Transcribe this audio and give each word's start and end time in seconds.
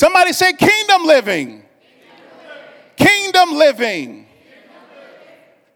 Somebody 0.00 0.32
say 0.32 0.54
kingdom 0.54 1.04
living. 1.04 1.62
Kingdom 2.96 3.52
living. 3.52 4.26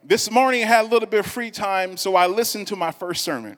This 0.03 0.31
morning 0.31 0.63
I 0.63 0.65
had 0.65 0.85
a 0.85 0.87
little 0.87 1.07
bit 1.07 1.19
of 1.19 1.27
free 1.27 1.51
time, 1.51 1.95
so 1.95 2.15
I 2.15 2.25
listened 2.25 2.65
to 2.69 2.75
my 2.75 2.89
first 2.89 3.23
sermon, 3.23 3.55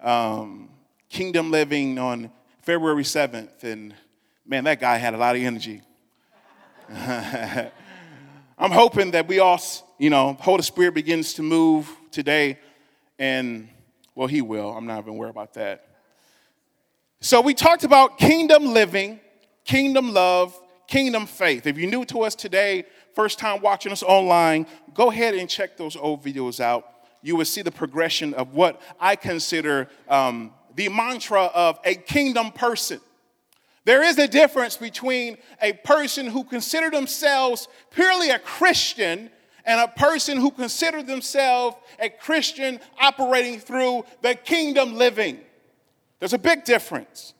um, 0.00 0.70
Kingdom 1.10 1.50
Living, 1.50 1.98
on 1.98 2.30
February 2.62 3.02
7th. 3.02 3.62
And 3.62 3.94
man, 4.46 4.64
that 4.64 4.80
guy 4.80 4.96
had 4.96 5.12
a 5.12 5.18
lot 5.18 5.36
of 5.36 5.42
energy. 5.42 5.82
I'm 6.90 7.70
hoping 8.70 9.10
that 9.10 9.28
we 9.28 9.38
all, 9.38 9.60
you 9.98 10.08
know, 10.08 10.32
Holy 10.40 10.62
Spirit 10.62 10.94
begins 10.94 11.34
to 11.34 11.42
move 11.42 11.94
today, 12.10 12.58
and 13.18 13.68
well, 14.14 14.28
He 14.28 14.40
will. 14.40 14.70
I'm 14.74 14.86
not 14.86 15.00
even 15.00 15.18
worried 15.18 15.28
about 15.28 15.52
that. 15.52 15.88
So 17.20 17.42
we 17.42 17.52
talked 17.52 17.84
about 17.84 18.16
kingdom 18.16 18.72
living, 18.72 19.20
kingdom 19.64 20.12
love, 20.12 20.58
kingdom 20.86 21.26
faith. 21.26 21.66
If 21.66 21.78
you're 21.78 21.90
new 21.90 22.04
to 22.06 22.22
us 22.22 22.34
today, 22.34 22.84
first 23.14 23.38
time 23.38 23.60
watching 23.60 23.92
us 23.92 24.02
online, 24.02 24.66
go 24.92 25.10
ahead 25.10 25.34
and 25.34 25.48
check 25.48 25.76
those 25.76 25.96
old 25.96 26.22
videos 26.22 26.60
out. 26.60 26.88
You 27.22 27.36
will 27.36 27.44
see 27.44 27.62
the 27.62 27.72
progression 27.72 28.34
of 28.34 28.54
what 28.54 28.80
I 29.00 29.16
consider 29.16 29.88
um, 30.08 30.52
the 30.74 30.88
mantra 30.88 31.44
of 31.44 31.78
a 31.84 31.94
kingdom 31.94 32.52
person. 32.52 33.00
There 33.84 34.02
is 34.02 34.18
a 34.18 34.26
difference 34.26 34.76
between 34.76 35.36
a 35.60 35.72
person 35.72 36.26
who 36.26 36.44
consider 36.44 36.90
themselves 36.90 37.68
purely 37.90 38.30
a 38.30 38.38
Christian 38.38 39.30
and 39.66 39.80
a 39.80 39.88
person 39.88 40.38
who 40.38 40.50
consider 40.50 41.02
themselves 41.02 41.76
a 41.98 42.08
Christian 42.08 42.80
operating 42.98 43.58
through 43.58 44.04
the 44.22 44.34
kingdom 44.34 44.94
living. 44.94 45.40
There's 46.18 46.32
a 46.32 46.38
big 46.38 46.64
difference. 46.64 47.34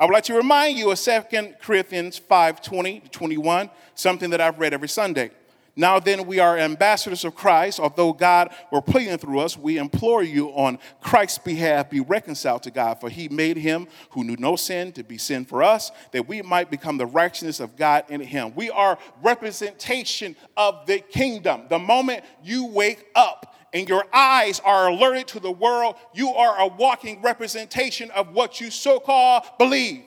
I 0.00 0.06
would 0.06 0.14
like 0.14 0.24
to 0.24 0.34
remind 0.34 0.78
you 0.78 0.90
of 0.90 0.98
2 0.98 1.56
Corinthians 1.60 2.16
5 2.16 2.62
20 2.62 3.00
21, 3.10 3.70
something 3.94 4.30
that 4.30 4.40
I've 4.40 4.58
read 4.58 4.72
every 4.72 4.88
Sunday. 4.88 5.30
Now 5.76 6.00
then, 6.00 6.26
we 6.26 6.38
are 6.38 6.58
ambassadors 6.58 7.22
of 7.24 7.34
Christ. 7.34 7.78
Although 7.78 8.14
God 8.14 8.50
were 8.72 8.80
pleading 8.80 9.18
through 9.18 9.40
us, 9.40 9.58
we 9.58 9.76
implore 9.76 10.22
you 10.22 10.48
on 10.48 10.78
Christ's 11.02 11.38
behalf, 11.38 11.90
be 11.90 12.00
reconciled 12.00 12.62
to 12.62 12.70
God. 12.70 12.98
For 12.98 13.10
he 13.10 13.28
made 13.28 13.58
him 13.58 13.88
who 14.10 14.24
knew 14.24 14.36
no 14.38 14.56
sin 14.56 14.90
to 14.92 15.04
be 15.04 15.18
sin 15.18 15.44
for 15.44 15.62
us, 15.62 15.92
that 16.12 16.26
we 16.26 16.40
might 16.40 16.70
become 16.70 16.96
the 16.96 17.06
righteousness 17.06 17.60
of 17.60 17.76
God 17.76 18.04
in 18.08 18.22
him. 18.22 18.54
We 18.54 18.70
are 18.70 18.98
representation 19.22 20.34
of 20.56 20.86
the 20.86 21.00
kingdom. 21.00 21.64
The 21.68 21.78
moment 21.78 22.24
you 22.42 22.66
wake 22.66 23.06
up, 23.14 23.49
and 23.72 23.88
your 23.88 24.04
eyes 24.12 24.60
are 24.64 24.88
alerted 24.88 25.28
to 25.28 25.40
the 25.40 25.50
world, 25.50 25.96
you 26.12 26.30
are 26.30 26.60
a 26.60 26.66
walking 26.66 27.22
representation 27.22 28.10
of 28.10 28.32
what 28.32 28.60
you 28.60 28.70
so 28.70 28.98
called 28.98 29.44
believe 29.58 30.04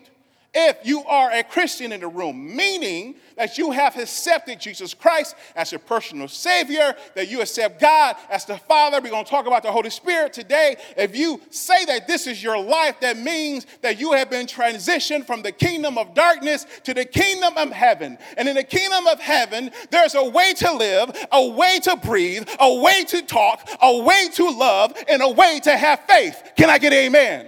if 0.54 0.86
you 0.86 1.04
are 1.06 1.32
a 1.32 1.44
Christian 1.44 1.92
in 1.92 2.02
the 2.02 2.08
room, 2.08 2.56
meaning 2.56 3.16
that 3.36 3.58
you 3.58 3.72
have 3.72 3.98
accepted 3.98 4.60
Jesus 4.60 4.94
Christ 4.94 5.36
as 5.56 5.72
your 5.72 5.80
personal 5.80 6.28
Savior, 6.28 6.96
that 7.16 7.28
you 7.28 7.42
accept 7.42 7.82
God 7.82 8.16
as 8.30 8.46
the 8.46 8.58
Father. 8.58 9.02
We're 9.02 9.10
going 9.10 9.26
to 9.26 9.30
talk 9.30 9.48
about 9.48 9.64
the 9.64 9.72
Holy 9.72 9.90
Spirit 9.90 10.34
today. 10.34 10.76
If 10.96 11.16
you 11.16 11.42
say 11.50 11.86
that 11.86 12.08
this 12.08 12.28
is 12.28 12.44
your 12.44 12.62
life, 12.62 13.00
that 13.02 13.18
means 13.18 13.66
that 13.82 14.00
you 14.00 14.14
have 14.14 14.30
been 14.30 14.46
transitioned 14.46 15.26
from 15.26 15.42
the 15.42 15.52
kingdom 15.52 15.98
of 15.98 16.14
darkness 16.14 16.66
to 16.84 16.94
the 16.94 17.06
kingdom 17.06 17.58
of 17.58 17.72
heaven. 17.72 18.18
And 18.38 18.48
in 18.48 18.56
the 18.56 18.64
kingdom 18.64 19.08
of 19.08 19.20
heaven, 19.20 19.72
there's 19.90 20.16
a 20.16 20.24
way 20.24 20.54
to 20.54 20.74
live, 20.74 21.28
a 21.32 21.48
way 21.50 21.80
to 21.84 21.96
breathe, 21.98 22.48
a 22.60 22.82
way 22.82 23.04
to 23.06 23.22
talk, 23.24 23.68
a 23.82 24.04
way 24.04 24.28
to 24.34 24.50
love, 24.50 24.96
and 25.10 25.22
a 25.22 25.30
way 25.30 25.60
to 25.64 25.76
have 25.76 26.02
faith. 26.02 26.52
Can 26.56 26.70
I 26.70 26.78
get 26.78 26.94
amen? 26.94 27.48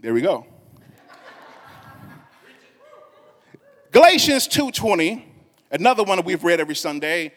There 0.00 0.14
we 0.14 0.22
go. 0.22 0.46
Galatians 3.92 4.48
2:20, 4.48 5.22
another 5.70 6.04
one 6.04 6.16
that 6.16 6.24
we've 6.24 6.42
read 6.42 6.58
every 6.58 6.74
Sunday. 6.74 7.32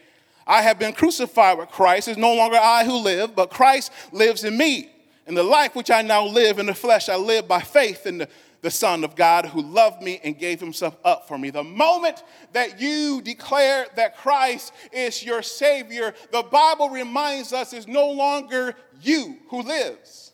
I 0.48 0.62
have 0.62 0.80
been 0.80 0.94
crucified 0.94 1.58
with 1.58 1.70
Christ. 1.70 2.08
It's 2.08 2.18
no 2.18 2.34
longer 2.34 2.58
I 2.58 2.86
who 2.86 2.98
live, 2.98 3.36
but 3.36 3.50
Christ 3.50 3.92
lives 4.14 4.46
in 4.46 4.56
me. 4.56 4.90
In 5.28 5.36
the 5.36 5.44
life 5.44 5.76
which 5.76 5.92
I 5.92 6.04
now 6.04 6.26
live 6.26 6.58
in 6.58 6.68
the 6.68 6.74
flesh, 6.74 7.10
I 7.10 7.18
live 7.18 7.50
by 7.50 7.60
faith 7.60 8.06
in 8.06 8.20
the, 8.20 8.30
the 8.62 8.72
Son 8.72 9.04
of 9.04 9.16
God 9.16 9.48
who 9.48 9.62
loved 9.62 10.02
me 10.02 10.22
and 10.24 10.38
gave 10.38 10.62
himself 10.62 10.96
up 11.04 11.28
for 11.28 11.38
me. 11.38 11.50
The 11.50 11.64
moment 11.64 12.24
that 12.54 12.80
you 12.80 13.22
declare 13.22 13.88
that 13.96 14.18
Christ 14.18 14.74
is 14.94 15.24
your 15.24 15.42
Savior, 15.42 16.14
the 16.32 16.44
Bible 16.44 16.90
reminds 16.90 17.52
us 17.52 17.74
it's 17.74 17.88
no 17.88 18.10
longer 18.12 18.76
you 19.02 19.38
who 19.50 19.64
lives 19.64 20.33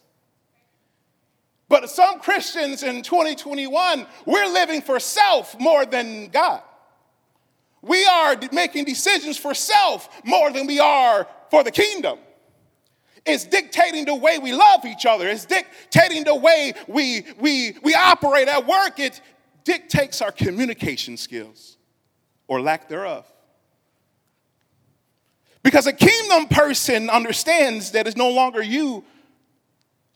but 1.69 1.89
some 1.89 2.19
Christians 2.19 2.81
in 2.81 3.03
2021, 3.03 4.07
we're 4.25 4.47
living 4.47 4.81
for 4.81 4.99
self 4.99 5.57
more 5.59 5.85
than 5.85 6.27
God. 6.29 6.63
We 7.81 8.05
are 8.05 8.35
making 8.51 8.85
decisions 8.85 9.37
for 9.37 9.53
self 9.53 10.09
more 10.25 10.51
than 10.51 10.65
we 10.67 10.79
are 10.79 11.27
for 11.51 11.63
the 11.63 11.71
kingdom. 11.71 12.17
It's 13.25 13.45
dictating 13.45 14.05
the 14.05 14.15
way 14.15 14.39
we 14.39 14.53
love 14.53 14.85
each 14.85 15.05
other. 15.05 15.27
It's 15.27 15.45
dictating 15.45 16.23
the 16.23 16.35
way 16.35 16.73
we, 16.87 17.25
we, 17.37 17.75
we 17.83 17.93
operate 17.93 18.47
at 18.47 18.65
work. 18.65 18.99
It 18.99 19.21
dictates 19.63 20.21
our 20.21 20.31
communication 20.31 21.17
skills 21.17 21.77
or 22.47 22.61
lack 22.61 22.89
thereof. 22.89 23.25
Because 25.61 25.85
a 25.85 25.93
kingdom 25.93 26.47
person 26.47 27.09
understands 27.09 27.91
that 27.91 28.07
it's 28.07 28.17
no 28.17 28.29
longer 28.29 28.63
you, 28.63 29.03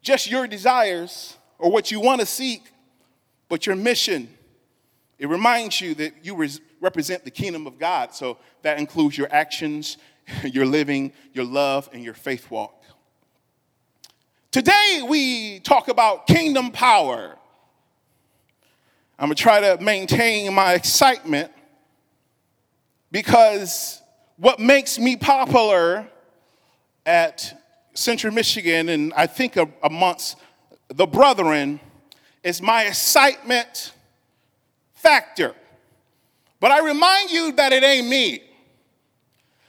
just 0.02 0.32
your 0.32 0.48
desires, 0.48 1.38
or 1.64 1.72
what 1.72 1.92
you 1.92 2.02
want 2.02 2.20
to 2.20 2.28
seek, 2.28 2.62
but 3.48 3.66
your 3.66 3.78
mission. 3.78 4.28
It 5.18 5.30
reminds 5.30 5.80
you 5.80 5.96
that 5.96 6.14
you 6.22 6.36
res- 6.36 6.60
represent 6.82 7.24
the 7.24 7.32
kingdom 7.32 7.66
of 7.66 7.80
God. 7.80 8.14
So 8.14 8.38
that 8.64 8.80
includes 8.80 9.18
your 9.18 9.30
actions, 9.32 9.98
your 10.44 10.66
living, 10.66 11.14
your 11.32 11.46
love, 11.46 11.90
and 11.94 12.04
your 12.04 12.16
faith 12.16 12.52
walk. 12.52 12.84
Today 14.52 15.06
we 15.08 15.62
talk 15.62 15.88
about 15.88 16.28
kingdom 16.28 16.70
power. 16.70 17.38
I'm 19.18 19.28
gonna 19.28 19.36
try 19.36 19.62
to 19.62 19.82
maintain 19.82 20.54
my 20.54 20.74
excitement 20.74 21.50
because 23.10 24.02
what 24.36 24.60
makes 24.60 25.00
me 25.00 25.16
popular 25.16 26.10
at 27.06 27.58
Central 27.94 28.34
Michigan 28.34 28.90
and 28.90 29.14
I 29.16 29.28
think 29.28 29.56
a, 29.56 29.70
amongst 29.82 30.36
the 30.96 31.08
brethren 31.08 31.80
is 32.44 32.62
my 32.62 32.84
excitement 32.84 33.94
factor. 34.94 35.54
But 36.60 36.72
I 36.72 36.86
remind 36.86 37.32
you 37.32 37.52
that 37.54 37.74
it 37.74 37.84
ain't 37.84 38.08
me. 38.08 38.44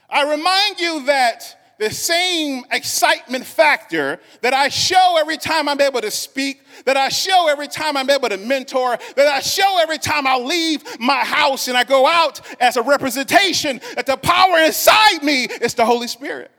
I 0.09 0.31
remind 0.31 0.79
you 0.79 1.05
that 1.07 1.73
the 1.77 1.89
same 1.91 2.63
excitement 2.71 3.45
factor 3.45 4.19
that 4.41 4.53
I 4.53 4.69
show 4.69 5.17
every 5.19 5.35
time 5.35 5.67
I'm 5.67 5.81
able 5.81 5.99
to 5.99 6.11
speak, 6.11 6.61
that 6.85 6.95
I 6.95 7.09
show 7.09 7.47
every 7.49 7.67
time 7.67 7.97
I'm 7.97 8.09
able 8.09 8.29
to 8.29 8.37
mentor, 8.37 8.97
that 9.15 9.27
I 9.27 9.41
show 9.41 9.79
every 9.81 9.97
time 9.97 10.25
I 10.25 10.37
leave 10.37 10.83
my 10.99 11.25
house 11.25 11.67
and 11.67 11.75
I 11.75 11.83
go 11.83 12.07
out 12.07 12.39
as 12.61 12.77
a 12.77 12.81
representation, 12.81 13.81
that 13.95 14.05
the 14.05 14.15
power 14.15 14.59
inside 14.59 15.21
me 15.21 15.45
is 15.45 15.73
the 15.73 15.85
Holy 15.85 16.07
Spirit. 16.07 16.51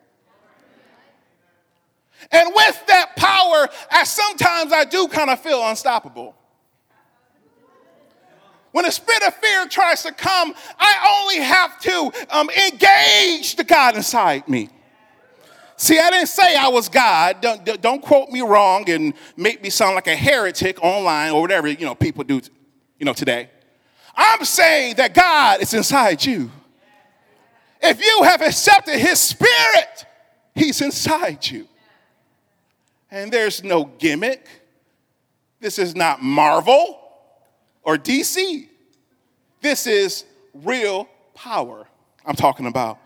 And 2.31 2.51
with 2.55 2.87
that 2.87 3.17
power, 3.17 3.69
I 3.91 4.05
sometimes 4.05 4.73
I 4.73 4.85
do 4.85 5.09
kind 5.09 5.31
of 5.31 5.41
feel 5.41 5.67
unstoppable. 5.67 6.35
When 8.73 8.85
a 8.85 8.93
spirit 8.93 9.23
of 9.23 9.35
fear 9.37 9.67
tries 9.69 10.03
to 10.03 10.13
come, 10.13 10.55
I 10.79 11.23
only 11.23 11.43
have 11.43 11.81
to 11.81 12.13
um, 12.31 12.51
engage 12.51 13.57
the 13.57 13.65
God 13.65 13.97
inside 13.97 14.49
me. 14.49 14.69
See, 15.79 15.99
I 15.99 16.11
didn't 16.11 16.29
say 16.29 16.57
I 16.57 16.69
was 16.69 16.89
God. 16.89 17.41
Don't, 17.41 17.81
don't 17.83 18.03
quote 18.03 18.31
me 18.31 18.41
wrong 18.41 18.89
and 18.91 19.15
make 19.37 19.63
me 19.63 19.71
sound 19.71 19.95
like 19.95 20.07
a 20.07 20.17
heretic 20.17 20.83
online 20.83 21.33
or 21.33 21.41
whatever 21.41 21.69
you 21.69 21.85
know 21.87 21.95
people 21.95 22.25
do, 22.25 22.41
you 22.99 23.05
know 23.05 23.13
today. 23.13 23.51
I'm 24.15 24.45
saying 24.45 24.97
that 24.97 25.15
God 25.15 25.61
is 25.61 25.75
inside 25.75 26.25
you. 26.25 26.51
If 27.83 28.05
you 28.05 28.23
have 28.25 28.41
accepted 28.41 28.99
His 28.99 29.21
Spirit, 29.21 30.07
He's 30.55 30.81
inside 30.81 31.47
you. 31.47 31.69
And 33.11 33.33
there's 33.33 33.63
no 33.63 33.85
gimmick. 33.85 34.47
This 35.61 35.79
is 35.79 35.95
not 35.95 36.23
Marvel 36.23 37.01
or 37.83 37.97
DC. 37.97 38.69
This 39.61 39.87
is 39.87 40.25
real 40.55 41.09
power 41.35 41.87
I'm 42.25 42.37
talking 42.37 42.67
about. 42.67 42.99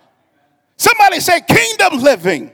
Somebody 0.76 1.20
say 1.20 1.40
kingdom 1.42 2.00
living. 2.00 2.50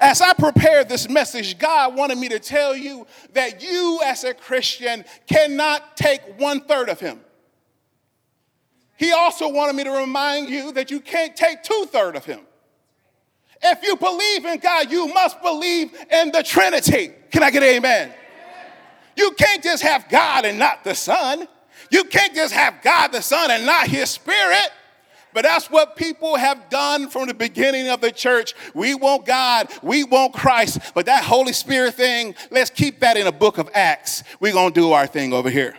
As 0.00 0.20
I 0.20 0.34
prepared 0.34 0.88
this 0.88 1.08
message, 1.08 1.58
God 1.58 1.96
wanted 1.96 2.18
me 2.18 2.28
to 2.28 2.38
tell 2.38 2.76
you 2.76 3.06
that 3.32 3.62
you, 3.62 4.00
as 4.04 4.24
a 4.24 4.34
Christian, 4.34 5.04
cannot 5.26 5.96
take 5.96 6.20
one 6.38 6.60
third 6.60 6.88
of 6.88 7.00
Him. 7.00 7.20
He 8.96 9.12
also 9.12 9.48
wanted 9.48 9.76
me 9.76 9.84
to 9.84 9.92
remind 9.92 10.50
you 10.50 10.72
that 10.72 10.90
you 10.90 11.00
can't 11.00 11.34
take 11.34 11.62
two 11.62 11.86
thirds 11.90 12.18
of 12.18 12.24
Him. 12.24 12.40
If 13.62 13.82
you 13.82 13.96
believe 13.96 14.44
in 14.44 14.58
God, 14.58 14.90
you 14.90 15.12
must 15.12 15.40
believe 15.42 15.92
in 16.10 16.30
the 16.30 16.42
Trinity. 16.42 17.12
Can 17.30 17.42
I 17.42 17.50
get 17.50 17.62
an 17.62 17.68
amen? 17.70 18.12
You 19.16 19.32
can't 19.32 19.62
just 19.62 19.82
have 19.82 20.08
God 20.08 20.44
and 20.44 20.58
not 20.58 20.84
the 20.84 20.94
Son. 20.94 21.48
You 21.90 22.04
can't 22.04 22.34
just 22.34 22.54
have 22.54 22.82
God 22.82 23.08
the 23.08 23.20
Son 23.20 23.50
and 23.50 23.66
not 23.66 23.88
His 23.88 24.10
Spirit. 24.10 24.70
But 25.34 25.42
that's 25.42 25.70
what 25.70 25.96
people 25.96 26.36
have 26.36 26.70
done 26.70 27.08
from 27.08 27.28
the 27.28 27.34
beginning 27.34 27.88
of 27.88 28.00
the 28.00 28.10
church. 28.10 28.54
We 28.74 28.94
want 28.94 29.26
God, 29.26 29.68
we 29.82 30.04
want 30.04 30.32
Christ, 30.32 30.80
but 30.94 31.06
that 31.06 31.22
Holy 31.22 31.52
Spirit 31.52 31.94
thing, 31.94 32.34
let's 32.50 32.70
keep 32.70 33.00
that 33.00 33.16
in 33.16 33.26
a 33.26 33.32
book 33.32 33.58
of 33.58 33.68
Acts. 33.74 34.24
We're 34.40 34.52
going 34.52 34.72
to 34.72 34.80
do 34.80 34.92
our 34.92 35.06
thing 35.06 35.32
over 35.32 35.50
here. 35.50 35.76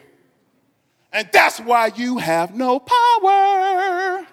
And 1.11 1.27
that's 1.33 1.59
why 1.59 1.91
you 1.95 2.19
have 2.19 2.55
no 2.55 2.79
power. 2.79 4.27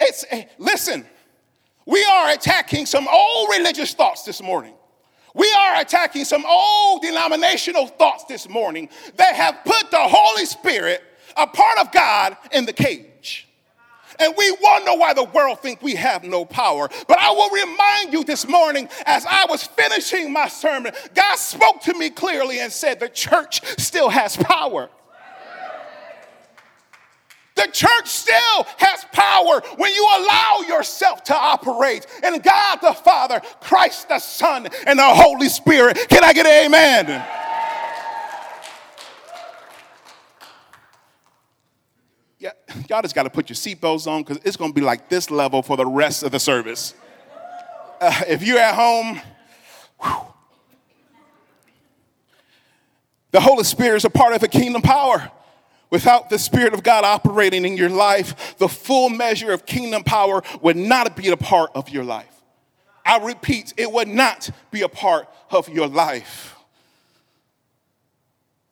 It's 0.00 0.24
a, 0.32 0.48
listen, 0.58 1.04
we 1.86 2.04
are 2.04 2.30
attacking 2.30 2.86
some 2.86 3.08
old 3.08 3.48
religious 3.50 3.94
thoughts 3.94 4.24
this 4.24 4.42
morning. 4.42 4.74
We 5.34 5.52
are 5.58 5.80
attacking 5.80 6.24
some 6.24 6.44
old 6.46 7.02
denominational 7.02 7.86
thoughts 7.86 8.24
this 8.24 8.48
morning 8.48 8.88
that 9.16 9.34
have 9.34 9.58
put 9.64 9.90
the 9.90 9.98
Holy 10.00 10.46
Spirit, 10.46 11.02
a 11.36 11.46
part 11.46 11.78
of 11.78 11.92
God, 11.92 12.36
in 12.52 12.64
the 12.64 12.72
cage. 12.72 13.46
And 14.18 14.32
we 14.36 14.56
wonder 14.62 14.92
why 14.92 15.12
the 15.12 15.24
world 15.24 15.60
think 15.60 15.82
we 15.82 15.94
have 15.94 16.24
no 16.24 16.44
power. 16.46 16.88
But 17.06 17.18
I 17.18 17.30
will 17.32 17.50
remind 17.50 18.12
you 18.14 18.24
this 18.24 18.48
morning, 18.48 18.88
as 19.04 19.26
I 19.26 19.44
was 19.46 19.64
finishing 19.64 20.32
my 20.32 20.48
sermon, 20.48 20.94
God 21.14 21.36
spoke 21.36 21.82
to 21.82 21.94
me 21.94 22.10
clearly 22.10 22.60
and 22.60 22.72
said, 22.72 22.98
The 22.98 23.10
church 23.10 23.60
still 23.78 24.08
has 24.08 24.36
power. 24.36 24.88
The 27.56 27.68
church 27.72 28.06
still 28.06 28.66
has 28.76 29.06
power 29.12 29.62
when 29.76 29.92
you 29.94 30.06
allow 30.18 30.60
yourself 30.68 31.24
to 31.24 31.34
operate 31.34 32.06
in 32.22 32.38
God 32.40 32.80
the 32.82 32.92
Father, 32.92 33.40
Christ 33.60 34.10
the 34.10 34.18
Son, 34.18 34.68
and 34.86 34.98
the 34.98 35.02
Holy 35.02 35.48
Spirit. 35.48 35.98
Can 36.10 36.22
I 36.22 36.34
get 36.34 36.44
an 36.44 36.66
amen? 36.66 37.26
Yeah, 42.38 42.50
y'all 42.90 43.00
just 43.00 43.14
got 43.14 43.22
to 43.22 43.30
put 43.30 43.48
your 43.48 43.56
seatbelts 43.56 44.06
on 44.06 44.22
because 44.22 44.38
it's 44.44 44.58
going 44.58 44.70
to 44.70 44.74
be 44.74 44.82
like 44.82 45.08
this 45.08 45.30
level 45.30 45.62
for 45.62 45.78
the 45.78 45.86
rest 45.86 46.22
of 46.22 46.32
the 46.32 46.38
service. 46.38 46.94
Uh, 47.98 48.22
if 48.28 48.42
you're 48.42 48.58
at 48.58 48.74
home, 48.74 49.18
whew, 50.02 50.34
the 53.30 53.40
Holy 53.40 53.64
Spirit 53.64 53.96
is 53.96 54.04
a 54.04 54.10
part 54.10 54.34
of 54.34 54.42
a 54.42 54.48
kingdom 54.48 54.82
power. 54.82 55.30
Without 55.96 56.28
the 56.28 56.38
Spirit 56.38 56.74
of 56.74 56.82
God 56.82 57.04
operating 57.04 57.64
in 57.64 57.74
your 57.74 57.88
life, 57.88 58.58
the 58.58 58.68
full 58.68 59.08
measure 59.08 59.50
of 59.50 59.64
kingdom 59.64 60.04
power 60.04 60.42
would 60.60 60.76
not 60.76 61.16
be 61.16 61.28
a 61.28 61.38
part 61.38 61.70
of 61.74 61.88
your 61.88 62.04
life. 62.04 62.42
I 63.06 63.16
repeat, 63.24 63.72
it 63.78 63.90
would 63.90 64.06
not 64.06 64.50
be 64.70 64.82
a 64.82 64.90
part 64.90 65.26
of 65.50 65.70
your 65.70 65.86
life. 65.86 66.54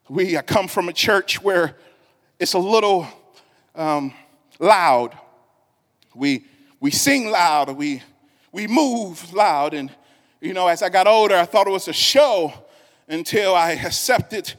We 0.07 0.37
I 0.37 0.43
come 0.43 0.69
from 0.69 0.91
a 0.91 0.93
church 0.93 1.41
where 1.41 1.79
it's 2.39 2.53
a 2.53 2.59
little 2.59 3.09
um, 3.75 4.13
loud. 4.59 5.17
We, 6.15 6.45
we 6.79 6.91
sing 6.91 7.31
loud, 7.31 7.75
we, 7.75 8.03
we 8.53 8.67
move 8.67 9.33
loud. 9.33 9.73
And, 9.73 9.91
you 10.43 10.53
know, 10.53 10.69
as 10.69 10.83
I 10.83 10.91
got 10.91 11.07
older, 11.07 11.37
I 11.37 11.47
thought 11.47 11.67
it 11.67 11.71
was 11.71 11.89
a 11.89 11.95
show 11.95 12.53
until 13.09 13.55
I 13.55 13.71
accepted 13.71 14.53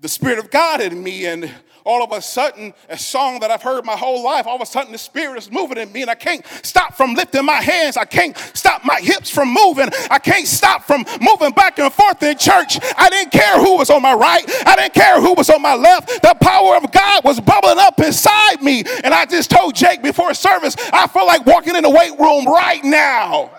the 0.00 0.08
Spirit 0.08 0.40
of 0.40 0.50
God 0.50 0.80
in 0.80 1.00
me 1.00 1.26
and 1.26 1.48
all 1.86 2.02
of 2.02 2.10
a 2.10 2.20
sudden, 2.20 2.74
a 2.88 2.98
song 2.98 3.38
that 3.40 3.50
I've 3.52 3.62
heard 3.62 3.84
my 3.84 3.96
whole 3.96 4.22
life, 4.22 4.46
all 4.46 4.56
of 4.56 4.60
a 4.60 4.66
sudden 4.66 4.90
the 4.90 4.98
Spirit 4.98 5.38
is 5.38 5.50
moving 5.52 5.78
in 5.78 5.92
me, 5.92 6.02
and 6.02 6.10
I 6.10 6.16
can't 6.16 6.44
stop 6.62 6.94
from 6.96 7.14
lifting 7.14 7.44
my 7.44 7.62
hands. 7.62 7.96
I 7.96 8.04
can't 8.04 8.36
stop 8.54 8.84
my 8.84 8.98
hips 9.00 9.30
from 9.30 9.54
moving. 9.54 9.88
I 10.10 10.18
can't 10.18 10.48
stop 10.48 10.82
from 10.82 11.04
moving 11.20 11.52
back 11.52 11.78
and 11.78 11.92
forth 11.92 12.22
in 12.24 12.36
church. 12.36 12.78
I 12.98 13.08
didn't 13.08 13.30
care 13.30 13.58
who 13.58 13.78
was 13.78 13.88
on 13.88 14.02
my 14.02 14.14
right, 14.14 14.44
I 14.66 14.74
didn't 14.74 14.94
care 14.94 15.20
who 15.20 15.34
was 15.34 15.48
on 15.48 15.62
my 15.62 15.76
left. 15.76 16.22
The 16.22 16.34
power 16.40 16.76
of 16.76 16.90
God 16.90 17.24
was 17.24 17.40
bubbling 17.40 17.78
up 17.78 18.00
inside 18.00 18.62
me. 18.62 18.82
And 19.04 19.14
I 19.14 19.24
just 19.24 19.50
told 19.50 19.76
Jake 19.76 20.02
before 20.02 20.34
service, 20.34 20.74
I 20.92 21.06
feel 21.06 21.26
like 21.26 21.46
walking 21.46 21.76
in 21.76 21.84
the 21.84 21.90
weight 21.90 22.18
room 22.18 22.46
right 22.46 22.82
now. 22.82 23.52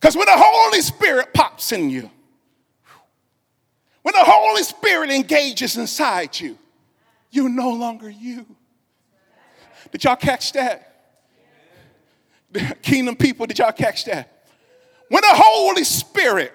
Because 0.00 0.16
when 0.16 0.26
the 0.26 0.36
Holy 0.36 0.80
Spirit 0.80 1.34
pops 1.34 1.72
in 1.72 1.90
you, 1.90 2.10
when 4.06 4.12
the 4.12 4.22
Holy 4.22 4.62
Spirit 4.62 5.10
engages 5.10 5.76
inside 5.76 6.38
you, 6.38 6.56
you're 7.32 7.48
no 7.48 7.70
longer 7.70 8.08
you. 8.08 8.46
Did 9.90 10.04
y'all 10.04 10.14
catch 10.14 10.52
that? 10.52 10.92
Kingdom 12.82 13.16
people, 13.16 13.46
did 13.46 13.58
y'all 13.58 13.72
catch 13.72 14.04
that? 14.04 14.44
When 15.08 15.22
the 15.22 15.32
Holy 15.32 15.82
Spirit, 15.82 16.52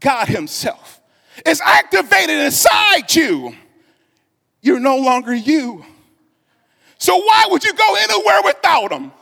God 0.00 0.26
Himself, 0.26 1.00
is 1.46 1.60
activated 1.64 2.40
inside 2.40 3.14
you, 3.14 3.54
you're 4.60 4.80
no 4.80 4.96
longer 4.96 5.36
you. 5.36 5.84
So 6.98 7.16
why 7.16 7.46
would 7.48 7.62
you 7.62 7.74
go 7.74 7.94
anywhere 7.94 8.40
without 8.42 8.90
Him? 8.90 9.12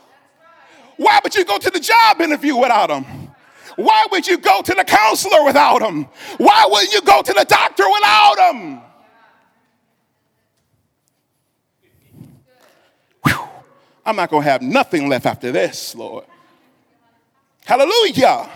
Why 0.97 1.19
would 1.23 1.35
you 1.35 1.45
go 1.45 1.59
to 1.59 1.69
the 1.69 1.79
job 1.79 2.21
interview 2.21 2.55
without 2.55 2.89
Him? 2.89 3.24
Why 3.75 4.05
would 4.11 4.27
you 4.27 4.37
go 4.37 4.61
to 4.61 4.73
the 4.73 4.83
counselor 4.83 5.43
without 5.43 5.81
him? 5.81 6.07
Why 6.37 6.65
wouldn't 6.69 6.93
you 6.93 7.01
go 7.01 7.21
to 7.21 7.33
the 7.33 7.45
doctor 7.45 7.83
without 7.91 8.51
him? 8.51 8.81
Whew. 13.25 13.47
I'm 14.05 14.15
not 14.15 14.29
going 14.29 14.43
to 14.43 14.49
have 14.49 14.61
nothing 14.61 15.09
left 15.09 15.25
after 15.25 15.51
this, 15.51 15.95
Lord. 15.95 16.25
Hallelujah. 17.65 18.49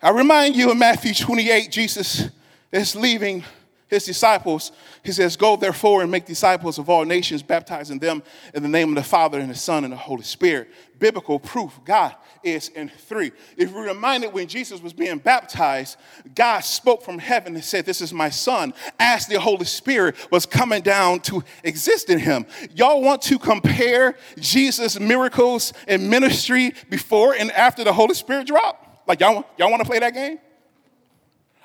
I 0.00 0.10
remind 0.10 0.56
you 0.56 0.70
in 0.72 0.78
Matthew 0.78 1.14
28, 1.14 1.70
Jesus 1.70 2.28
is 2.72 2.96
leaving 2.96 3.44
his 3.92 4.06
disciples. 4.06 4.72
He 5.04 5.12
says, 5.12 5.36
Go 5.36 5.54
therefore 5.56 6.00
and 6.00 6.10
make 6.10 6.24
disciples 6.24 6.78
of 6.78 6.88
all 6.88 7.04
nations, 7.04 7.42
baptizing 7.42 7.98
them 7.98 8.22
in 8.54 8.62
the 8.62 8.68
name 8.68 8.88
of 8.88 8.94
the 8.94 9.02
Father 9.02 9.38
and 9.38 9.50
the 9.50 9.54
Son 9.54 9.84
and 9.84 9.92
the 9.92 9.98
Holy 9.98 10.22
Spirit. 10.22 10.70
Biblical 10.98 11.38
proof 11.38 11.78
God 11.84 12.14
is 12.42 12.68
in 12.68 12.88
three. 12.88 13.32
If 13.58 13.70
we're 13.70 13.88
reminded 13.88 14.32
when 14.32 14.46
Jesus 14.46 14.80
was 14.80 14.94
being 14.94 15.18
baptized, 15.18 15.98
God 16.34 16.60
spoke 16.60 17.02
from 17.02 17.18
heaven 17.18 17.54
and 17.54 17.62
said, 17.62 17.84
This 17.84 18.00
is 18.00 18.14
my 18.14 18.30
son, 18.30 18.72
as 18.98 19.26
the 19.26 19.38
Holy 19.38 19.66
Spirit 19.66 20.16
was 20.32 20.46
coming 20.46 20.80
down 20.80 21.20
to 21.20 21.44
exist 21.62 22.08
in 22.08 22.18
him. 22.18 22.46
Y'all 22.74 23.02
want 23.02 23.20
to 23.22 23.38
compare 23.38 24.16
Jesus' 24.38 24.98
miracles 24.98 25.74
and 25.86 26.08
ministry 26.08 26.72
before 26.88 27.34
and 27.34 27.52
after 27.52 27.84
the 27.84 27.92
Holy 27.92 28.14
Spirit 28.14 28.46
dropped? 28.46 29.06
Like, 29.06 29.20
y'all, 29.20 29.44
y'all 29.58 29.70
want 29.70 29.82
to 29.82 29.88
play 29.88 29.98
that 29.98 30.14
game? 30.14 30.38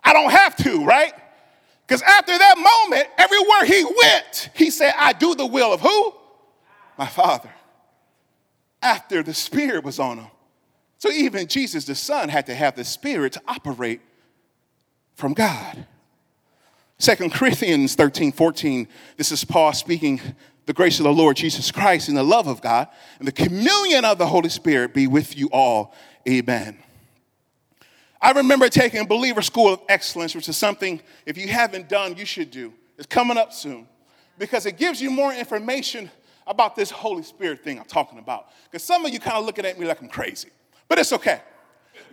I 0.03 0.11
don't 0.11 0.31
have 0.31 0.55
to, 0.57 0.83
right? 0.83 1.13
Because 1.87 2.01
after 2.01 2.37
that 2.37 2.55
moment, 2.57 3.07
everywhere 3.17 3.63
he 3.65 3.83
went, 3.83 4.49
he 4.53 4.69
said, 4.69 4.93
I 4.97 5.13
do 5.13 5.35
the 5.35 5.45
will 5.45 5.71
of 5.71 5.79
who? 5.79 6.13
My 6.97 7.07
Father. 7.07 7.49
After 8.81 9.23
the 9.23 9.33
Spirit 9.33 9.85
was 9.85 9.97
on 9.97 10.17
him. 10.17 10.27
So 10.97 11.09
even 11.09 11.47
Jesus, 11.47 11.85
the 11.85 11.95
Son, 11.95 12.27
had 12.27 12.45
to 12.47 12.55
have 12.55 12.75
the 12.75 12.83
Spirit 12.83 13.33
to 13.33 13.41
operate 13.47 14.01
from 15.15 15.33
God. 15.33 15.85
Second 16.99 17.31
Corinthians 17.31 17.95
13, 17.95 18.31
14, 18.31 18.87
this 19.15 19.31
is 19.31 19.45
Paul 19.45 19.71
speaking, 19.71 20.19
the 20.65 20.73
grace 20.73 20.99
of 20.99 21.05
the 21.05 21.13
Lord 21.13 21.37
Jesus 21.37 21.71
Christ 21.71 22.09
and 22.09 22.17
the 22.17 22.23
love 22.23 22.47
of 22.47 22.61
God 22.61 22.87
and 23.19 23.27
the 23.27 23.31
communion 23.31 24.03
of 24.03 24.17
the 24.17 24.27
Holy 24.27 24.49
Spirit 24.49 24.93
be 24.93 25.07
with 25.07 25.37
you 25.37 25.47
all. 25.53 25.95
Amen. 26.27 26.77
I 28.21 28.31
remember 28.31 28.67
taking 28.69 29.05
Believer 29.05 29.41
School 29.41 29.73
of 29.73 29.81
Excellence, 29.89 30.33
which 30.33 30.49
is 30.49 30.57
something, 30.57 31.01
if 31.25 31.37
you 31.37 31.47
haven't 31.47 31.87
done, 31.87 32.15
you 32.17 32.25
should 32.25 32.51
do. 32.51 32.73
It's 32.97 33.05
coming 33.05 33.37
up 33.37 33.53
soon 33.53 33.87
because 34.39 34.65
it 34.65 34.77
gives 34.77 35.01
you 35.01 35.11
more 35.11 35.33
information 35.33 36.09
about 36.47 36.75
this 36.75 36.89
Holy 36.89 37.23
Spirit 37.23 37.63
thing 37.63 37.77
I'm 37.79 37.85
talking 37.85 38.19
about. 38.19 38.47
Because 38.65 38.83
some 38.83 39.05
of 39.05 39.13
you 39.13 39.19
kind 39.19 39.37
of 39.37 39.45
looking 39.45 39.65
at 39.65 39.79
me 39.79 39.85
like 39.85 40.01
I'm 40.01 40.07
crazy, 40.07 40.49
but 40.87 40.97
it's 40.97 41.13
okay. 41.13 41.41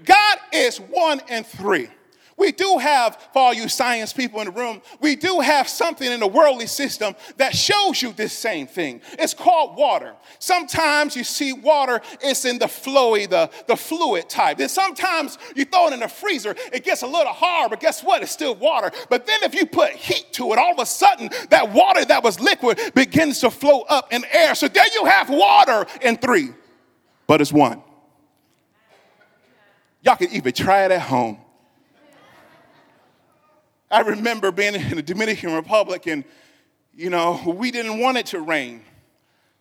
God 0.05 0.39
is 0.53 0.79
one 0.79 1.21
and 1.29 1.47
three. 1.47 1.89
We 2.37 2.51
do 2.51 2.79
have, 2.79 3.17
for 3.33 3.39
all 3.39 3.55
you 3.55 3.69
science 3.69 4.13
people 4.13 4.41
in 4.41 4.47
the 4.47 4.53
room, 4.53 4.83
we 5.01 5.15
do 5.15 5.41
have 5.41 5.69
something 5.69 6.11
in 6.11 6.19
the 6.19 6.27
worldly 6.27 6.67
system 6.67 7.15
that 7.37 7.55
shows 7.55 8.03
you 8.03 8.13
this 8.13 8.33
same 8.33 8.67
thing. 8.67 9.01
It's 9.13 9.35
called 9.35 9.77
water. 9.77 10.15
Sometimes 10.41 11.15
you 11.15 11.23
see 11.23 11.53
water, 11.53 12.01
it's 12.21 12.45
in 12.45 12.59
the 12.59 12.67
flowy, 12.67 13.29
the, 13.29 13.51
the 13.69 13.77
fluid 13.77 14.29
type. 14.29 14.59
Then 14.59 14.69
sometimes 14.69 15.39
you 15.55 15.65
throw 15.65 15.89
it 15.89 15.93
in 15.93 16.01
the 16.01 16.09
freezer, 16.09 16.57
it 16.73 16.83
gets 16.83 17.03
a 17.03 17.07
little 17.07 17.33
hard, 17.33 17.71
but 17.71 17.79
guess 17.79 18.03
what? 18.03 18.23
It's 18.23 18.33
still 18.33 18.57
water. 18.57 18.91
But 19.09 19.27
then 19.27 19.39
if 19.45 19.55
you 19.55 19.65
put 19.65 19.93
heat 19.93 20.33
to 20.33 20.53
it, 20.53 20.59
all 20.59 20.73
of 20.73 20.79
a 20.81 20.87
sudden 20.87 21.31
that 21.51 21.73
water 21.73 22.05
that 22.05 22.25
was 22.25 22.41
liquid 22.41 22.81
begins 22.95 23.39
to 23.41 23.51
flow 23.51 23.83
up 23.83 24.13
in 24.13 24.25
air. 24.33 24.57
So 24.57 24.67
there 24.67 24.87
you 24.93 25.05
have 25.05 25.31
water 25.31 25.87
in 26.03 26.17
three, 26.17 26.51
but 27.29 27.41
it's 27.41 27.53
one. 27.53 27.81
Y'all 30.03 30.17
can 30.17 30.31
even 30.33 30.53
try 30.53 30.85
it 30.85 30.91
at 30.91 31.01
home. 31.01 31.39
I 33.95 34.01
remember 34.01 34.51
being 34.51 34.75
in 34.75 34.97
the 34.97 35.03
Dominican 35.03 35.55
Republic 35.55 36.09
and, 36.09 36.25
you 36.93 37.11
know, 37.11 37.41
we 37.47 37.71
didn't 37.71 38.01
want 38.01 38.17
it 38.17 38.27
to 38.27 38.41
rain. 38.41 38.83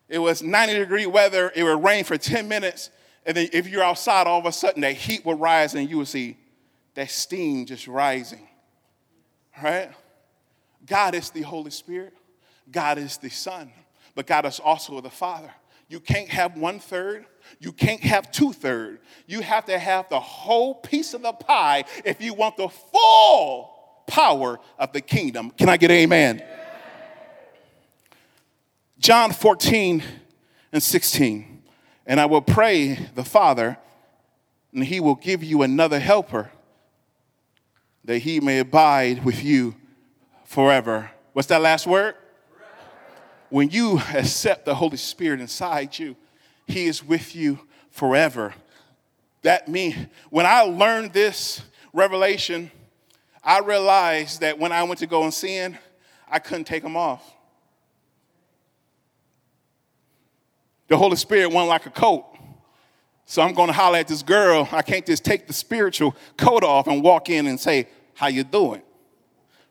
it 0.09 0.17
was 0.17 0.41
90 0.41 0.73
degree 0.73 1.05
weather, 1.05 1.51
it 1.55 1.61
would 1.61 1.83
rain 1.83 2.03
for 2.03 2.17
10 2.17 2.47
minutes, 2.47 2.89
and 3.27 3.37
then 3.37 3.49
if 3.53 3.67
you're 3.67 3.83
outside, 3.83 4.25
all 4.25 4.39
of 4.39 4.47
a 4.47 4.51
sudden 4.51 4.81
that 4.81 4.93
heat 4.93 5.23
would 5.23 5.39
rise 5.39 5.75
and 5.75 5.87
you 5.87 5.99
would 5.99 6.07
see 6.07 6.37
that 6.95 7.11
steam 7.11 7.67
just 7.67 7.87
rising. 7.87 8.47
Right? 9.61 9.91
God 10.83 11.13
is 11.13 11.29
the 11.29 11.43
Holy 11.43 11.69
Spirit, 11.69 12.15
God 12.71 12.97
is 12.97 13.17
the 13.17 13.29
Son, 13.29 13.71
but 14.15 14.25
God 14.25 14.47
is 14.47 14.59
also 14.59 14.99
the 14.99 15.11
Father. 15.11 15.51
You 15.89 15.99
can't 15.99 16.29
have 16.29 16.57
one 16.57 16.79
third. 16.79 17.27
You 17.59 17.71
can't 17.71 18.01
have 18.01 18.31
two 18.31 18.51
third. 18.51 18.99
You 19.27 19.41
have 19.41 19.65
to 19.65 19.77
have 19.77 20.09
the 20.09 20.19
whole 20.19 20.73
piece 20.73 21.13
of 21.13 21.21
the 21.21 21.33
pie 21.33 21.83
if 22.03 22.19
you 22.19 22.33
want 22.33 22.57
the 22.57 22.69
full 22.69 23.72
power 24.07 24.59
of 24.77 24.91
the 24.93 25.01
kingdom. 25.01 25.51
Can 25.51 25.69
I 25.69 25.77
get 25.77 25.91
amen? 25.91 26.43
John 28.99 29.31
14 29.31 30.03
and 30.71 30.81
16. 30.81 31.61
And 32.05 32.19
I 32.19 32.25
will 32.25 32.41
pray 32.41 32.95
the 33.15 33.23
Father, 33.23 33.77
and 34.73 34.83
he 34.83 34.99
will 34.99 35.15
give 35.15 35.43
you 35.43 35.61
another 35.61 35.99
helper 35.99 36.51
that 38.05 38.19
he 38.19 38.39
may 38.39 38.59
abide 38.59 39.23
with 39.23 39.43
you 39.43 39.75
forever. 40.43 41.11
What's 41.31 41.47
that 41.47 41.61
last 41.61 41.87
word? 41.87 42.15
When 43.49 43.69
you 43.69 43.99
accept 44.13 44.65
the 44.65 44.75
Holy 44.75 44.97
Spirit 44.97 45.39
inside 45.39 45.97
you, 45.97 46.15
he 46.67 46.85
is 46.85 47.03
with 47.03 47.35
you 47.35 47.59
forever. 47.91 48.53
That 49.43 49.67
means 49.67 49.95
when 50.29 50.45
I 50.45 50.61
learned 50.61 51.13
this 51.13 51.61
revelation, 51.93 52.71
I 53.43 53.59
realized 53.59 54.41
that 54.41 54.57
when 54.57 54.71
I 54.71 54.83
went 54.83 54.99
to 54.99 55.07
go 55.07 55.23
and 55.23 55.33
sin, 55.33 55.77
I 56.29 56.39
couldn't 56.39 56.65
take 56.65 56.83
them 56.83 56.95
off. 56.95 57.23
The 60.87 60.97
Holy 60.97 61.15
Spirit 61.15 61.51
wasn't 61.51 61.69
like 61.69 61.85
a 61.85 61.89
coat. 61.89 62.25
So 63.25 63.41
I'm 63.41 63.53
going 63.53 63.67
to 63.67 63.73
holler 63.73 63.97
at 63.97 64.07
this 64.07 64.21
girl. 64.21 64.67
I 64.71 64.81
can't 64.81 65.05
just 65.05 65.25
take 65.25 65.47
the 65.47 65.53
spiritual 65.53 66.15
coat 66.37 66.63
off 66.63 66.87
and 66.87 67.01
walk 67.01 67.29
in 67.29 67.47
and 67.47 67.59
say, 67.59 67.87
"How 68.13 68.27
you 68.27 68.43
doing?" 68.43 68.81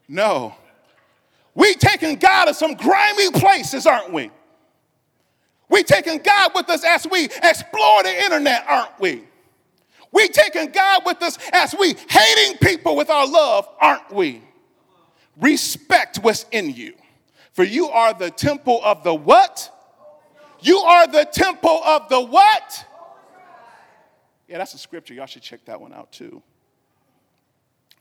No. 0.09 0.55
We 1.55 1.75
taking 1.75 2.17
God 2.17 2.47
to 2.47 2.55
some 2.55 2.75
grimy 2.75 3.31
places, 3.31 3.87
aren't 3.87 4.13
we? 4.13 4.31
We 5.69 5.83
taking 5.83 6.19
God 6.19 6.53
with 6.55 6.69
us 6.71 6.83
as 6.85 7.07
we 7.07 7.25
explore 7.25 8.03
the 8.03 8.23
internet, 8.25 8.65
aren't 8.67 8.99
we? 8.99 9.25
We 10.13 10.29
taking 10.29 10.71
God 10.71 11.03
with 11.07 11.23
us 11.23 11.39
as 11.53 11.75
we 11.79 11.95
hating 12.09 12.59
people 12.59 12.95
with 12.97 13.11
our 13.11 13.27
love, 13.27 13.67
aren't 13.81 14.13
we? 14.13 14.43
Respect 15.41 16.19
what's 16.19 16.45
in 16.53 16.71
you. 16.71 16.95
For 17.53 17.65
you 17.65 17.89
are 17.89 18.15
the 18.15 18.31
temple 18.31 18.81
of 18.85 19.03
the 19.03 19.15
what? 19.15 19.71
You 20.61 20.79
are 20.79 21.07
the 21.07 21.25
temple 21.25 21.83
of 21.85 22.09
the 22.09 22.21
what? 22.21 22.87
Yeah, 24.49 24.59
that's 24.59 24.75
a 24.75 24.79
scripture. 24.79 25.15
Y'all 25.15 25.27
should 25.27 25.43
check 25.43 25.65
that 25.65 25.81
one 25.81 25.93
out 25.93 26.13
too. 26.13 26.43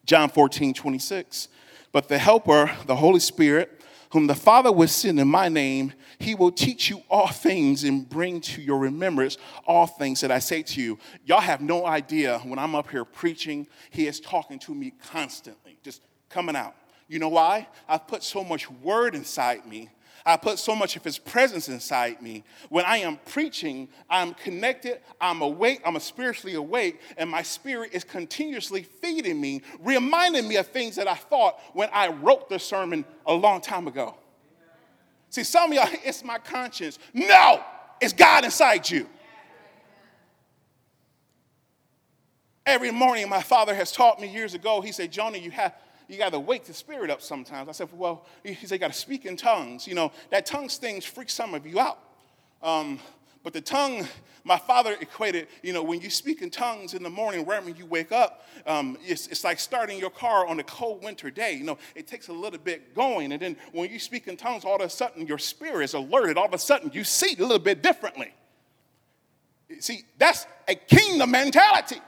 John 0.05 0.29
14, 0.29 0.73
26. 0.73 1.47
But 1.91 2.07
the 2.07 2.17
Helper, 2.17 2.71
the 2.85 2.95
Holy 2.95 3.19
Spirit, 3.19 3.81
whom 4.11 4.27
the 4.27 4.35
Father 4.35 4.71
will 4.71 4.87
send 4.87 5.19
in 5.19 5.27
my 5.27 5.49
name, 5.49 5.93
he 6.21 6.35
will 6.35 6.51
teach 6.51 6.89
you 6.89 7.01
all 7.09 7.27
things 7.27 7.83
and 7.83 8.07
bring 8.07 8.41
to 8.41 8.61
your 8.61 8.79
remembrance 8.79 9.37
all 9.65 9.87
things 9.87 10.21
that 10.21 10.31
I 10.31 10.39
say 10.39 10.63
to 10.63 10.81
you. 10.81 10.99
Y'all 11.25 11.41
have 11.41 11.61
no 11.61 11.85
idea 11.85 12.39
when 12.39 12.59
I'm 12.59 12.75
up 12.75 12.89
here 12.89 13.05
preaching, 13.05 13.67
he 13.89 14.07
is 14.07 14.19
talking 14.19 14.59
to 14.59 14.75
me 14.75 14.93
constantly, 15.11 15.77
just 15.83 16.01
coming 16.29 16.55
out. 16.55 16.75
You 17.07 17.19
know 17.19 17.29
why? 17.29 17.67
I've 17.89 18.07
put 18.07 18.23
so 18.23 18.43
much 18.43 18.69
word 18.69 19.15
inside 19.15 19.65
me 19.65 19.89
I 20.25 20.37
put 20.37 20.59
so 20.59 20.75
much 20.75 20.95
of 20.95 21.03
his 21.03 21.17
presence 21.17 21.69
inside 21.69 22.21
me. 22.21 22.43
When 22.69 22.85
I 22.85 22.97
am 22.97 23.17
preaching, 23.25 23.89
I'm 24.09 24.33
connected, 24.33 24.99
I'm 25.19 25.41
awake, 25.41 25.81
I'm 25.85 25.99
spiritually 25.99 26.55
awake, 26.55 27.01
and 27.17 27.29
my 27.29 27.41
spirit 27.41 27.91
is 27.93 28.03
continuously 28.03 28.83
feeding 28.83 29.39
me, 29.39 29.61
reminding 29.79 30.47
me 30.47 30.57
of 30.57 30.67
things 30.67 30.95
that 30.95 31.07
I 31.07 31.15
thought 31.15 31.59
when 31.73 31.89
I 31.91 32.09
wrote 32.09 32.49
the 32.49 32.59
sermon 32.59 33.05
a 33.25 33.33
long 33.33 33.61
time 33.61 33.87
ago. 33.87 34.15
See, 35.31 35.43
some 35.43 35.71
of 35.71 35.75
y'all, 35.75 35.89
it's 36.03 36.23
my 36.23 36.37
conscience. 36.37 36.99
No, 37.13 37.63
it's 37.99 38.13
God 38.13 38.45
inside 38.45 38.87
you. 38.87 39.07
Every 42.63 42.91
morning, 42.91 43.27
my 43.27 43.41
father 43.41 43.73
has 43.73 43.91
taught 43.91 44.21
me 44.21 44.27
years 44.27 44.53
ago, 44.53 44.81
he 44.81 44.91
said, 44.91 45.11
Jonah, 45.11 45.39
you 45.39 45.49
have 45.49 45.73
you 46.07 46.17
got 46.17 46.33
to 46.33 46.39
wake 46.39 46.65
the 46.65 46.73
spirit 46.73 47.09
up 47.09 47.21
sometimes. 47.21 47.69
I 47.69 47.71
said, 47.71 47.87
well, 47.93 48.25
he 48.43 48.53
said, 48.53 48.71
you 48.71 48.79
got 48.79 48.91
to 48.91 48.99
speak 48.99 49.25
in 49.25 49.37
tongues. 49.37 49.87
You 49.87 49.95
know, 49.95 50.11
that 50.29 50.45
tongues 50.45 50.77
thing 50.77 50.99
freaks 50.99 51.33
some 51.33 51.53
of 51.53 51.65
you 51.65 51.79
out. 51.79 51.99
Um, 52.61 52.99
but 53.43 53.53
the 53.53 53.61
tongue, 53.61 54.07
my 54.43 54.57
father 54.57 54.95
equated, 55.01 55.47
you 55.63 55.73
know, 55.73 55.83
when 55.83 56.01
you 56.01 56.09
speak 56.09 56.41
in 56.41 56.49
tongues 56.49 56.93
in 56.93 57.03
the 57.03 57.09
morning, 57.09 57.45
right 57.45 57.63
when 57.63 57.75
you 57.75 57.85
wake 57.85 58.11
up, 58.11 58.45
um, 58.67 58.97
it's, 59.05 59.27
it's 59.27 59.43
like 59.43 59.59
starting 59.59 59.99
your 59.99 60.09
car 60.09 60.47
on 60.47 60.59
a 60.59 60.63
cold 60.63 61.03
winter 61.03 61.31
day. 61.31 61.53
You 61.53 61.63
know, 61.63 61.77
it 61.95 62.07
takes 62.07 62.27
a 62.27 62.33
little 62.33 62.59
bit 62.59 62.93
going. 62.93 63.31
And 63.31 63.41
then 63.41 63.57
when 63.71 63.89
you 63.89 63.99
speak 63.99 64.27
in 64.27 64.37
tongues, 64.37 64.63
all 64.63 64.75
of 64.75 64.81
a 64.81 64.89
sudden 64.89 65.25
your 65.25 65.37
spirit 65.37 65.85
is 65.85 65.93
alerted. 65.93 66.37
All 66.37 66.45
of 66.45 66.53
a 66.53 66.59
sudden 66.59 66.91
you 66.93 67.03
see 67.03 67.35
a 67.35 67.41
little 67.41 67.59
bit 67.59 67.81
differently. 67.81 68.33
See, 69.79 70.03
that's 70.17 70.45
a 70.67 70.75
kingdom 70.75 71.31
mentality. 71.31 72.01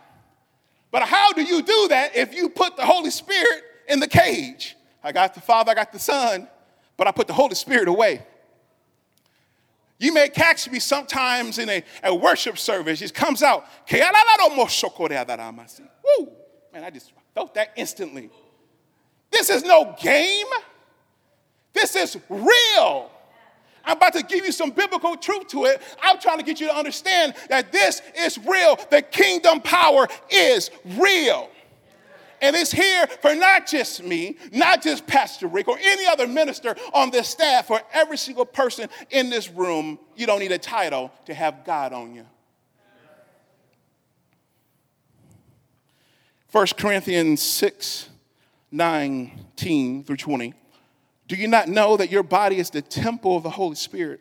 But 0.91 1.03
how 1.03 1.31
do 1.31 1.41
you 1.41 1.61
do 1.61 1.87
that 1.89 2.15
if 2.15 2.35
you 2.35 2.49
put 2.49 2.77
the 2.77 2.85
Holy 2.85 3.09
Spirit 3.09 3.63
in 3.87 3.99
the 3.99 4.07
cage. 4.07 4.75
I 5.03 5.11
got 5.11 5.33
the 5.33 5.41
Father, 5.41 5.71
I 5.71 5.75
got 5.75 5.91
the 5.91 5.99
Son, 5.99 6.47
but 6.97 7.07
I 7.07 7.11
put 7.11 7.27
the 7.27 7.33
Holy 7.33 7.55
Spirit 7.55 7.87
away. 7.87 8.25
You 9.99 10.13
may 10.13 10.29
catch 10.29 10.69
me 10.69 10.79
sometimes 10.79 11.59
in 11.59 11.69
a, 11.69 11.83
a 12.03 12.13
worship 12.13 12.57
service. 12.57 13.01
It 13.01 13.13
comes 13.13 13.41
out. 13.43 13.65
Woo! 16.19 16.29
Man, 16.73 16.83
I 16.83 16.89
just 16.89 17.13
felt 17.33 17.53
that 17.55 17.71
instantly. 17.75 18.29
This 19.31 19.49
is 19.49 19.63
no 19.63 19.95
game. 20.01 20.47
This 21.73 21.95
is 21.95 22.17
real. 22.29 23.09
I'm 23.85 23.97
about 23.97 24.13
to 24.13 24.23
give 24.23 24.45
you 24.45 24.51
some 24.51 24.71
biblical 24.71 25.15
truth 25.17 25.47
to 25.49 25.65
it. 25.65 25.81
I'm 26.01 26.19
trying 26.19 26.37
to 26.37 26.43
get 26.43 26.61
you 26.61 26.67
to 26.67 26.75
understand 26.75 27.33
that 27.49 27.71
this 27.71 28.01
is 28.17 28.37
real. 28.37 28.79
The 28.89 29.01
kingdom 29.01 29.59
power 29.61 30.07
is 30.29 30.71
real. 30.97 31.49
And 32.43 32.57
it's 32.57 32.73
here 32.73 33.07
for 33.21 33.33
not 33.33 33.65
just 33.67 34.03
me, 34.03 34.35
not 34.51 34.83
just 34.83 35.07
Pastor 35.07 35.47
Rick 35.47 35.69
or 35.69 35.77
any 35.81 36.05
other 36.05 36.27
minister 36.27 36.75
on 36.93 37.09
this 37.09 37.29
staff, 37.29 37.67
for 37.67 37.81
every 37.93 38.17
single 38.17 38.45
person 38.45 38.89
in 39.11 39.29
this 39.29 39.49
room. 39.49 39.97
You 40.17 40.25
don't 40.25 40.39
need 40.39 40.51
a 40.51 40.57
title 40.57 41.09
to 41.23 41.33
have 41.33 41.63
God 41.63 41.93
on 41.93 42.13
you. 42.13 42.25
1 46.51 46.67
Corinthians 46.77 47.41
6 47.41 48.09
19 48.71 50.03
through 50.03 50.17
20. 50.17 50.53
Do 51.29 51.37
you 51.37 51.47
not 51.47 51.69
know 51.69 51.95
that 51.95 52.11
your 52.11 52.23
body 52.23 52.57
is 52.57 52.69
the 52.71 52.81
temple 52.81 53.37
of 53.37 53.43
the 53.43 53.51
Holy 53.51 53.75
Spirit 53.75 54.19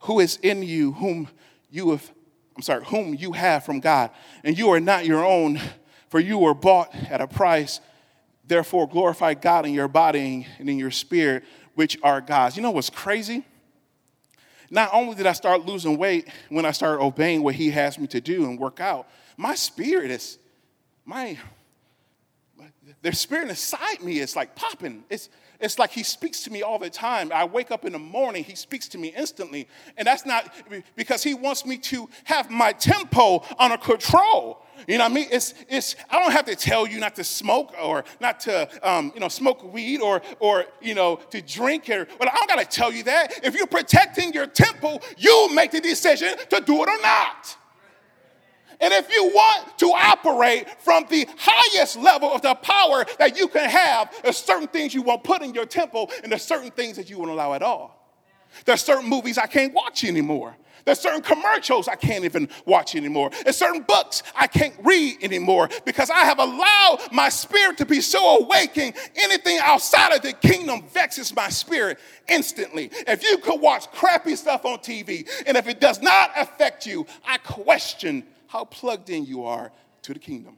who 0.00 0.18
is 0.18 0.36
in 0.42 0.64
you, 0.64 0.92
whom 0.94 1.28
you 1.70 1.92
have, 1.92 2.10
I'm 2.56 2.62
sorry, 2.62 2.84
whom 2.86 3.14
you 3.14 3.32
have 3.32 3.64
from 3.64 3.78
God, 3.78 4.10
and 4.42 4.58
you 4.58 4.70
are 4.70 4.80
not 4.80 5.06
your 5.06 5.24
own? 5.24 5.60
For 6.12 6.20
you 6.20 6.36
were 6.36 6.52
bought 6.52 6.94
at 7.10 7.22
a 7.22 7.26
price. 7.26 7.80
Therefore, 8.46 8.86
glorify 8.86 9.32
God 9.32 9.64
in 9.64 9.72
your 9.72 9.88
body 9.88 10.46
and 10.58 10.68
in 10.68 10.78
your 10.78 10.90
spirit, 10.90 11.42
which 11.74 11.96
are 12.02 12.20
God's. 12.20 12.54
You 12.54 12.62
know 12.62 12.70
what's 12.70 12.90
crazy? 12.90 13.46
Not 14.70 14.90
only 14.92 15.14
did 15.14 15.26
I 15.26 15.32
start 15.32 15.64
losing 15.64 15.96
weight 15.96 16.28
when 16.50 16.66
I 16.66 16.72
started 16.72 17.02
obeying 17.02 17.42
what 17.42 17.54
He 17.54 17.70
has 17.70 17.98
me 17.98 18.06
to 18.08 18.20
do 18.20 18.44
and 18.44 18.58
work 18.58 18.78
out, 18.78 19.08
my 19.38 19.54
spirit 19.54 20.10
is, 20.10 20.36
my, 21.06 21.38
the 23.00 23.14
spirit 23.14 23.48
inside 23.48 24.02
me 24.02 24.18
is 24.18 24.36
like 24.36 24.54
popping. 24.54 25.04
It's, 25.08 25.30
it's 25.60 25.78
like 25.78 25.92
he 25.92 26.02
speaks 26.02 26.42
to 26.42 26.50
me 26.50 26.60
all 26.60 26.78
the 26.78 26.90
time. 26.90 27.32
I 27.32 27.46
wake 27.46 27.70
up 27.70 27.86
in 27.86 27.92
the 27.92 27.98
morning, 27.98 28.44
he 28.44 28.54
speaks 28.54 28.86
to 28.88 28.98
me 28.98 29.14
instantly. 29.16 29.66
And 29.96 30.06
that's 30.06 30.26
not 30.26 30.52
because 30.94 31.22
he 31.22 31.32
wants 31.32 31.64
me 31.64 31.78
to 31.78 32.10
have 32.24 32.50
my 32.50 32.72
tempo 32.72 33.42
under 33.58 33.78
control. 33.78 34.61
You 34.86 34.98
know 34.98 35.04
what 35.04 35.12
I 35.12 35.14
mean? 35.14 35.28
It's, 35.30 35.54
it's, 35.68 35.96
I 36.10 36.18
don't 36.18 36.32
have 36.32 36.46
to 36.46 36.56
tell 36.56 36.86
you 36.86 36.98
not 36.98 37.14
to 37.16 37.24
smoke 37.24 37.74
or 37.80 38.04
not 38.20 38.40
to, 38.40 38.68
um, 38.88 39.12
you 39.14 39.20
know, 39.20 39.28
smoke 39.28 39.72
weed 39.72 40.00
or, 40.00 40.22
or, 40.40 40.66
you 40.80 40.94
know, 40.94 41.16
to 41.30 41.40
drink. 41.40 41.88
Or, 41.88 42.06
but 42.18 42.28
I 42.28 42.36
don't 42.36 42.48
got 42.48 42.58
to 42.58 42.64
tell 42.64 42.92
you 42.92 43.04
that. 43.04 43.44
If 43.44 43.54
you're 43.54 43.66
protecting 43.66 44.32
your 44.32 44.46
temple, 44.46 45.02
you 45.16 45.54
make 45.54 45.70
the 45.70 45.80
decision 45.80 46.34
to 46.50 46.60
do 46.60 46.82
it 46.82 46.88
or 46.88 47.02
not. 47.02 47.56
And 48.80 48.92
if 48.92 49.08
you 49.14 49.26
want 49.26 49.78
to 49.78 49.86
operate 49.86 50.68
from 50.80 51.06
the 51.08 51.26
highest 51.38 51.96
level 51.96 52.32
of 52.32 52.42
the 52.42 52.54
power 52.56 53.04
that 53.18 53.38
you 53.38 53.46
can 53.46 53.70
have, 53.70 54.12
there's 54.24 54.38
certain 54.38 54.66
things 54.66 54.92
you 54.92 55.02
won't 55.02 55.22
put 55.22 55.40
in 55.40 55.54
your 55.54 55.66
temple, 55.66 56.10
and 56.22 56.32
there's 56.32 56.42
certain 56.42 56.72
things 56.72 56.96
that 56.96 57.08
you 57.08 57.18
won't 57.18 57.30
allow 57.30 57.54
at 57.54 57.62
all. 57.62 58.01
There's 58.64 58.82
certain 58.82 59.08
movies 59.08 59.38
I 59.38 59.46
can't 59.46 59.72
watch 59.74 60.04
anymore. 60.04 60.56
There's 60.84 60.98
certain 60.98 61.22
commercials 61.22 61.88
I 61.88 61.94
can't 61.94 62.24
even 62.24 62.48
watch 62.66 62.94
anymore. 62.94 63.30
There's 63.44 63.56
certain 63.56 63.82
books 63.82 64.22
I 64.34 64.46
can't 64.46 64.74
read 64.82 65.18
anymore 65.22 65.68
because 65.84 66.10
I 66.10 66.20
have 66.20 66.38
allowed 66.38 66.98
my 67.12 67.28
spirit 67.28 67.78
to 67.78 67.86
be 67.86 68.00
so 68.00 68.38
awakened. 68.38 68.94
Anything 69.16 69.58
outside 69.62 70.12
of 70.14 70.22
the 70.22 70.32
kingdom 70.32 70.82
vexes 70.88 71.34
my 71.34 71.48
spirit 71.48 71.98
instantly. 72.28 72.90
If 73.06 73.22
you 73.22 73.38
could 73.38 73.60
watch 73.60 73.90
crappy 73.92 74.36
stuff 74.36 74.64
on 74.64 74.78
TV 74.78 75.28
and 75.46 75.56
if 75.56 75.68
it 75.68 75.80
does 75.80 76.00
not 76.00 76.32
affect 76.36 76.86
you, 76.86 77.06
I 77.24 77.38
question 77.38 78.24
how 78.48 78.64
plugged 78.64 79.10
in 79.10 79.24
you 79.24 79.44
are 79.44 79.72
to 80.02 80.12
the 80.12 80.18
kingdom. 80.18 80.56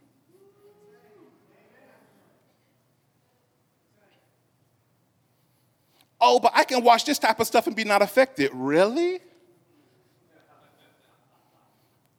Oh, 6.26 6.40
but 6.40 6.52
I 6.54 6.64
can 6.64 6.82
watch 6.82 7.04
this 7.04 7.18
type 7.18 7.38
of 7.38 7.46
stuff 7.46 7.66
and 7.66 7.76
be 7.76 7.84
not 7.84 8.00
affected. 8.00 8.50
Really? 8.54 9.20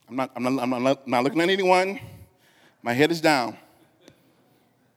I'm 0.08 0.16
not, 0.16 0.32
I'm 0.36 0.44
not, 0.44 0.62
I'm 0.62 0.84
not, 0.84 1.08
not 1.08 1.24
looking 1.24 1.42
at 1.42 1.50
anyone. 1.50 2.00
My 2.84 2.94
head 2.94 3.10
is 3.10 3.20
down. 3.20 3.58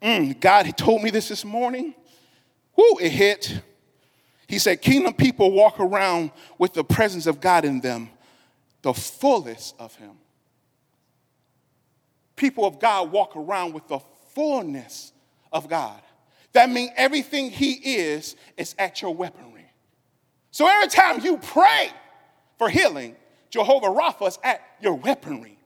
Mm, 0.03 0.39
God 0.39 0.77
told 0.77 1.03
me 1.03 1.09
this 1.09 1.29
this 1.29 1.43
morning. 1.43 1.95
Whoo, 2.77 2.99
it 3.01 3.11
hit. 3.11 3.63
He 4.47 4.59
said, 4.59 4.83
Kingdom 4.83 5.15
people 5.15 5.53
walk 5.53 5.81
around 5.81 6.31
with 6.59 6.75
the 6.75 6.85
presence 6.85 7.27
of 7.27 7.41
God 7.41 7.65
in 7.65 7.81
them, 7.81 8.11
the 8.83 8.93
fullness 8.93 9.73
of 9.79 9.95
Him. 9.97 10.19
People 12.37 12.67
of 12.67 12.79
God 12.79 13.11
walk 13.11 13.37
around 13.37 13.73
with 13.73 13.89
the 13.89 14.01
fullness 14.35 15.13
of 15.51 15.67
God. 15.67 16.03
That 16.53 16.71
means 16.71 16.91
everything 16.97 17.51
He 17.51 17.73
is 17.73 18.37
is 18.57 18.75
at 18.79 19.03
your 19.03 19.15
weaponry. 19.15 19.67
So 20.51 20.67
every 20.67 20.89
time 20.89 21.21
you 21.21 21.37
pray 21.39 21.91
for 22.57 22.69
healing, 22.69 23.15
Jehovah 23.51 23.87
Rapha 23.87 24.29
is 24.29 24.39
at 24.43 24.61
your 24.81 24.95
weaponry. 24.95 25.59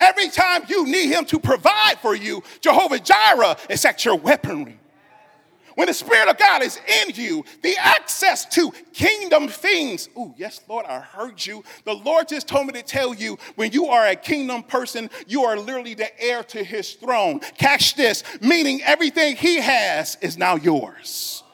Every 0.00 0.28
time 0.28 0.62
you 0.68 0.86
need 0.86 1.12
him 1.12 1.26
to 1.26 1.38
provide 1.38 1.98
for 2.00 2.16
you, 2.16 2.42
Jehovah 2.62 2.98
Jireh 2.98 3.56
is 3.68 3.84
at 3.84 4.04
your 4.04 4.16
weaponry. 4.16 4.79
When 5.80 5.86
the 5.86 5.94
Spirit 5.94 6.28
of 6.28 6.36
God 6.36 6.62
is 6.62 6.78
in 7.06 7.14
you, 7.14 7.42
the 7.62 7.74
access 7.78 8.44
to 8.54 8.70
kingdom 8.92 9.48
things. 9.48 10.10
Oh, 10.14 10.34
yes, 10.36 10.60
Lord, 10.68 10.84
I 10.84 11.00
heard 11.00 11.46
you. 11.46 11.64
The 11.86 11.94
Lord 11.94 12.28
just 12.28 12.46
told 12.46 12.66
me 12.66 12.74
to 12.74 12.82
tell 12.82 13.14
you 13.14 13.38
when 13.54 13.72
you 13.72 13.86
are 13.86 14.06
a 14.06 14.14
kingdom 14.14 14.62
person, 14.62 15.08
you 15.26 15.44
are 15.44 15.56
literally 15.56 15.94
the 15.94 16.22
heir 16.22 16.42
to 16.42 16.62
his 16.62 16.92
throne. 16.92 17.40
Catch 17.56 17.94
this, 17.94 18.24
meaning 18.42 18.82
everything 18.82 19.36
he 19.36 19.56
has 19.56 20.18
is 20.20 20.36
now 20.36 20.56
yours. 20.56 21.44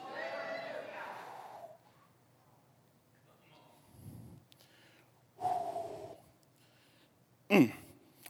Mm. 7.49 7.71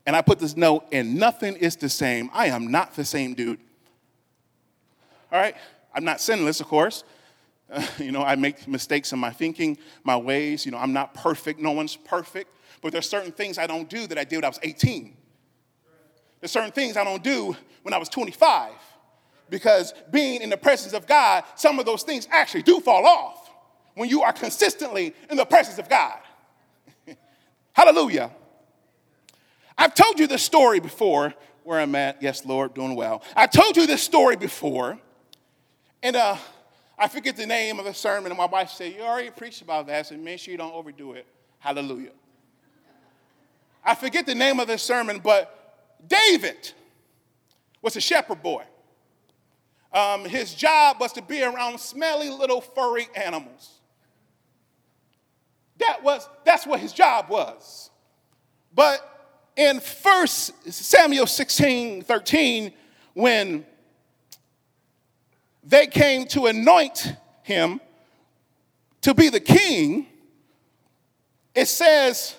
And 0.06 0.16
I 0.16 0.22
put 0.22 0.38
this 0.38 0.56
note, 0.56 0.86
and 0.92 1.16
nothing 1.16 1.56
is 1.56 1.76
the 1.76 1.90
same. 1.90 2.30
I 2.36 2.50
am 2.50 2.70
not 2.70 2.96
the 2.96 3.04
same 3.04 3.34
dude. 3.34 3.58
All 5.32 5.40
right? 5.40 5.56
I'm 5.98 6.06
not 6.06 6.22
sinless, 6.22 6.62
of 6.62 6.68
course. 6.68 7.04
You 7.98 8.14
know, 8.14 8.24
I 8.24 8.36
make 8.36 8.66
mistakes 8.66 9.12
in 9.12 9.20
my 9.20 9.32
thinking, 9.32 9.78
my 10.06 10.16
ways. 10.16 10.66
You 10.66 10.72
know, 10.72 10.78
I'm 10.78 10.94
not 10.94 11.14
perfect. 11.14 11.60
No 11.60 11.72
one's 11.72 11.98
perfect. 11.98 12.50
But 12.82 12.94
there's 12.94 13.10
certain 13.10 13.34
things 13.34 13.58
I 13.58 13.68
don't 13.68 13.90
do 13.90 14.08
that 14.08 14.18
I 14.18 14.24
did 14.24 14.38
when 14.38 14.46
I 14.46 14.48
was 14.48 14.60
18. 14.64 15.18
There's 16.40 16.52
certain 16.52 16.72
things 16.72 16.96
I 16.96 17.04
don't 17.04 17.24
do 17.24 17.58
when 17.82 17.94
I 17.94 17.98
was 17.98 18.08
25. 18.08 18.72
Because 19.50 19.94
being 20.12 20.42
in 20.42 20.50
the 20.50 20.56
presence 20.56 20.94
of 20.94 21.08
God, 21.08 21.44
some 21.56 21.80
of 21.80 21.86
those 21.86 22.04
things 22.04 22.28
actually 22.32 22.64
do 22.64 22.80
fall 22.80 23.06
off 23.06 23.50
when 23.96 24.08
you 24.08 24.22
are 24.22 24.32
consistently 24.32 25.14
in 25.30 25.36
the 25.36 25.46
presence 25.46 25.80
of 25.80 25.90
God. 25.90 26.20
Hallelujah. 27.74 28.32
I've 29.78 29.94
told 29.94 30.20
you 30.20 30.28
this 30.28 30.44
story 30.44 30.80
before 30.80 31.34
where 31.64 31.80
I'm 31.82 31.96
at. 31.96 32.22
Yes, 32.22 32.46
Lord, 32.46 32.74
doing 32.76 32.96
well. 32.96 33.24
I 33.36 33.48
told 33.48 33.76
you 33.76 33.88
this 33.88 34.04
story 34.04 34.38
before, 34.38 35.00
and 36.08 36.16
uh, 36.16 36.38
I 36.98 37.10
forget 37.10 37.36
the 37.36 37.46
name 37.46 37.80
of 37.80 37.86
the 37.86 37.94
sermon, 37.94 38.32
and 38.32 38.38
my 38.38 38.46
wife 38.46 38.70
said, 38.70 38.94
You 38.94 39.02
already 39.02 39.30
preached 39.30 39.62
about 39.62 39.88
that, 39.88 40.08
so 40.08 40.16
make 40.16 40.40
sure 40.40 40.54
you 40.54 40.58
don't 40.58 40.74
overdo 40.74 41.12
it. 41.12 41.28
Hallelujah. 41.60 42.12
I 43.84 43.94
forget 43.94 44.26
the 44.26 44.34
name 44.34 44.62
of 44.62 44.68
the 44.68 44.78
sermon, 44.78 45.20
but 45.22 46.00
David 46.08 46.72
was 47.82 47.98
a 47.98 48.00
shepherd 48.00 48.42
boy. 48.42 48.64
Um, 49.92 50.24
his 50.24 50.56
job 50.56 51.02
was 51.02 51.12
to 51.14 51.22
be 51.22 51.44
around 51.44 51.78
smelly 51.78 52.30
little 52.30 52.62
furry 52.62 53.10
animals. 53.14 53.82
That 55.78 56.02
was, 56.04 56.30
that's 56.46 56.66
what 56.66 56.80
his 56.80 56.94
job 56.94 57.30
was. 57.30 57.90
But 58.74 59.42
in 59.58 59.82
1 59.82 60.28
Samuel 60.28 61.28
16 61.28 62.04
13, 62.04 62.72
when 63.14 63.66
they 65.68 65.88
came 65.88 66.26
to 66.28 66.46
anoint 66.46 67.14
him 67.44 67.80
to 69.02 69.14
be 69.14 69.30
the 69.30 69.40
king, 69.40 70.08
it 71.54 71.68
says, 71.68 72.36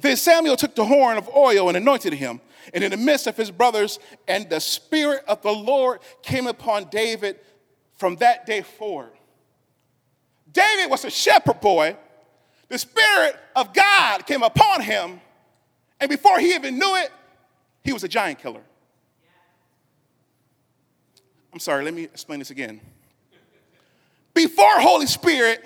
Then 0.00 0.16
Samuel 0.16 0.56
took 0.56 0.74
the 0.74 0.84
horn 0.84 1.18
of 1.18 1.28
oil 1.34 1.68
and 1.68 1.76
anointed 1.76 2.12
him. 2.12 2.40
And 2.72 2.84
in 2.84 2.92
the 2.92 2.96
midst 2.96 3.26
of 3.26 3.36
his 3.36 3.50
brothers, 3.50 3.98
and 4.28 4.48
the 4.48 4.60
Spirit 4.60 5.24
of 5.26 5.42
the 5.42 5.50
Lord 5.50 6.00
came 6.22 6.46
upon 6.46 6.88
David 6.90 7.38
from 7.96 8.16
that 8.16 8.46
day 8.46 8.62
forward. 8.62 9.12
David 10.52 10.90
was 10.90 11.04
a 11.04 11.10
shepherd 11.10 11.60
boy. 11.60 11.96
The 12.68 12.78
Spirit 12.78 13.36
of 13.56 13.74
God 13.74 14.26
came 14.26 14.42
upon 14.42 14.80
him 14.82 15.20
and 16.02 16.10
before 16.10 16.40
he 16.40 16.56
even 16.56 16.80
knew 16.80 16.96
it, 16.96 17.12
he 17.84 17.92
was 17.92 18.02
a 18.02 18.08
giant 18.08 18.40
killer. 18.40 18.62
I'm 21.52 21.58
sorry, 21.58 21.84
let 21.84 21.94
me 21.94 22.04
explain 22.04 22.38
this 22.38 22.50
again. 22.50 22.80
Before 24.34 24.80
Holy 24.80 25.06
Spirit, 25.06 25.64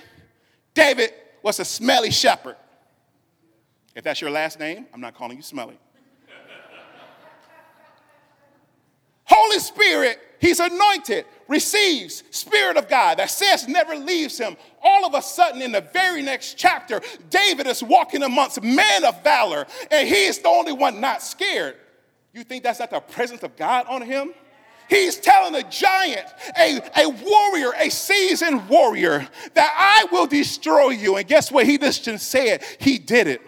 David 0.75 1.13
was 1.43 1.61
a 1.61 1.65
smelly 1.65 2.11
shepherd. 2.11 2.57
If 3.95 4.05
that's 4.05 4.21
your 4.21 4.31
last 4.31 4.59
name, 4.59 4.87
I'm 4.93 5.01
not 5.01 5.15
calling 5.15 5.37
you 5.37 5.43
smelly. 5.43 5.79
Holy 9.25 9.59
Spirit, 9.59 10.19
he's 10.41 10.61
anointed, 10.61 11.25
receives 11.49 12.23
Spirit 12.31 12.77
of 12.77 12.89
God 12.89 13.19
that 13.19 13.31
says 13.31 13.69
never 13.69 13.95
leaves 13.95 14.39
him. 14.39 14.57
All 14.83 15.07
of 15.07 15.15
a 15.15 15.23
sudden, 15.23 15.63
in 15.63 15.73
the 15.73 15.81
very 15.81 16.23
next 16.23 16.55
chapter, 16.59 17.01
David 17.31 17.67
is 17.67 17.83
walking 17.83 18.23
amongst 18.23 18.63
men 18.63 19.05
of 19.05 19.23
valor, 19.23 19.67
and 19.91 20.09
he's 20.09 20.39
the 20.39 20.49
only 20.49 20.73
one 20.73 21.01
not 21.01 21.23
scared. 21.23 21.77
You 22.33 22.45
think 22.45 22.63
that's 22.63 22.81
not 22.81 22.91
the 22.91 23.01
presence 23.01 23.43
of 23.43 23.57
God 23.57 23.87
on 23.89 24.03
him? 24.03 24.33
He's 24.89 25.17
telling 25.17 25.55
a 25.55 25.69
giant, 25.69 26.27
a, 26.59 26.81
a 26.97 27.09
warrior, 27.09 27.73
a 27.77 27.91
seasoned 27.91 28.69
warrior, 28.69 29.27
that 29.55 29.75
I 29.77 30.07
will 30.13 30.27
destroy 30.27 30.91
you. 30.91 31.17
And 31.17 31.27
guess 31.27 31.51
what? 31.51 31.67
He 31.67 31.79
just 31.79 32.05
said, 32.05 32.63
he 32.79 32.99
did 32.99 33.27
it. 33.27 33.43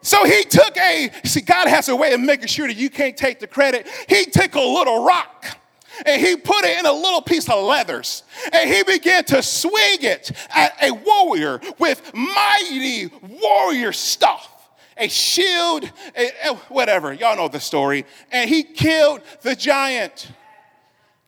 So 0.00 0.24
he 0.24 0.44
took 0.44 0.76
a, 0.76 1.10
see, 1.24 1.40
God 1.40 1.68
has 1.68 1.88
a 1.88 1.96
way 1.96 2.12
of 2.12 2.20
making 2.20 2.46
sure 2.46 2.68
that 2.68 2.76
you 2.76 2.88
can't 2.88 3.16
take 3.16 3.40
the 3.40 3.46
credit. 3.46 3.88
He 4.08 4.26
took 4.26 4.54
a 4.54 4.60
little 4.60 5.04
rock 5.04 5.58
and 6.06 6.24
he 6.24 6.36
put 6.36 6.64
it 6.64 6.78
in 6.78 6.86
a 6.86 6.92
little 6.92 7.20
piece 7.20 7.48
of 7.48 7.64
leathers 7.64 8.22
and 8.52 8.70
he 8.70 8.84
began 8.84 9.24
to 9.24 9.42
swing 9.42 9.98
it 10.02 10.30
at 10.50 10.74
a 10.82 10.92
warrior 10.92 11.60
with 11.78 12.12
mighty 12.14 13.10
warrior 13.42 13.92
stuff 13.92 14.57
a 14.98 15.08
shield, 15.08 15.90
a, 16.16 16.30
a, 16.44 16.54
whatever. 16.68 17.12
Y'all 17.12 17.36
know 17.36 17.48
the 17.48 17.60
story. 17.60 18.04
And 18.30 18.48
he 18.48 18.62
killed 18.62 19.22
the 19.42 19.54
giant. 19.54 20.30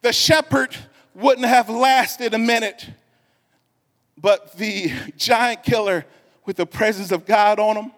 The 0.02 0.12
shepherd 0.12 0.76
wouldn't 1.14 1.46
have 1.46 1.68
lasted 1.68 2.34
a 2.34 2.38
minute, 2.38 2.88
but 4.16 4.56
the 4.56 4.92
giant 5.16 5.62
killer, 5.62 6.06
with 6.44 6.56
the 6.56 6.66
presence 6.66 7.12
of 7.12 7.26
God 7.26 7.58
on 7.58 7.76
him, 7.76 7.92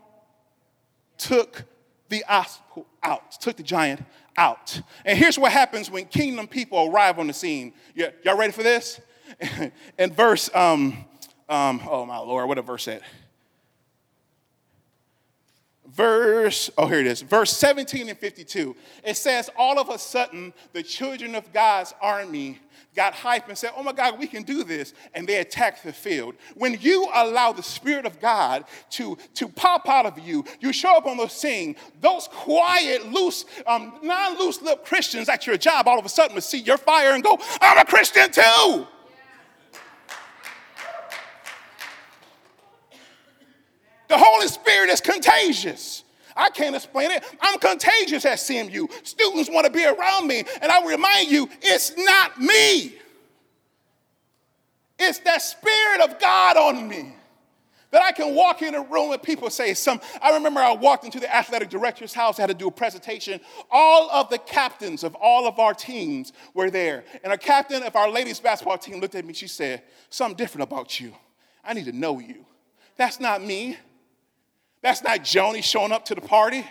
took 1.17 1.65
the 2.09 2.25
obstacle 2.29 2.87
out, 3.03 3.41
took 3.41 3.57
the 3.57 3.63
giant 3.63 4.05
out. 4.37 4.81
And 5.05 5.19
here's 5.19 5.39
what 5.39 5.53
happens 5.53 5.91
when 5.91 6.07
kingdom 6.07 6.47
people 6.47 6.91
arrive 6.93 7.19
on 7.19 7.27
the 7.27 7.33
scene. 7.33 7.73
Y'all 7.95 8.37
ready 8.37 8.53
for 8.53 8.63
this? 8.63 9.01
In 9.99 10.13
verse, 10.13 10.51
um, 10.55 11.05
um, 11.49 11.81
oh 11.89 12.05
my 12.07 12.19
Lord, 12.19 12.49
what 12.49 12.59
a 12.59 12.63
verse 12.63 12.85
said. 12.85 13.03
Verse, 15.95 16.71
oh, 16.79 16.87
here 16.87 17.01
it 17.01 17.07
is, 17.07 17.21
verse 17.21 17.55
17 17.55 18.09
and 18.09 18.19
52. 18.19 18.75
It 19.05 19.17
says, 19.17 19.51
All 19.59 19.79
of 19.79 19.91
a 19.91 19.99
sudden, 19.99 20.55
the 20.73 20.83
children 20.83 21.35
of 21.35 21.53
God's 21.53 21.93
army 22.01 22.61
got 22.97 23.13
hype 23.13 23.49
and 23.49 23.59
said, 23.59 23.73
Oh 23.77 23.83
my 23.83 23.93
God, 23.93 24.19
we 24.19 24.27
can 24.27 24.43
do 24.43 24.65
this. 24.65 24.95
And 25.13 25.27
they 25.27 25.41
attacked 25.41 25.85
the 25.85 25.93
field. 25.93 26.35
When 26.55 26.79
you 26.81 27.09
allow 27.13 27.53
the 27.53 27.63
Spirit 27.63 28.07
of 28.07 28.21
God 28.21 28.65
to, 28.91 29.19
to 29.35 29.49
pop 29.49 29.87
out 29.87 30.07
of 30.07 30.19
you, 30.19 30.47
you 30.61 30.73
show 30.73 30.97
up 30.97 31.05
on 31.05 31.19
the 31.19 31.29
scene, 31.29 31.77
those 32.01 32.27
quiet, 32.29 33.13
loose, 33.13 33.45
um, 33.67 33.99
non 34.03 34.39
loose 34.39 34.63
lip 34.63 34.87
Christians 34.87 35.29
at 35.29 35.47
your 35.47 35.59
job 35.59 35.87
all 35.87 35.99
of 35.99 36.07
a 36.07 36.09
sudden 36.09 36.35
will 36.35 36.41
see 36.41 36.61
your 36.61 36.79
fire 36.79 37.13
and 37.13 37.23
go, 37.23 37.39
I'm 37.61 37.77
a 37.77 37.85
Christian 37.85 38.31
too. 38.31 38.87
The 44.13 44.19
Holy 44.19 44.47
Spirit 44.47 44.91
is 44.91 45.01
contagious. 45.01 46.05
I 46.37 46.51
can't 46.51 46.77
explain 46.77 47.11
it. 47.11 47.25
I'm 47.41 47.59
contagious 47.59 48.27
at 48.27 48.37
CMU. 48.37 48.87
Students 49.07 49.49
want 49.49 49.65
to 49.65 49.73
be 49.73 49.87
around 49.87 50.27
me, 50.27 50.45
and 50.61 50.71
I 50.71 50.87
remind 50.87 51.31
you, 51.31 51.49
it's 51.63 51.97
not 51.97 52.39
me. 52.39 52.95
It's 54.99 55.21
that 55.21 55.41
Spirit 55.41 56.03
of 56.03 56.21
God 56.21 56.59
on 56.59 56.87
me 56.87 57.15
that 57.91 58.03
I 58.03 58.13
can 58.13 58.35
walk 58.35 58.61
in 58.61 58.75
a 58.75 58.83
room 58.83 59.13
and 59.13 59.23
people 59.23 59.49
say 59.49 59.73
some. 59.73 59.99
I 60.21 60.35
remember 60.35 60.61
I 60.61 60.73
walked 60.73 61.07
into 61.07 61.19
the 61.19 61.35
athletic 61.35 61.71
director's 61.71 62.13
house, 62.13 62.39
I 62.39 62.43
had 62.43 62.51
to 62.51 62.55
do 62.55 62.69
a 62.69 62.71
presentation. 62.71 63.41
All 63.71 64.11
of 64.11 64.29
the 64.29 64.37
captains 64.37 65.05
of 65.05 65.15
all 65.15 65.49
of 65.49 65.59
our 65.59 65.73
teams 65.73 66.35
were 66.53 66.71
there. 66.71 67.05
And 67.25 67.33
a 67.33 67.39
captain 67.39 67.83
of 67.83 67.97
our 67.97 68.11
ladies 68.11 68.41
basketball 68.41 68.77
team 68.77 69.01
looked 69.01 69.15
at 69.15 69.25
me, 69.25 69.33
she 69.33 69.49
said, 69.49 69.83
Something 70.11 70.37
different 70.37 70.65
about 70.65 71.01
you. 71.01 71.15
I 71.65 71.73
need 71.73 71.87
to 71.87 71.93
know 71.93 72.19
you. 72.19 72.45
That's 72.99 73.19
not 73.19 73.43
me. 73.43 73.79
That's 74.83 75.03
not 75.03 75.21
Joni 75.21 75.63
showing 75.63 75.93
up 75.93 76.05
to 76.07 76.15
the 76.15 76.21
party. 76.21 76.67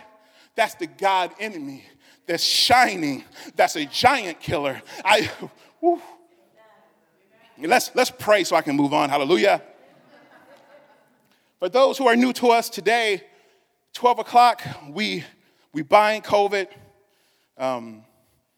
That's 0.54 0.74
the 0.74 0.86
God 0.86 1.32
enemy 1.40 1.84
that's 2.26 2.44
shining. 2.44 3.24
That's 3.56 3.76
a 3.76 3.84
giant 3.86 4.40
killer. 4.40 4.80
I. 5.04 5.30
Let's, 7.58 7.90
let's 7.94 8.10
pray 8.10 8.44
so 8.44 8.56
I 8.56 8.62
can 8.62 8.76
move 8.76 8.92
on. 8.92 9.08
Hallelujah. 9.08 9.62
For 11.60 11.68
those 11.68 11.96
who 11.96 12.08
are 12.08 12.16
new 12.16 12.32
to 12.34 12.48
us 12.48 12.68
today, 12.68 13.22
12 13.94 14.20
o'clock, 14.20 14.62
we, 14.88 15.24
we 15.72 15.82
bind 15.82 16.24
COVID. 16.24 16.66
Um, 17.56 18.02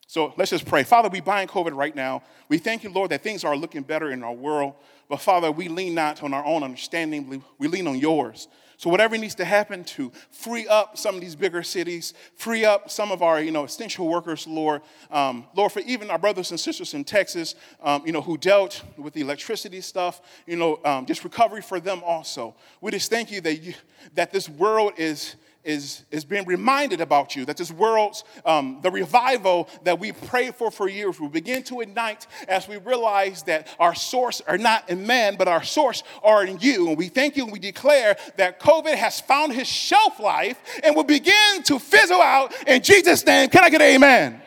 so 0.06 0.32
let's 0.38 0.50
just 0.50 0.64
pray. 0.64 0.84
Father, 0.84 1.10
we 1.10 1.20
bind 1.20 1.50
COVID 1.50 1.76
right 1.76 1.94
now. 1.94 2.22
We 2.48 2.56
thank 2.56 2.82
you, 2.82 2.90
Lord, 2.90 3.10
that 3.10 3.22
things 3.22 3.44
are 3.44 3.56
looking 3.56 3.82
better 3.82 4.10
in 4.10 4.22
our 4.22 4.32
world. 4.32 4.74
But 5.08 5.20
Father, 5.20 5.50
we 5.52 5.68
lean 5.68 5.94
not 5.94 6.22
on 6.22 6.32
our 6.32 6.44
own 6.44 6.62
understanding, 6.62 7.42
we 7.58 7.68
lean 7.68 7.86
on 7.86 7.98
yours. 7.98 8.48
So 8.84 8.90
whatever 8.90 9.16
needs 9.16 9.34
to 9.36 9.46
happen 9.46 9.82
to 9.84 10.12
free 10.30 10.68
up 10.68 10.98
some 10.98 11.14
of 11.14 11.22
these 11.22 11.34
bigger 11.34 11.62
cities, 11.62 12.12
free 12.36 12.66
up 12.66 12.90
some 12.90 13.10
of 13.12 13.22
our, 13.22 13.40
you 13.40 13.50
know, 13.50 13.64
essential 13.64 14.06
workers, 14.06 14.46
Lord, 14.46 14.82
um, 15.10 15.46
Lord, 15.56 15.72
for 15.72 15.80
even 15.80 16.10
our 16.10 16.18
brothers 16.18 16.50
and 16.50 16.60
sisters 16.60 16.92
in 16.92 17.02
Texas, 17.02 17.54
um, 17.82 18.02
you 18.04 18.12
know, 18.12 18.20
who 18.20 18.36
dealt 18.36 18.82
with 18.98 19.14
the 19.14 19.22
electricity 19.22 19.80
stuff, 19.80 20.20
you 20.46 20.56
know, 20.56 20.80
um, 20.84 21.06
just 21.06 21.24
recovery 21.24 21.62
for 21.62 21.80
them 21.80 22.02
also. 22.04 22.54
We 22.82 22.90
just 22.90 23.08
thank 23.08 23.32
you 23.32 23.40
that 23.40 23.62
you, 23.62 23.72
that 24.16 24.32
this 24.32 24.50
world 24.50 24.92
is 24.98 25.36
is, 25.64 26.04
is 26.10 26.24
being 26.24 26.44
reminded 26.44 27.00
about 27.00 27.34
you, 27.34 27.44
that 27.46 27.56
this 27.56 27.72
world's, 27.72 28.24
um, 28.44 28.80
the 28.82 28.90
revival 28.90 29.68
that 29.84 29.98
we 29.98 30.12
prayed 30.12 30.54
for 30.54 30.70
for 30.70 30.88
years 30.88 31.18
will 31.18 31.28
begin 31.28 31.62
to 31.64 31.80
ignite 31.80 32.26
as 32.48 32.68
we 32.68 32.76
realize 32.76 33.42
that 33.44 33.68
our 33.78 33.94
source 33.94 34.40
are 34.42 34.58
not 34.58 34.88
in 34.90 35.06
man, 35.06 35.36
but 35.36 35.48
our 35.48 35.62
source 35.62 36.02
are 36.22 36.44
in 36.44 36.58
you. 36.60 36.88
And 36.88 36.98
we 36.98 37.08
thank 37.08 37.36
you 37.36 37.44
and 37.44 37.52
we 37.52 37.58
declare 37.58 38.16
that 38.36 38.60
COVID 38.60 38.94
has 38.94 39.20
found 39.20 39.52
his 39.52 39.66
shelf 39.66 40.20
life 40.20 40.58
and 40.82 40.94
will 40.94 41.04
begin 41.04 41.62
to 41.64 41.78
fizzle 41.78 42.20
out 42.20 42.54
in 42.66 42.82
Jesus' 42.82 43.24
name. 43.24 43.48
Can 43.48 43.64
I 43.64 43.70
get 43.70 43.80
an 43.80 43.88
amen? 43.88 44.32
amen. 44.32 44.42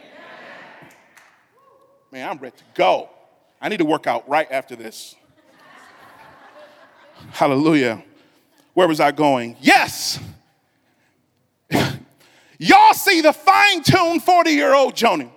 Man, 2.12 2.30
I'm 2.30 2.38
ready 2.38 2.56
to 2.58 2.64
go. 2.76 3.10
I 3.60 3.70
need 3.70 3.78
to 3.78 3.86
work 3.86 4.06
out 4.06 4.30
right 4.30 4.48
after 4.52 4.76
this. 4.76 5.16
Hallelujah. 7.32 8.04
Where 8.76 8.88
was 8.88 9.00
I 9.00 9.12
going? 9.12 9.58
Yes. 9.60 10.20
Y'all 12.60 12.94
see 12.94 13.22
the 13.22 13.34
fine 13.34 13.84
tuned 13.84 14.24
40 14.24 14.52
year 14.52 14.74
old 14.74 14.96
Joni. 14.96 15.32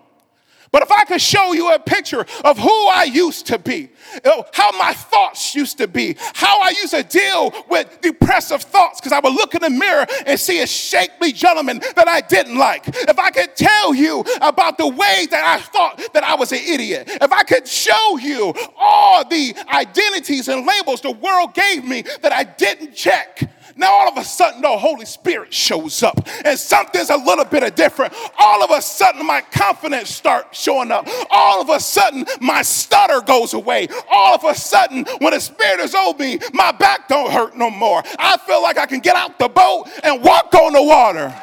But 0.72 0.82
if 0.82 0.92
I 0.92 1.04
could 1.04 1.20
show 1.20 1.52
you 1.52 1.72
a 1.72 1.80
picture 1.80 2.24
of 2.44 2.56
who 2.56 2.86
I 2.88 3.10
used 3.12 3.46
to 3.46 3.58
be, 3.58 3.90
uh, 4.24 4.42
how 4.52 4.70
my 4.78 4.92
thoughts 4.92 5.52
used 5.52 5.78
to 5.78 5.88
be, 5.88 6.16
how 6.34 6.62
I 6.62 6.70
used 6.70 6.94
to 6.94 7.02
deal 7.02 7.52
with 7.68 8.00
depressive 8.00 8.62
thoughts, 8.62 9.00
because 9.00 9.10
I 9.10 9.18
would 9.18 9.34
look 9.34 9.56
in 9.56 9.62
the 9.62 9.70
mirror 9.70 10.06
and 10.26 10.38
see 10.38 10.62
a 10.62 10.68
shapely 10.68 11.32
gentleman 11.32 11.80
that 11.96 12.06
I 12.06 12.20
didn't 12.20 12.56
like. 12.56 12.86
If 12.86 13.18
I 13.18 13.30
could 13.30 13.56
tell 13.56 13.94
you 13.94 14.24
about 14.40 14.78
the 14.78 14.86
way 14.86 15.26
that 15.30 15.44
I 15.44 15.60
thought 15.60 16.12
that 16.12 16.22
I 16.22 16.36
was 16.36 16.52
an 16.52 16.60
idiot, 16.64 17.08
if 17.20 17.32
I 17.32 17.42
could 17.42 17.66
show 17.66 18.18
you 18.18 18.54
all 18.76 19.28
the 19.28 19.56
identities 19.72 20.46
and 20.46 20.64
labels 20.64 21.00
the 21.00 21.10
world 21.10 21.52
gave 21.54 21.84
me 21.84 22.02
that 22.22 22.32
I 22.32 22.44
didn't 22.44 22.94
check 22.94 23.50
now, 23.76 23.92
all 23.92 24.08
of 24.08 24.16
a 24.16 24.24
sudden, 24.24 24.62
the 24.62 24.76
Holy 24.76 25.06
Spirit 25.06 25.52
shows 25.52 26.02
up, 26.02 26.20
and 26.44 26.58
something's 26.58 27.10
a 27.10 27.16
little 27.16 27.44
bit 27.44 27.76
different. 27.76 28.12
All 28.38 28.62
of 28.62 28.70
a 28.70 28.82
sudden, 28.82 29.24
my 29.24 29.40
confidence 29.40 30.10
starts 30.10 30.60
showing 30.60 30.90
up. 30.90 31.08
All 31.30 31.60
of 31.60 31.68
a 31.68 31.80
sudden, 31.80 32.26
my 32.40 32.62
stutter 32.62 33.20
goes 33.20 33.54
away. 33.54 33.88
All 34.10 34.34
of 34.34 34.44
a 34.44 34.54
sudden, 34.54 35.04
when 35.18 35.32
the 35.32 35.40
Spirit 35.40 35.80
is 35.80 35.94
over 35.94 36.18
me, 36.22 36.38
my 36.52 36.72
back 36.72 37.08
don't 37.08 37.30
hurt 37.30 37.56
no 37.56 37.70
more. 37.70 38.02
I 38.18 38.36
feel 38.38 38.62
like 38.62 38.78
I 38.78 38.86
can 38.86 39.00
get 39.00 39.16
out 39.16 39.38
the 39.38 39.48
boat 39.48 39.88
and 40.02 40.22
walk 40.22 40.54
on 40.54 40.72
the 40.72 40.82
water. 40.82 41.34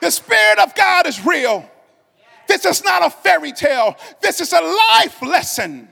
The 0.00 0.10
Spirit 0.10 0.58
of 0.58 0.74
God 0.74 1.06
is 1.06 1.24
real. 1.24 1.68
This 2.48 2.64
is 2.64 2.82
not 2.82 3.06
a 3.06 3.10
fairy 3.10 3.52
tale. 3.52 3.96
This 4.20 4.40
is 4.40 4.52
a 4.52 4.60
life 4.60 5.22
lesson. 5.22 5.88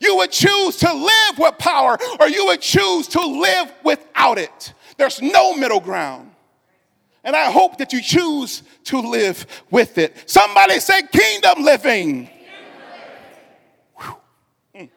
You 0.00 0.16
would 0.16 0.32
choose 0.32 0.76
to 0.76 0.92
live 0.92 1.38
with 1.38 1.58
power 1.58 1.98
or 2.18 2.28
you 2.28 2.46
would 2.46 2.62
choose 2.62 3.06
to 3.08 3.20
live 3.20 3.70
without 3.84 4.38
it. 4.38 4.72
There's 4.96 5.20
no 5.20 5.54
middle 5.54 5.80
ground. 5.80 6.32
And 7.22 7.36
I 7.36 7.50
hope 7.50 7.76
that 7.78 7.92
you 7.92 8.00
choose 8.00 8.62
to 8.84 8.98
live 8.98 9.46
with 9.70 9.98
it. 9.98 10.28
Somebody 10.28 10.80
say 10.80 11.02
kingdom 11.02 11.62
living. 11.62 12.30
Mm. 14.74 14.88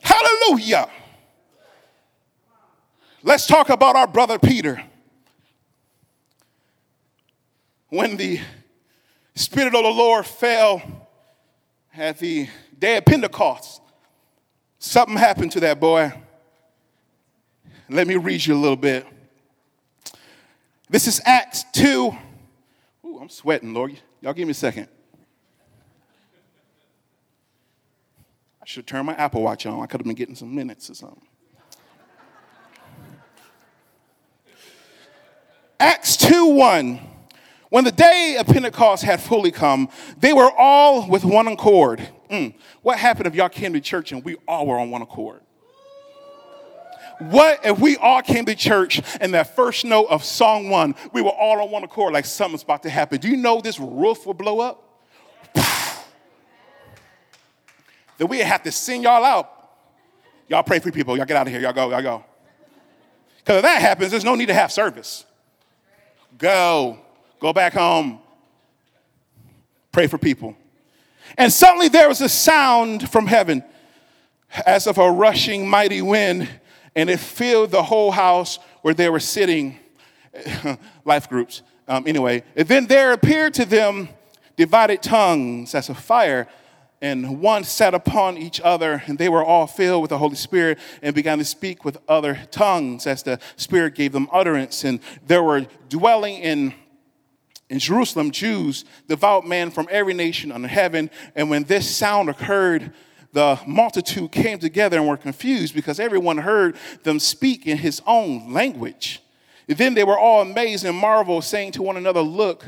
Hallelujah. 0.00 0.88
Let's 3.24 3.46
talk 3.48 3.68
about 3.68 3.96
our 3.96 4.06
brother 4.06 4.38
Peter. 4.38 4.80
When 7.88 8.16
the 8.16 8.40
Spirit 9.34 9.74
of 9.74 9.82
the 9.82 9.90
Lord 9.90 10.24
fell 10.24 11.01
at 11.94 12.18
the 12.18 12.48
day 12.78 12.96
of 12.96 13.04
Pentecost, 13.04 13.80
something 14.78 15.16
happened 15.16 15.52
to 15.52 15.60
that 15.60 15.78
boy. 15.78 16.12
Let 17.88 18.06
me 18.06 18.16
read 18.16 18.44
you 18.44 18.54
a 18.54 18.56
little 18.56 18.76
bit. 18.76 19.06
This 20.88 21.06
is 21.06 21.20
Acts 21.24 21.64
2. 21.72 22.16
Ooh, 23.04 23.18
I'm 23.20 23.28
sweating, 23.28 23.74
Lord. 23.74 23.98
Y'all 24.20 24.32
give 24.32 24.46
me 24.46 24.52
a 24.52 24.54
second. 24.54 24.88
I 28.60 28.64
should 28.64 28.86
turn 28.86 29.04
my 29.06 29.14
Apple 29.14 29.42
Watch 29.42 29.66
on. 29.66 29.82
I 29.82 29.86
could 29.86 30.00
have 30.00 30.06
been 30.06 30.14
getting 30.14 30.34
some 30.34 30.54
minutes 30.54 30.88
or 30.88 30.94
something. 30.94 31.22
Acts 35.80 36.16
2 36.16 36.46
1. 36.46 37.00
When 37.72 37.84
the 37.84 37.90
day 37.90 38.36
of 38.38 38.46
Pentecost 38.46 39.02
had 39.02 39.18
fully 39.18 39.50
come, 39.50 39.88
they 40.18 40.34
were 40.34 40.50
all 40.50 41.08
with 41.08 41.24
one 41.24 41.48
accord. 41.48 42.06
Mm. 42.28 42.52
What 42.82 42.98
happened 42.98 43.28
if 43.28 43.34
y'all 43.34 43.48
came 43.48 43.72
to 43.72 43.80
church 43.80 44.12
and 44.12 44.22
we 44.22 44.36
all 44.46 44.66
were 44.66 44.78
on 44.78 44.90
one 44.90 45.00
accord? 45.00 45.40
What 47.18 47.64
if 47.64 47.78
we 47.78 47.96
all 47.96 48.20
came 48.20 48.44
to 48.44 48.54
church 48.54 49.00
and 49.22 49.32
that 49.32 49.56
first 49.56 49.86
note 49.86 50.08
of 50.10 50.22
song 50.22 50.68
one, 50.68 50.94
we 51.14 51.22
were 51.22 51.30
all 51.30 51.62
on 51.62 51.70
one 51.70 51.82
accord 51.82 52.12
like 52.12 52.26
something's 52.26 52.62
about 52.62 52.82
to 52.82 52.90
happen? 52.90 53.18
Do 53.18 53.28
you 53.28 53.38
know 53.38 53.62
this 53.62 53.80
roof 53.80 54.26
will 54.26 54.34
blow 54.34 54.60
up? 54.60 55.00
then 58.18 58.28
we 58.28 58.40
have 58.40 58.62
to 58.64 58.70
sing 58.70 59.02
y'all 59.02 59.24
out. 59.24 59.50
Y'all 60.46 60.62
pray 60.62 60.78
for 60.78 60.92
people. 60.92 61.16
Y'all 61.16 61.24
get 61.24 61.38
out 61.38 61.46
of 61.46 61.52
here. 61.54 61.62
Y'all 61.62 61.72
go. 61.72 61.88
Y'all 61.88 62.02
go. 62.02 62.22
Because 63.38 63.56
if 63.56 63.62
that 63.62 63.80
happens, 63.80 64.10
there's 64.10 64.26
no 64.26 64.34
need 64.34 64.48
to 64.48 64.54
have 64.54 64.70
service. 64.70 65.24
Go. 66.36 66.98
Go 67.42 67.52
back 67.52 67.72
home. 67.72 68.20
Pray 69.90 70.06
for 70.06 70.16
people. 70.16 70.56
And 71.36 71.52
suddenly 71.52 71.88
there 71.88 72.06
was 72.06 72.20
a 72.20 72.28
sound 72.28 73.10
from 73.10 73.26
heaven 73.26 73.64
as 74.64 74.86
of 74.86 74.96
a 74.96 75.10
rushing 75.10 75.68
mighty 75.68 76.02
wind, 76.02 76.48
and 76.94 77.10
it 77.10 77.18
filled 77.18 77.72
the 77.72 77.82
whole 77.82 78.12
house 78.12 78.60
where 78.82 78.94
they 78.94 79.10
were 79.10 79.18
sitting. 79.18 79.76
Life 81.04 81.28
groups. 81.28 81.62
Um, 81.88 82.06
anyway, 82.06 82.44
and 82.54 82.68
then 82.68 82.86
there 82.86 83.12
appeared 83.12 83.54
to 83.54 83.64
them 83.64 84.08
divided 84.56 85.02
tongues 85.02 85.74
as 85.74 85.88
a 85.88 85.96
fire, 85.96 86.46
and 87.00 87.40
one 87.40 87.64
sat 87.64 87.92
upon 87.92 88.38
each 88.38 88.60
other, 88.60 89.02
and 89.06 89.18
they 89.18 89.28
were 89.28 89.44
all 89.44 89.66
filled 89.66 90.02
with 90.02 90.10
the 90.10 90.18
Holy 90.18 90.36
Spirit 90.36 90.78
and 91.02 91.12
began 91.12 91.38
to 91.38 91.44
speak 91.44 91.84
with 91.84 91.98
other 92.06 92.38
tongues 92.52 93.04
as 93.04 93.24
the 93.24 93.40
Spirit 93.56 93.96
gave 93.96 94.12
them 94.12 94.28
utterance. 94.30 94.84
And 94.84 95.00
there 95.26 95.42
were 95.42 95.66
dwelling 95.88 96.36
in 96.36 96.74
in 97.72 97.78
Jerusalem, 97.78 98.32
Jews, 98.32 98.84
devout 99.08 99.48
men 99.48 99.70
from 99.70 99.88
every 99.90 100.12
nation 100.12 100.52
under 100.52 100.68
heaven. 100.68 101.10
And 101.34 101.48
when 101.48 101.64
this 101.64 101.88
sound 101.88 102.28
occurred, 102.28 102.92
the 103.32 103.58
multitude 103.66 104.30
came 104.30 104.58
together 104.58 104.98
and 104.98 105.08
were 105.08 105.16
confused 105.16 105.74
because 105.74 105.98
everyone 105.98 106.36
heard 106.36 106.76
them 107.02 107.18
speak 107.18 107.66
in 107.66 107.78
his 107.78 108.02
own 108.06 108.52
language. 108.52 109.22
then 109.68 109.94
they 109.94 110.04
were 110.04 110.18
all 110.18 110.42
amazed 110.42 110.84
and 110.84 110.94
marveled, 110.94 111.44
saying 111.44 111.72
to 111.72 111.82
one 111.82 111.96
another, 111.96 112.20
Look, 112.20 112.62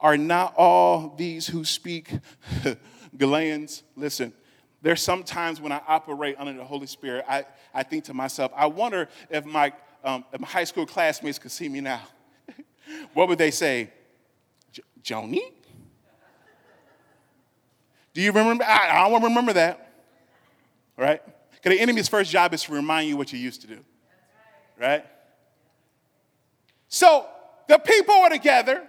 are 0.00 0.16
not 0.16 0.54
all 0.56 1.14
these 1.18 1.46
who 1.46 1.62
speak 1.62 2.10
Galileans? 3.18 3.82
Listen, 3.94 4.32
There's 4.80 5.02
sometimes 5.02 5.60
when 5.60 5.70
I 5.70 5.82
operate 5.86 6.36
under 6.38 6.54
the 6.54 6.64
Holy 6.64 6.86
Spirit, 6.86 7.26
I, 7.28 7.44
I 7.74 7.82
think 7.82 8.04
to 8.04 8.14
myself, 8.14 8.52
I 8.56 8.64
wonder 8.64 9.10
if 9.28 9.44
my, 9.44 9.74
um, 10.02 10.24
if 10.32 10.40
my 10.40 10.48
high 10.48 10.64
school 10.64 10.86
classmates 10.86 11.38
could 11.38 11.50
see 11.50 11.68
me 11.68 11.82
now. 11.82 12.00
what 13.12 13.28
would 13.28 13.36
they 13.36 13.50
say? 13.50 13.90
Joni? 15.06 15.40
Do 18.12 18.20
you 18.20 18.32
remember? 18.32 18.64
I, 18.64 19.04
I 19.04 19.08
don't 19.08 19.22
remember 19.22 19.52
that. 19.52 19.92
Right? 20.96 21.22
Because 21.52 21.76
the 21.76 21.80
enemy's 21.80 22.08
first 22.08 22.30
job 22.30 22.52
is 22.52 22.64
to 22.64 22.72
remind 22.72 23.08
you 23.08 23.16
what 23.16 23.32
you 23.32 23.38
used 23.38 23.60
to 23.60 23.66
do. 23.68 23.78
Right? 24.80 25.04
So 26.88 27.26
the 27.68 27.78
people 27.78 28.20
were 28.20 28.30
together. 28.30 28.82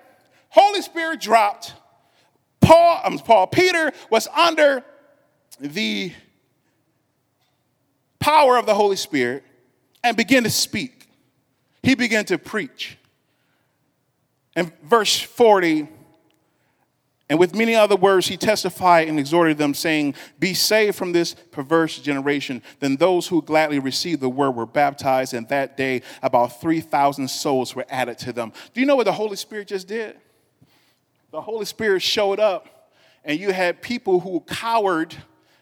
Holy 0.49 0.81
Spirit 0.81 1.21
dropped. 1.21 1.73
Paul, 2.61 3.01
um, 3.03 3.19
Paul, 3.19 3.47
Peter 3.47 3.91
was 4.09 4.27
under 4.27 4.83
the 5.59 6.13
power 8.19 8.57
of 8.57 8.65
the 8.65 8.73
Holy 8.73 8.95
Spirit 8.95 9.43
and 10.03 10.17
began 10.17 10.43
to 10.43 10.49
speak. 10.49 11.09
He 11.83 11.95
began 11.95 12.25
to 12.25 12.37
preach. 12.37 12.97
In 14.55 14.71
verse 14.83 15.19
40, 15.19 15.87
and 17.29 17.37
with 17.39 17.53
many 17.53 17.75
other 17.75 17.97
words, 17.97 18.27
he 18.27 18.37
testified 18.37 19.09
and 19.09 19.19
exhorted 19.19 19.57
them, 19.57 19.73
saying, 19.73 20.15
Be 20.39 20.53
saved 20.53 20.95
from 20.95 21.11
this 21.11 21.33
perverse 21.33 21.99
generation. 21.99 22.61
Then 22.79 22.95
those 22.95 23.27
who 23.27 23.41
gladly 23.41 23.79
received 23.79 24.21
the 24.21 24.29
word 24.29 24.51
were 24.51 24.65
baptized, 24.65 25.33
and 25.33 25.47
that 25.49 25.75
day 25.75 26.03
about 26.23 26.61
3,000 26.61 27.27
souls 27.27 27.75
were 27.75 27.85
added 27.89 28.17
to 28.19 28.31
them. 28.31 28.53
Do 28.73 28.79
you 28.79 28.87
know 28.87 28.95
what 28.95 29.05
the 29.05 29.11
Holy 29.11 29.35
Spirit 29.35 29.67
just 29.67 29.89
did? 29.89 30.15
The 31.31 31.41
Holy 31.41 31.65
Spirit 31.65 32.01
showed 32.01 32.39
up, 32.39 32.93
and 33.25 33.37
you 33.37 33.51
had 33.51 33.81
people 33.81 34.21
who 34.21 34.39
cowered 34.41 35.13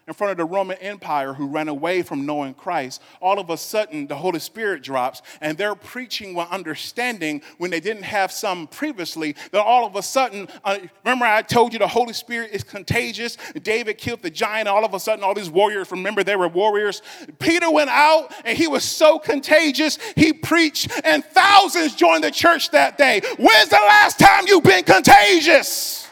in 0.06 0.14
front 0.14 0.30
of 0.30 0.36
the 0.36 0.44
Roman 0.44 0.76
Empire 0.78 1.34
who 1.34 1.48
ran 1.48 1.68
away 1.68 2.02
from 2.02 2.24
knowing 2.24 2.54
Christ, 2.54 3.02
all 3.20 3.40
of 3.40 3.50
a 3.50 3.56
sudden 3.56 4.06
the 4.06 4.14
Holy 4.14 4.38
Spirit 4.38 4.82
drops 4.82 5.20
and 5.40 5.58
they're 5.58 5.74
preaching 5.74 6.34
with 6.34 6.48
understanding 6.48 7.42
when 7.58 7.72
they 7.72 7.80
didn't 7.80 8.04
have 8.04 8.30
some 8.30 8.68
previously. 8.68 9.34
Then 9.50 9.62
all 9.64 9.84
of 9.84 9.96
a 9.96 10.02
sudden, 10.02 10.48
uh, 10.64 10.78
remember 11.04 11.24
I 11.24 11.42
told 11.42 11.72
you 11.72 11.80
the 11.80 11.88
Holy 11.88 12.12
Spirit 12.12 12.52
is 12.52 12.62
contagious. 12.62 13.36
David 13.62 13.98
killed 13.98 14.22
the 14.22 14.30
giant. 14.30 14.68
All 14.68 14.84
of 14.84 14.94
a 14.94 15.00
sudden, 15.00 15.24
all 15.24 15.34
these 15.34 15.50
warriors, 15.50 15.90
remember 15.90 16.22
they 16.22 16.36
were 16.36 16.48
warriors. 16.48 17.02
Peter 17.40 17.70
went 17.70 17.90
out 17.90 18.32
and 18.44 18.56
he 18.56 18.68
was 18.68 18.84
so 18.84 19.18
contagious, 19.18 19.98
he 20.14 20.32
preached 20.32 20.88
and 21.04 21.24
thousands 21.24 21.96
joined 21.96 22.22
the 22.22 22.30
church 22.30 22.70
that 22.70 22.96
day. 22.96 23.22
When's 23.38 23.70
the 23.70 23.76
last 23.76 24.20
time 24.20 24.44
you've 24.46 24.62
been 24.62 24.84
contagious? 24.84 26.05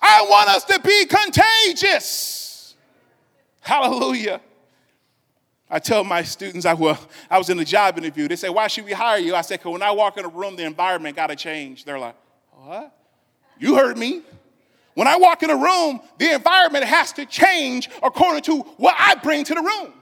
I 0.00 0.26
want 0.28 0.48
us 0.48 0.64
to 0.64 0.80
be 0.80 1.06
contagious. 1.06 2.74
Hallelujah. 3.60 4.40
I 5.70 5.78
tell 5.78 6.02
my 6.02 6.22
students, 6.22 6.64
I, 6.64 6.72
well, 6.72 6.98
I 7.30 7.36
was 7.36 7.50
in 7.50 7.58
a 7.58 7.64
job 7.64 7.98
interview. 7.98 8.26
They 8.26 8.36
say, 8.36 8.48
Why 8.48 8.68
should 8.68 8.84
we 8.84 8.92
hire 8.92 9.18
you? 9.18 9.34
I 9.34 9.42
said, 9.42 9.60
Because 9.60 9.72
when 9.72 9.82
I 9.82 9.90
walk 9.90 10.16
in 10.16 10.24
a 10.24 10.28
room, 10.28 10.56
the 10.56 10.64
environment 10.64 11.16
got 11.16 11.26
to 11.26 11.36
change. 11.36 11.84
They're 11.84 11.98
like, 11.98 12.14
What? 12.52 12.94
You 13.58 13.74
heard 13.74 13.98
me. 13.98 14.22
When 14.94 15.06
I 15.06 15.16
walk 15.16 15.42
in 15.42 15.50
a 15.50 15.56
room, 15.56 16.00
the 16.18 16.32
environment 16.32 16.84
has 16.84 17.12
to 17.12 17.26
change 17.26 17.88
according 18.02 18.42
to 18.44 18.60
what 18.78 18.96
I 18.98 19.14
bring 19.16 19.44
to 19.44 19.54
the 19.54 19.60
room. 19.60 19.92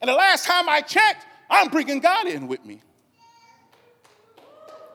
And 0.00 0.08
the 0.08 0.14
last 0.14 0.44
time 0.44 0.68
I 0.68 0.80
checked, 0.80 1.24
I'm 1.48 1.68
bringing 1.68 2.00
God 2.00 2.26
in 2.26 2.48
with 2.48 2.64
me. 2.64 2.80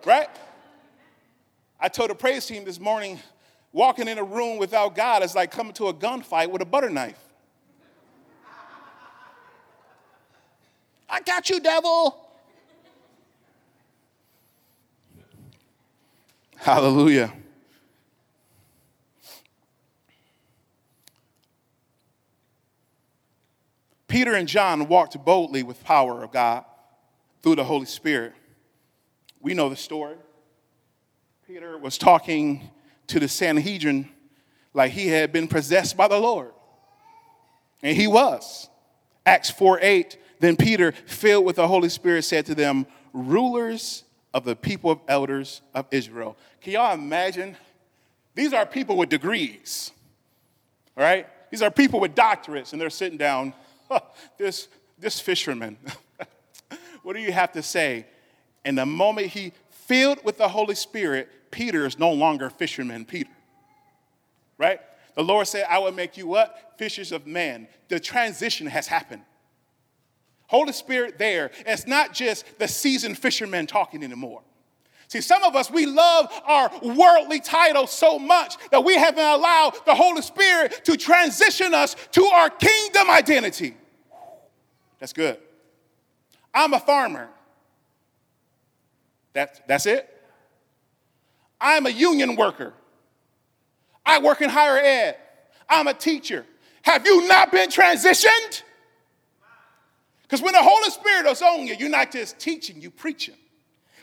Right? 0.06 0.28
I 1.80 1.88
told 1.88 2.10
the 2.10 2.16
praise 2.16 2.46
team 2.46 2.66
this 2.66 2.80
morning, 2.80 3.20
Walking 3.72 4.08
in 4.08 4.18
a 4.18 4.24
room 4.24 4.58
without 4.58 4.96
God 4.96 5.24
is 5.24 5.36
like 5.36 5.52
coming 5.52 5.74
to 5.74 5.88
a 5.88 5.94
gunfight 5.94 6.50
with 6.50 6.62
a 6.62 6.66
butter 6.66 6.90
knife. 6.90 7.20
I 11.10 11.22
got 11.22 11.50
you, 11.50 11.60
devil. 11.60 12.28
Hallelujah. 16.58 17.34
Peter 24.08 24.34
and 24.34 24.48
John 24.48 24.88
walked 24.88 25.24
boldly 25.24 25.64
with 25.64 25.84
power 25.84 26.24
of 26.24 26.32
God 26.32 26.66
through 27.42 27.56
the 27.56 27.64
Holy 27.64 27.86
Spirit. 27.86 28.34
We 29.40 29.54
know 29.54 29.70
the 29.70 29.76
story. 29.76 30.16
Peter 31.46 31.78
was 31.78 31.98
talking 31.98 32.70
to 33.08 33.20
the 33.20 33.28
Sanhedrin 33.28 34.10
like 34.74 34.92
he 34.92 35.08
had 35.08 35.32
been 35.32 35.48
possessed 35.48 35.98
by 35.98 36.08
the 36.08 36.20
Lord. 36.20 36.52
And 37.82 37.96
he 37.96 38.08
was. 38.08 38.70
Acts 39.26 39.50
4 39.50 39.80
8. 39.82 40.18
Then 40.40 40.56
Peter, 40.56 40.92
filled 40.92 41.46
with 41.46 41.56
the 41.56 41.68
Holy 41.68 41.90
Spirit, 41.90 42.24
said 42.24 42.46
to 42.46 42.56
them, 42.56 42.86
Rulers 43.12 44.04
of 44.34 44.44
the 44.44 44.56
people 44.56 44.92
of 44.92 45.00
elders 45.08 45.62
of 45.74 45.88
Israel. 45.92 46.38
Can 46.62 46.74
y'all 46.74 46.94
imagine? 46.94 47.58
These 48.36 48.54
are 48.54 48.68
people 48.68 48.98
with 48.98 49.10
degrees, 49.10 49.92
all 50.96 51.04
right? 51.04 51.28
These 51.50 51.64
are 51.64 51.72
people 51.72 52.00
with 52.00 52.14
doctorates, 52.14 52.72
and 52.72 52.80
they're 52.80 52.92
sitting 52.92 53.18
down. 53.18 53.54
this, 54.38 54.68
this 55.00 55.20
fisherman, 55.20 55.78
what 57.04 57.14
do 57.16 57.20
you 57.20 57.32
have 57.32 57.52
to 57.54 57.64
say? 57.64 58.06
And 58.64 58.78
the 58.78 58.86
moment 58.86 59.28
he 59.28 59.54
filled 59.72 60.24
with 60.24 60.38
the 60.38 60.50
Holy 60.50 60.76
Spirit, 60.76 61.30
Peter 61.52 61.86
is 61.86 61.98
no 61.98 62.12
longer 62.12 62.50
fisherman 62.50 63.06
Peter. 63.06 63.30
Right? 64.58 64.80
The 65.16 65.24
Lord 65.24 65.48
said, 65.48 65.66
I 65.70 65.80
will 65.80 65.92
make 65.92 66.18
you 66.18 66.28
what? 66.28 66.74
Fishers 66.78 67.12
of 67.12 67.26
men. 67.26 67.68
The 67.88 68.00
transition 68.00 68.68
has 68.68 68.88
happened. 68.88 69.24
Holy 70.48 70.74
Spirit 70.74 71.18
there, 71.18 71.52
it's 71.66 71.88
not 71.88 72.14
just 72.14 72.46
the 72.58 72.68
seasoned 72.68 73.18
fishermen 73.18 73.68
talking 73.68 74.04
anymore. 74.04 74.42
See, 75.10 75.22
some 75.22 75.44
of 75.44 75.56
us, 75.56 75.72
we 75.72 75.86
love 75.86 76.30
our 76.46 76.70
worldly 76.82 77.40
title 77.40 77.88
so 77.88 78.20
much 78.20 78.58
that 78.72 78.84
we 78.84 78.96
haven't 78.96 79.26
allowed 79.26 79.74
the 79.86 79.96
Holy 79.96 80.22
Spirit 80.22 80.82
to 80.84 80.98
transition 80.98 81.74
us 81.74 81.96
to 82.12 82.24
our 82.26 82.50
kingdom 82.50 83.10
identity. 83.10 83.76
That's 85.00 85.14
good. 85.14 85.38
I'm 86.54 86.74
a 86.74 86.80
farmer. 86.80 87.30
That, 89.34 89.68
that's 89.68 89.86
it? 89.86 90.17
I'm 91.60 91.86
a 91.86 91.90
union 91.90 92.36
worker. 92.36 92.74
I 94.06 94.20
work 94.20 94.42
in 94.42 94.50
higher 94.50 94.78
ed. 94.78 95.18
I'm 95.70 95.88
a 95.88 95.94
teacher. 95.94 96.46
Have 96.84 97.06
you 97.06 97.28
not 97.28 97.52
been 97.52 97.70
transitioned? 97.70 98.64
Because 100.24 100.42
when 100.42 100.54
the 100.54 100.62
Holy 100.62 100.90
Spirit 100.90 101.26
is 101.26 101.42
on 101.42 101.68
you, 101.68 101.76
you're 101.78 101.90
not 101.90 102.12
just 102.12 102.40
teaching, 102.40 102.82
you're 102.82 102.92
preaching. 102.92 103.36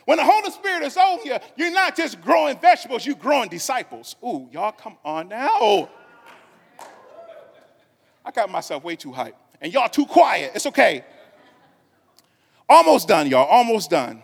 When 0.05 0.17
the 0.17 0.23
Holy 0.23 0.51
Spirit 0.51 0.83
is 0.83 0.97
on 0.97 1.19
you, 1.25 1.37
you're 1.55 1.71
not 1.71 1.95
just 1.95 2.21
growing 2.21 2.59
vegetables, 2.59 3.05
you're 3.05 3.15
growing 3.15 3.49
disciples. 3.49 4.15
Ooh, 4.23 4.47
y'all 4.51 4.71
come 4.71 4.97
on 5.03 5.29
now. 5.29 5.89
I 8.23 8.31
got 8.31 8.49
myself 8.49 8.83
way 8.83 8.95
too 8.95 9.11
hyped. 9.11 9.33
And 9.61 9.73
y'all 9.73 9.89
too 9.89 10.05
quiet. 10.05 10.51
It's 10.55 10.65
okay. 10.67 11.03
Almost 12.67 13.07
done, 13.07 13.27
y'all. 13.27 13.45
Almost 13.45 13.89
done. 13.89 14.21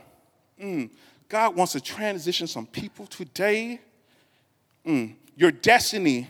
Mm. 0.62 0.89
God 1.32 1.56
wants 1.56 1.72
to 1.72 1.80
transition 1.80 2.46
some 2.46 2.65
people 2.65 3.08
today. 3.08 3.80
Mm, 4.86 5.15
your 5.38 5.50
destiny, 5.50 6.28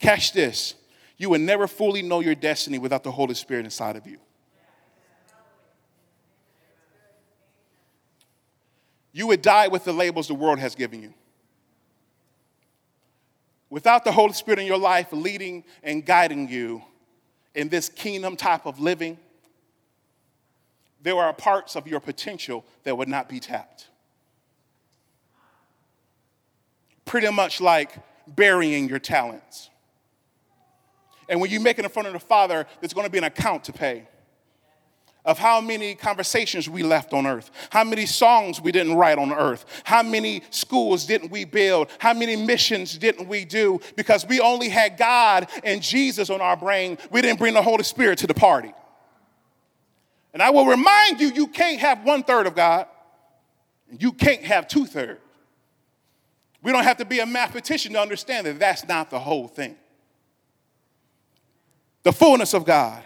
catch 0.00 0.32
this, 0.32 0.74
you 1.18 1.30
will 1.30 1.38
never 1.38 1.68
fully 1.68 2.02
know 2.02 2.18
your 2.18 2.34
destiny 2.34 2.78
without 2.78 3.04
the 3.04 3.12
Holy 3.12 3.34
Spirit 3.34 3.64
inside 3.64 3.94
of 3.94 4.08
you. 4.08 4.18
You 9.12 9.28
would 9.28 9.40
die 9.40 9.68
with 9.68 9.84
the 9.84 9.92
labels 9.92 10.26
the 10.26 10.34
world 10.34 10.58
has 10.58 10.74
given 10.74 11.00
you. 11.00 11.14
Without 13.70 14.04
the 14.04 14.10
Holy 14.10 14.32
Spirit 14.32 14.58
in 14.58 14.66
your 14.66 14.78
life 14.78 15.12
leading 15.12 15.62
and 15.84 16.04
guiding 16.04 16.48
you 16.48 16.82
in 17.54 17.68
this 17.68 17.88
kingdom 17.88 18.34
type 18.34 18.66
of 18.66 18.80
living, 18.80 19.16
there 21.00 21.14
are 21.14 21.32
parts 21.32 21.76
of 21.76 21.86
your 21.86 22.00
potential 22.00 22.64
that 22.82 22.98
would 22.98 23.08
not 23.08 23.28
be 23.28 23.38
tapped. 23.38 23.86
Pretty 27.08 27.30
much 27.30 27.60
like 27.60 27.98
burying 28.28 28.88
your 28.88 29.00
talents. 29.00 29.70
And 31.28 31.40
when 31.40 31.50
you 31.50 31.58
make 31.58 31.78
it 31.78 31.84
in 31.84 31.90
front 31.90 32.06
of 32.06 32.14
the 32.14 32.20
Father, 32.20 32.66
there's 32.80 32.92
going 32.92 33.06
to 33.06 33.10
be 33.10 33.18
an 33.18 33.24
account 33.24 33.64
to 33.64 33.72
pay 33.72 34.06
of 35.24 35.38
how 35.38 35.60
many 35.60 35.94
conversations 35.94 36.70
we 36.70 36.82
left 36.82 37.12
on 37.12 37.26
earth, 37.26 37.50
how 37.70 37.84
many 37.84 38.06
songs 38.06 38.60
we 38.60 38.72
didn't 38.72 38.94
write 38.94 39.18
on 39.18 39.32
earth, 39.32 39.66
how 39.84 40.02
many 40.02 40.42
schools 40.50 41.04
didn't 41.04 41.30
we 41.30 41.44
build, 41.44 41.88
how 41.98 42.14
many 42.14 42.36
missions 42.36 42.96
didn't 42.96 43.28
we 43.28 43.44
do 43.44 43.80
because 43.96 44.26
we 44.26 44.40
only 44.40 44.68
had 44.68 44.96
God 44.96 45.48
and 45.64 45.82
Jesus 45.82 46.30
on 46.30 46.40
our 46.40 46.56
brain. 46.56 46.96
We 47.10 47.20
didn't 47.20 47.38
bring 47.38 47.52
the 47.52 47.62
Holy 47.62 47.84
Spirit 47.84 48.18
to 48.20 48.26
the 48.26 48.34
party. 48.34 48.72
And 50.32 50.42
I 50.42 50.50
will 50.50 50.66
remind 50.66 51.20
you, 51.20 51.28
you 51.28 51.46
can't 51.46 51.80
have 51.80 52.04
one 52.04 52.22
third 52.22 52.46
of 52.46 52.54
God, 52.54 52.86
and 53.90 54.00
you 54.00 54.12
can't 54.12 54.44
have 54.44 54.68
two 54.68 54.86
thirds. 54.86 55.20
We 56.68 56.72
don't 56.72 56.84
have 56.84 56.98
to 56.98 57.06
be 57.06 57.20
a 57.20 57.24
mathematician 57.24 57.94
to 57.94 57.98
understand 57.98 58.46
that 58.46 58.58
that's 58.58 58.86
not 58.86 59.08
the 59.08 59.18
whole 59.18 59.48
thing. 59.48 59.74
The 62.02 62.12
fullness 62.12 62.52
of 62.52 62.66
God. 62.66 63.02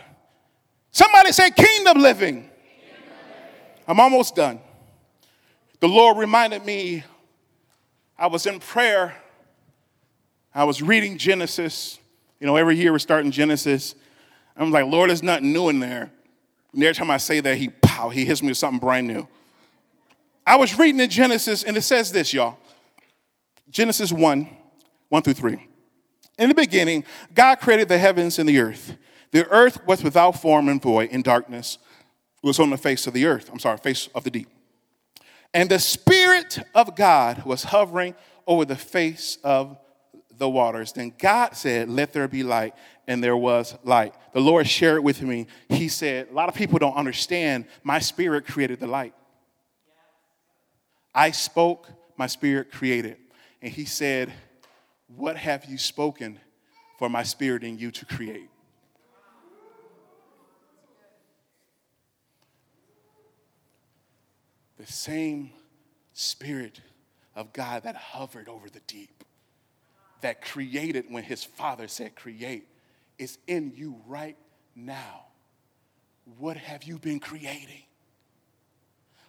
Somebody 0.91 1.31
say 1.31 1.49
kingdom 1.53 1.99
living. 1.99 2.51
I'm 3.87 4.01
almost 4.01 4.35
done. 4.35 4.59
The 5.79 5.87
Lord 5.87 6.19
reminded 6.19 6.65
me, 6.65 7.05
I 8.19 8.27
was 8.27 8.47
in 8.47 8.59
prayer, 8.59 9.15
I 10.53 10.65
was 10.65 10.83
reading 10.83 11.17
Genesis. 11.17 12.01
You 12.41 12.49
know, 12.49 12.57
every 12.57 12.77
year 12.77 12.91
we're 12.91 12.99
starting 12.99 13.31
Genesis. 13.31 13.95
I'm 14.57 14.73
like, 14.73 14.87
Lord, 14.87 15.11
there's 15.11 15.23
nothing 15.23 15.53
new 15.53 15.69
in 15.69 15.79
there. 15.79 16.11
And 16.73 16.83
every 16.83 16.97
time 16.97 17.13
I 17.13 17.19
say 17.19 17.39
that, 17.39 17.57
he 17.59 17.69
pow, 17.69 18.09
he 18.09 18.25
hits 18.25 18.43
me 18.43 18.49
with 18.49 18.59
something 18.59 18.81
brand 18.81 19.07
new. 19.07 19.29
I 20.45 20.57
was 20.57 20.77
reading 20.77 21.01
in 21.01 21.11
Genesis, 21.11 21.63
and 21.63 21.77
it 21.77 21.83
says 21.83 22.11
this, 22.11 22.35
y'all. 22.35 22.59
Genesis 23.71 24.13
1, 24.13 24.49
1 25.09 25.23
through 25.23 25.35
3. 25.35 25.69
In 26.39 26.49
the 26.49 26.55
beginning, 26.55 27.05
God 27.35 27.57
created 27.57 27.89
the 27.89 27.99
heavens 27.99 28.39
and 28.39 28.49
the 28.49 28.59
earth. 28.59 28.97
The 29.31 29.49
earth 29.49 29.87
was 29.87 30.03
without 30.03 30.41
form 30.41 30.69
and 30.69 30.81
void, 30.81 31.11
in 31.11 31.23
darkness 31.23 31.79
was 32.43 32.59
on 32.59 32.71
the 32.71 32.77
face 32.77 33.07
of 33.07 33.15
the 33.15 33.27
earth. 33.27 33.49
I'm 33.51 33.59
sorry, 33.59 33.79
face 33.79 34.09
of 34.15 34.25
the 34.25 34.31
deep. 34.31 34.49
And 35.55 35.71
the 35.71 35.79
Spirit 35.79 36.59
of 36.75 36.97
God 36.97 37.45
was 37.45 37.65
hovering 37.65 38.15
over 38.47 38.65
the 38.65 38.77
face 38.77 39.39
of 39.45 39.79
the 40.37 40.49
waters. 40.49 40.93
Then 40.93 41.13
God 41.19 41.55
said, 41.55 41.89
Let 41.89 42.13
there 42.13 42.27
be 42.27 42.43
light, 42.43 42.75
and 43.07 43.23
there 43.23 43.37
was 43.37 43.77
light. 43.85 44.15
The 44.33 44.41
Lord 44.41 44.67
shared 44.67 45.05
with 45.05 45.23
me, 45.23 45.47
He 45.69 45.89
said, 45.89 46.29
A 46.31 46.35
lot 46.35 46.49
of 46.49 46.55
people 46.55 46.79
don't 46.79 46.97
understand, 46.97 47.67
my 47.85 47.99
spirit 47.99 48.47
created 48.47 48.81
the 48.81 48.87
light. 48.87 49.15
I 51.15 51.31
spoke, 51.31 51.89
my 52.17 52.27
spirit 52.27 52.73
created. 52.73 53.19
And 53.63 53.73
He 53.73 53.85
said, 53.85 54.33
What 55.07 55.37
have 55.37 55.65
you 55.65 55.79
spoken 55.79 56.39
for 56.99 57.09
my 57.09 57.23
spirit 57.23 57.65
in 57.65 57.79
you 57.79 57.91
to 57.93 58.05
create? 58.05 58.51
The 64.79 64.87
same 64.93 65.53
spirit 66.13 66.81
of 67.37 67.53
God 67.53 67.85
that 67.85 67.95
hovered 67.95 68.49
over 68.49 68.69
the 68.69 68.81
deep 68.87 69.23
that 70.23 70.41
created 70.41 71.05
when 71.09 71.23
his 71.23 71.45
father 71.45 71.87
said 71.87 72.17
create 72.17 72.67
is 73.19 73.39
in 73.47 73.73
you 73.77 74.01
right 74.07 74.37
now. 74.75 75.27
What 76.39 76.57
have 76.57 76.85
you 76.85 76.99
been 76.99 77.21
creating? 77.21 77.83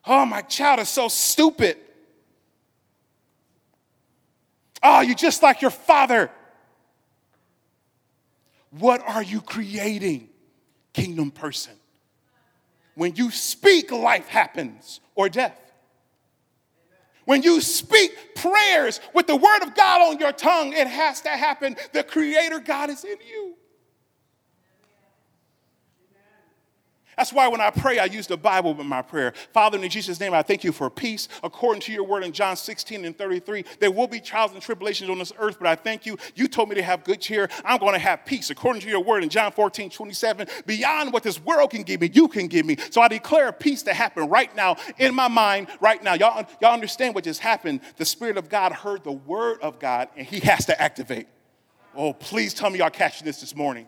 Oh, 0.06 0.26
my 0.26 0.42
child 0.42 0.80
is 0.80 0.90
so 0.90 1.08
stupid. 1.08 1.78
Oh, 4.84 5.00
you're 5.02 5.16
just 5.16 5.42
like 5.42 5.62
your 5.62 5.72
father. 5.72 6.30
What 8.72 9.02
are 9.08 9.24
you 9.24 9.40
creating, 9.40 10.30
kingdom 10.92 11.32
person? 11.32 11.74
When 12.96 13.16
you 13.16 13.32
speak, 13.32 13.92
life 13.92 14.28
happens 14.28 15.00
or 15.16 15.30
death. 15.30 15.60
When 17.26 17.42
you 17.42 17.62
speak 17.62 18.36
prayers 18.36 19.00
with 19.14 19.28
the 19.28 19.36
word 19.36 19.64
of 19.64 19.74
God 19.76 20.12
on 20.12 20.20
your 20.20 20.34
tongue, 20.34 20.74
it 20.74 20.88
has 20.88 21.22
to 21.22 21.30
happen. 21.30 21.78
The 21.94 22.04
creator 22.04 22.60
God 22.60 22.90
is 22.90 23.06
in 23.06 23.18
you. 23.28 23.56
That's 27.18 27.34
why 27.34 27.48
when 27.48 27.62
I 27.62 27.70
pray, 27.70 28.00
I 28.00 28.06
use 28.06 28.28
the 28.28 28.38
Bible 28.38 28.80
in 28.80 28.88
my 28.88 29.02
prayer. 29.02 29.34
Father, 29.54 29.82
in 29.82 29.90
Jesus' 29.90 30.20
name, 30.20 30.34
I 30.34 30.42
thank 30.42 30.64
you 30.64 30.72
for 30.72 30.90
peace. 30.90 31.28
According 31.44 31.82
to 31.82 31.92
your 31.92 32.04
word 32.04 32.24
in 32.24 32.32
John 32.32 32.56
16 32.56 33.06
and 33.06 33.18
33, 33.18 33.66
there 33.80 33.92
will 33.92 34.08
be 34.08 34.20
trials 34.20 34.54
and 34.54 34.62
tribulations 34.62 35.10
on 35.10 35.20
this 35.20 35.34
earth, 35.38 35.58
but 35.60 35.68
I 35.68 35.76
thank 35.76 36.06
you. 36.06 36.18
You 36.36 36.48
told 36.48 36.70
me 36.70 36.76
to 36.76 36.84
have 36.84 37.04
good 37.04 37.22
cheer. 37.22 37.50
I'm 37.66 37.80
going 37.80 37.94
to 37.94 38.00
have 38.00 38.26
peace. 38.26 38.50
According 38.50 38.82
to 38.82 38.90
your 38.90 39.04
word 39.04 39.24
in 39.24 39.30
John 39.30 39.52
14, 39.52 39.90
27, 39.90 40.48
beyond 40.66 41.14
what 41.14 41.24
this 41.24 41.40
world 41.40 41.72
can 41.72 41.84
give 41.84 42.02
me, 42.02 42.10
you 42.14 42.28
can 42.28 42.48
give 42.48 42.66
me. 42.66 42.78
So 42.90 43.02
I 43.02 43.08
declare 43.08 43.52
peace 43.52 43.84
to 43.84 43.94
happen 43.94 44.30
right 44.30 44.54
now 44.56 44.78
in 44.98 45.14
my 45.14 45.28
mind, 45.28 45.68
right 45.80 46.04
now. 46.04 46.14
Y'all, 46.14 46.46
y'all 46.62 46.74
understand 46.74 47.16
what 47.16 47.24
just 47.24 47.40
happened? 47.40 47.82
The 47.98 48.06
Spirit 48.06 48.38
of 48.38 48.50
God 48.50 48.72
heard 48.72 49.04
the 49.04 49.12
word 49.12 49.60
of 49.62 49.80
God, 49.80 50.10
and 50.16 50.26
he 50.26 50.40
has 50.42 50.66
to 50.66 50.82
activate. 50.82 51.28
Oh, 51.96 52.14
please 52.14 52.54
tell 52.54 52.70
me 52.70 52.80
y'all 52.80 52.90
catching 52.90 53.26
this 53.26 53.40
this 53.42 53.56
morning. 53.56 53.88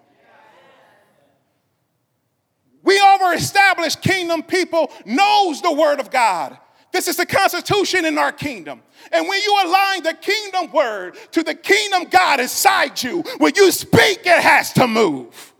We 2.85 2.99
over 2.99 3.33
established 3.33 4.01
kingdom 4.01 4.43
people 4.43 4.91
knows 5.05 5.61
the 5.61 5.73
word 5.73 5.99
of 5.99 6.11
God. 6.11 6.57
This 6.91 7.09
is 7.09 7.17
the 7.17 7.25
constitution 7.25 8.05
in 8.05 8.17
our 8.17 8.31
kingdom. 8.31 8.81
And 9.11 9.27
when 9.27 9.41
you 9.41 9.57
align 9.65 10.03
the 10.03 10.13
kingdom 10.13 10.71
word 10.71 11.17
to 11.31 11.43
the 11.43 11.55
kingdom 11.55 12.05
God 12.05 12.39
inside 12.39 13.03
you, 13.03 13.21
when 13.39 13.53
you 13.55 13.71
speak, 13.71 14.21
it 14.25 14.41
has 14.41 14.71
to 14.73 14.87
move. 14.87 15.53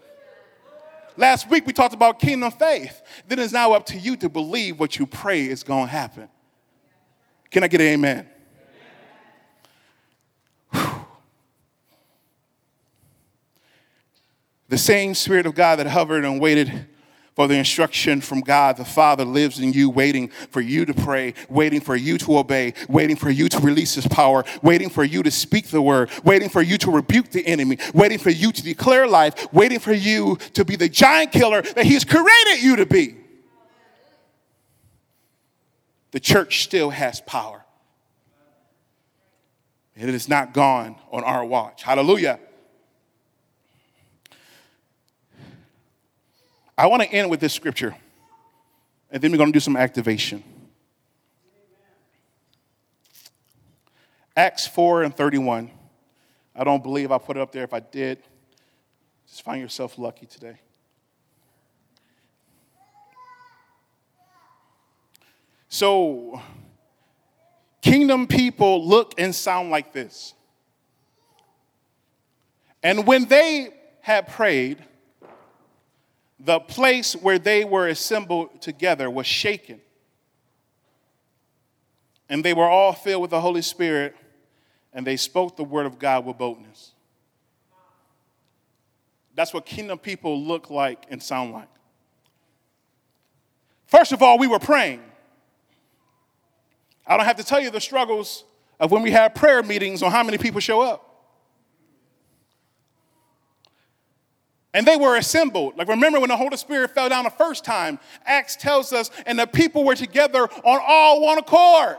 Last 1.17 1.49
week 1.49 1.65
we 1.65 1.73
talked 1.73 1.93
about 1.93 2.19
kingdom 2.19 2.51
faith. 2.51 3.01
Then 3.27 3.39
it's 3.39 3.51
now 3.51 3.73
up 3.73 3.85
to 3.87 3.97
you 3.97 4.15
to 4.17 4.29
believe 4.29 4.79
what 4.79 4.97
you 4.97 5.05
pray 5.05 5.45
is 5.45 5.63
going 5.63 5.87
to 5.87 5.91
happen. 5.91 6.29
Can 7.49 7.63
I 7.63 7.67
get 7.67 7.81
an 7.81 7.87
amen? 7.87 8.29
The 14.67 14.77
same 14.77 15.13
Spirit 15.15 15.45
of 15.45 15.55
God 15.55 15.77
that 15.77 15.87
hovered 15.87 16.25
and 16.25 16.39
waited 16.39 16.87
for 17.35 17.47
the 17.47 17.55
instruction 17.55 18.21
from 18.21 18.39
God 18.39 18.77
the 18.77 18.85
Father 18.85 19.25
lives 19.25 19.59
in 19.59 19.73
you, 19.73 19.89
waiting 19.89 20.29
for 20.29 20.61
you 20.61 20.85
to 20.85 20.93
pray, 20.93 21.33
waiting 21.49 21.81
for 21.81 21.95
you 21.95 22.17
to 22.19 22.37
obey, 22.37 22.73
waiting 22.87 23.17
for 23.17 23.29
you 23.29 23.49
to 23.49 23.59
release 23.59 23.95
His 23.95 24.07
power, 24.07 24.45
waiting 24.61 24.89
for 24.89 25.03
you 25.03 25.21
to 25.21 25.31
speak 25.31 25.67
the 25.67 25.81
word, 25.81 26.09
waiting 26.23 26.47
for 26.47 26.61
you 26.61 26.77
to 26.77 26.91
rebuke 26.91 27.31
the 27.31 27.45
enemy, 27.45 27.77
waiting 27.93 28.17
for 28.17 28.29
you 28.29 28.53
to 28.53 28.63
declare 28.63 29.05
life, 29.05 29.51
waiting 29.53 29.79
for 29.79 29.93
you 29.93 30.37
to 30.53 30.63
be 30.63 30.77
the 30.77 30.87
giant 30.87 31.33
killer 31.33 31.61
that 31.61 31.85
He's 31.85 32.05
created 32.05 32.63
you 32.63 32.77
to 32.77 32.85
be. 32.85 33.17
The 36.11 36.21
church 36.21 36.63
still 36.63 36.89
has 36.91 37.19
power. 37.19 37.65
And 39.97 40.07
it 40.07 40.15
is 40.15 40.29
not 40.29 40.53
gone 40.53 40.95
on 41.11 41.25
our 41.25 41.43
watch. 41.45 41.83
Hallelujah. 41.83 42.39
I 46.77 46.87
want 46.87 47.03
to 47.03 47.09
end 47.09 47.29
with 47.29 47.39
this 47.39 47.53
scripture, 47.53 47.95
and 49.09 49.21
then 49.21 49.31
we're 49.31 49.37
going 49.37 49.51
to 49.51 49.55
do 49.55 49.61
some 49.61 49.77
activation. 49.77 50.43
Acts 54.35 54.67
4 54.67 55.03
and 55.03 55.15
31. 55.15 55.71
I 56.53 56.63
don't 56.65 56.83
believe 56.83 57.11
I 57.11 57.17
put 57.17 57.37
it 57.37 57.39
up 57.39 57.53
there. 57.53 57.63
If 57.63 57.73
I 57.73 57.79
did, 57.79 58.19
just 59.27 59.41
find 59.41 59.61
yourself 59.61 59.97
lucky 59.97 60.25
today. 60.25 60.59
So, 65.69 66.41
kingdom 67.81 68.27
people 68.27 68.85
look 68.85 69.13
and 69.17 69.33
sound 69.33 69.71
like 69.71 69.93
this. 69.93 70.33
And 72.83 73.07
when 73.07 73.25
they 73.25 73.73
had 74.01 74.27
prayed, 74.27 74.83
the 76.39 76.59
place 76.59 77.13
where 77.13 77.39
they 77.39 77.63
were 77.63 77.87
assembled 77.87 78.61
together 78.61 79.09
was 79.09 79.25
shaken. 79.25 79.79
And 82.29 82.43
they 82.43 82.53
were 82.53 82.67
all 82.67 82.93
filled 82.93 83.21
with 83.21 83.31
the 83.31 83.41
Holy 83.41 83.61
Spirit, 83.61 84.15
and 84.93 85.05
they 85.05 85.15
spoke 85.15 85.55
the 85.55 85.63
word 85.63 85.85
of 85.85 85.99
God 85.99 86.25
with 86.25 86.37
boldness. 86.37 86.91
That's 89.35 89.53
what 89.53 89.65
kingdom 89.65 89.97
people 89.99 90.41
look 90.41 90.69
like 90.69 91.05
and 91.09 91.21
sound 91.21 91.53
like. 91.53 91.67
First 93.85 94.11
of 94.11 94.23
all, 94.23 94.37
we 94.37 94.47
were 94.47 94.59
praying. 94.59 95.01
I 97.05 97.17
don't 97.17 97.25
have 97.25 97.35
to 97.37 97.43
tell 97.43 97.59
you 97.59 97.69
the 97.69 97.81
struggles 97.81 98.45
of 98.79 98.91
when 98.91 99.03
we 99.03 99.11
have 99.11 99.35
prayer 99.35 99.61
meetings 99.61 100.01
on 100.01 100.11
how 100.11 100.23
many 100.23 100.37
people 100.37 100.59
show 100.59 100.81
up. 100.81 101.04
And 104.75 104.85
they 104.85 104.97
were 104.97 105.15
assembled. 105.15 105.77
Like, 105.77 105.87
remember 105.87 106.19
when 106.19 106.27
the 106.27 106.35
Holy 106.35 106.57
Spirit 106.57 106.91
fell 106.91 107.07
down 107.07 107.23
the 107.23 107.29
first 107.29 107.63
time? 107.63 107.97
Acts 108.25 108.57
tells 108.57 108.91
us, 108.91 109.09
and 109.25 109.39
the 109.39 109.47
people 109.47 109.85
were 109.85 109.95
together 109.95 110.41
on 110.43 110.81
all 110.85 111.21
one 111.21 111.37
accord. 111.37 111.95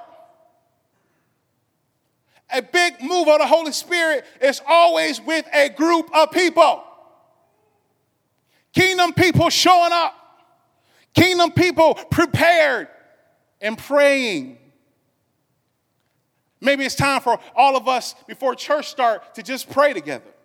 A 2.53 2.61
big 2.61 3.01
move 3.01 3.29
of 3.29 3.39
the 3.39 3.47
Holy 3.47 3.73
Spirit 3.73 4.27
is 4.43 4.61
always 4.69 5.23
with 5.23 5.49
a 5.55 5.71
group 5.71 6.15
of 6.15 6.31
people. 6.33 6.85
Kingdom 8.75 9.15
people 9.15 9.49
showing 9.49 9.93
up, 9.93 10.15
kingdom 11.15 11.53
people 11.53 11.95
prepared 11.95 12.89
and 13.63 13.79
praying. 13.79 14.59
Maybe 16.61 16.85
it's 16.85 16.95
time 16.95 17.23
for 17.23 17.41
all 17.55 17.75
of 17.75 17.89
us 17.89 18.15
before 18.27 18.55
church 18.55 18.89
start 18.89 19.35
to 19.37 19.43
just 19.43 19.71
pray 19.71 19.95
together. 19.95 20.36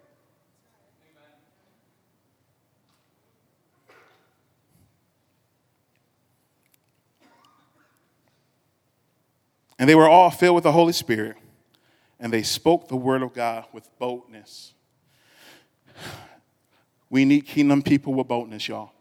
And 9.82 9.89
they 9.89 9.95
were 9.95 10.07
all 10.07 10.29
filled 10.29 10.53
with 10.53 10.63
the 10.63 10.71
Holy 10.71 10.93
Spirit, 10.93 11.38
and 12.19 12.32
they 12.32 12.43
spoke 12.43 12.88
the 12.88 12.95
word 12.95 13.23
of 13.23 13.34
God 13.34 13.65
with 13.73 13.89
boldness. 13.97 14.75
We 17.09 17.25
need 17.25 17.47
kingdom 17.47 17.82
people 17.82 18.13
with 18.13 18.27
boldness, 18.27 18.67
y'all. 18.67 18.91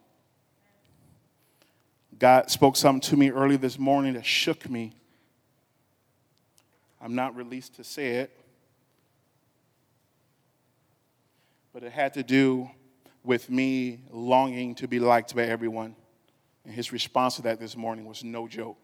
God 2.19 2.51
spoke 2.51 2.77
something 2.77 3.03
to 3.11 3.17
me 3.19 3.31
early 3.31 3.59
this 3.59 3.79
morning 3.79 4.15
that 4.15 4.25
shook 4.25 4.71
me. 4.71 4.95
I'm 6.99 7.15
not 7.15 7.37
released 7.37 7.75
to 7.75 7.85
say 7.85 8.13
it, 8.13 8.35
but 11.75 11.83
it 11.83 11.93
had 11.93 12.15
to 12.15 12.23
do 12.23 12.71
with 13.23 13.51
me 13.51 14.01
longing 14.11 14.75
to 14.77 14.89
be 14.89 14.99
liked 14.99 15.37
by 15.37 15.43
everyone. 15.43 15.95
And 16.65 16.73
his 16.73 16.91
response 16.91 17.37
to 17.37 17.43
that 17.43 17.61
this 17.61 17.77
morning 17.77 18.07
was 18.07 18.25
no 18.25 18.49
joke. 18.49 18.79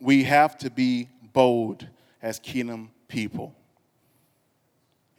We 0.00 0.24
have 0.24 0.56
to 0.58 0.70
be 0.70 1.08
bold 1.32 1.86
as 2.22 2.38
kingdom 2.38 2.90
people. 3.08 3.54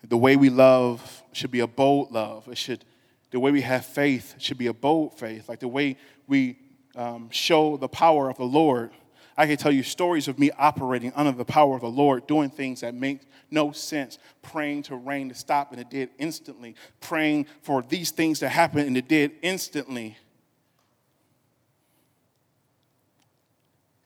The 0.07 0.17
way 0.17 0.35
we 0.35 0.49
love 0.49 1.23
should 1.33 1.51
be 1.51 1.59
a 1.59 1.67
bold 1.67 2.11
love. 2.11 2.47
It 2.47 2.57
should, 2.57 2.85
the 3.31 3.39
way 3.39 3.51
we 3.51 3.61
have 3.61 3.85
faith 3.85 4.35
should 4.37 4.57
be 4.57 4.67
a 4.67 4.73
bold 4.73 5.17
faith. 5.19 5.49
Like 5.49 5.59
the 5.59 5.67
way 5.67 5.97
we 6.27 6.57
um, 6.95 7.29
show 7.31 7.77
the 7.77 7.87
power 7.87 8.29
of 8.29 8.37
the 8.37 8.45
Lord. 8.45 8.91
I 9.37 9.45
can 9.47 9.57
tell 9.57 9.71
you 9.71 9.83
stories 9.83 10.27
of 10.27 10.37
me 10.37 10.51
operating 10.57 11.13
under 11.15 11.31
the 11.31 11.45
power 11.45 11.75
of 11.75 11.81
the 11.81 11.89
Lord, 11.89 12.27
doing 12.27 12.49
things 12.49 12.81
that 12.81 12.93
make 12.93 13.21
no 13.51 13.71
sense, 13.71 14.19
praying 14.41 14.83
to 14.83 14.95
rain 14.95 15.29
to 15.29 15.35
stop, 15.35 15.71
and 15.71 15.79
it 15.79 15.89
did 15.89 16.09
instantly, 16.17 16.75
praying 16.99 17.45
for 17.61 17.81
these 17.81 18.11
things 18.11 18.39
to 18.39 18.49
happen, 18.49 18.85
and 18.85 18.97
it 18.97 19.07
did 19.07 19.31
instantly. 19.41 20.17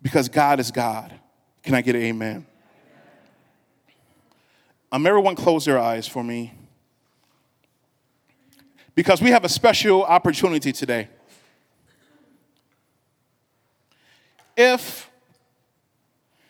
Because 0.04 0.28
God 0.28 0.60
is 0.60 0.70
God. 0.70 1.14
Can 1.64 1.74
I 1.74 1.82
get 1.82 1.96
an 1.96 2.02
amen? 2.04 2.46
Um, 4.92 5.08
everyone 5.08 5.36
close 5.36 5.66
their 5.66 5.80
eyes 5.80 6.08
for 6.08 6.24
me. 6.24 6.54
Because 8.94 9.22
we 9.22 9.32
have 9.32 9.44
a 9.44 9.50
special 9.50 10.04
opportunity 10.04 10.72
today. 10.72 11.08
If 14.56 15.10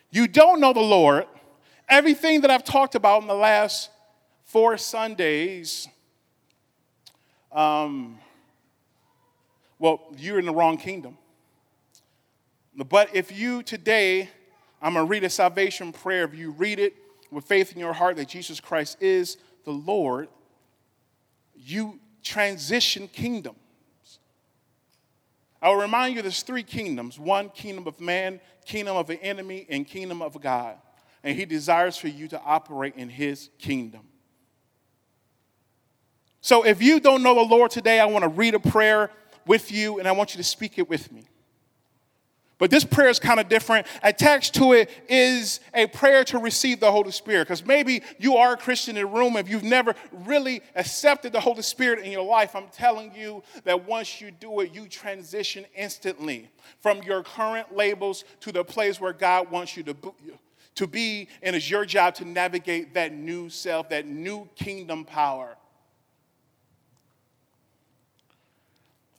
you 0.09 0.27
don't 0.27 0.59
know 0.59 0.73
the 0.73 0.81
Lord, 0.81 1.25
everything 1.87 2.41
that 2.41 2.51
I've 2.51 2.65
talked 2.65 2.95
about 2.95 3.21
in 3.21 3.27
the 3.27 3.35
last 3.35 3.89
four 4.43 4.77
Sundays, 4.77 5.87
um, 7.51 8.19
well, 9.79 10.01
you're 10.17 10.39
in 10.39 10.45
the 10.45 10.53
wrong 10.53 10.75
kingdom. 10.77 11.17
But 12.75 13.15
if 13.15 13.31
you 13.31 13.61
today, 13.63 14.29
I'm 14.81 14.93
going 14.93 15.05
to 15.05 15.09
read 15.09 15.23
a 15.23 15.29
salvation 15.29 15.93
prayer. 15.93 16.23
If 16.23 16.35
you 16.35 16.51
read 16.51 16.79
it 16.79 16.95
with 17.31 17.45
faith 17.45 17.71
in 17.71 17.79
your 17.79 17.93
heart 17.93 18.17
that 18.17 18.27
Jesus 18.27 18.59
Christ 18.59 18.97
is 19.01 19.37
the 19.65 19.71
Lord, 19.71 20.27
you 21.55 21.99
transition 22.23 23.07
kingdoms. 23.07 23.57
I 25.61 25.69
will 25.69 25.77
remind 25.77 26.15
you 26.15 26.21
there's 26.21 26.43
three 26.43 26.63
kingdoms 26.63 27.17
one 27.17 27.49
kingdom 27.49 27.87
of 27.87 28.01
man, 28.01 28.41
kingdom 28.65 28.97
of 28.97 29.07
the 29.07 29.21
enemy, 29.23 29.65
and 29.69 29.87
kingdom 29.87 30.21
of 30.21 30.39
God. 30.41 30.75
And 31.23 31.37
he 31.37 31.45
desires 31.45 31.95
for 31.95 32.09
you 32.09 32.27
to 32.29 32.41
operate 32.41 32.95
in 32.97 33.07
his 33.07 33.49
kingdom. 33.59 34.01
So 36.41 36.65
if 36.65 36.81
you 36.81 36.99
don't 36.99 37.23
know 37.23 37.35
the 37.35 37.41
Lord 37.41 37.71
today, 37.71 38.01
I 38.01 38.05
want 38.05 38.23
to 38.23 38.29
read 38.29 38.53
a 38.53 38.59
prayer 38.59 39.09
with 39.45 39.71
you 39.71 39.99
and 39.99 40.07
I 40.07 40.11
want 40.11 40.33
you 40.33 40.37
to 40.39 40.43
speak 40.43 40.77
it 40.77 40.89
with 40.89 41.09
me. 41.09 41.23
But 42.63 42.71
this 42.71 42.85
prayer 42.85 43.09
is 43.09 43.19
kind 43.19 43.41
of 43.41 43.49
different. 43.49 43.87
Attached 44.03 44.55
to 44.55 44.71
it 44.71 44.89
is 45.09 45.59
a 45.73 45.85
prayer 45.87 46.23
to 46.23 46.37
receive 46.37 46.79
the 46.79 46.89
Holy 46.89 47.11
Spirit. 47.11 47.49
Because 47.49 47.65
maybe 47.65 48.03
you 48.19 48.37
are 48.37 48.53
a 48.53 48.55
Christian 48.55 48.95
in 48.95 49.03
the 49.03 49.05
room, 49.05 49.35
if 49.35 49.49
you've 49.49 49.65
never 49.65 49.93
really 50.13 50.61
accepted 50.73 51.33
the 51.33 51.41
Holy 51.41 51.61
Spirit 51.61 52.05
in 52.05 52.09
your 52.09 52.23
life, 52.23 52.55
I'm 52.55 52.69
telling 52.69 53.13
you 53.13 53.43
that 53.65 53.85
once 53.85 54.21
you 54.21 54.31
do 54.31 54.61
it, 54.61 54.73
you 54.73 54.87
transition 54.87 55.65
instantly 55.75 56.49
from 56.79 57.03
your 57.03 57.21
current 57.21 57.75
labels 57.75 58.23
to 58.39 58.53
the 58.53 58.63
place 58.63 58.97
where 58.97 59.11
God 59.11 59.51
wants 59.51 59.75
you 59.75 59.83
to, 59.83 59.95
to 60.75 60.87
be, 60.87 61.27
and 61.41 61.57
it's 61.57 61.69
your 61.69 61.83
job 61.83 62.15
to 62.15 62.23
navigate 62.23 62.93
that 62.93 63.11
new 63.11 63.49
self, 63.49 63.89
that 63.89 64.07
new 64.07 64.47
kingdom 64.55 65.03
power. 65.03 65.57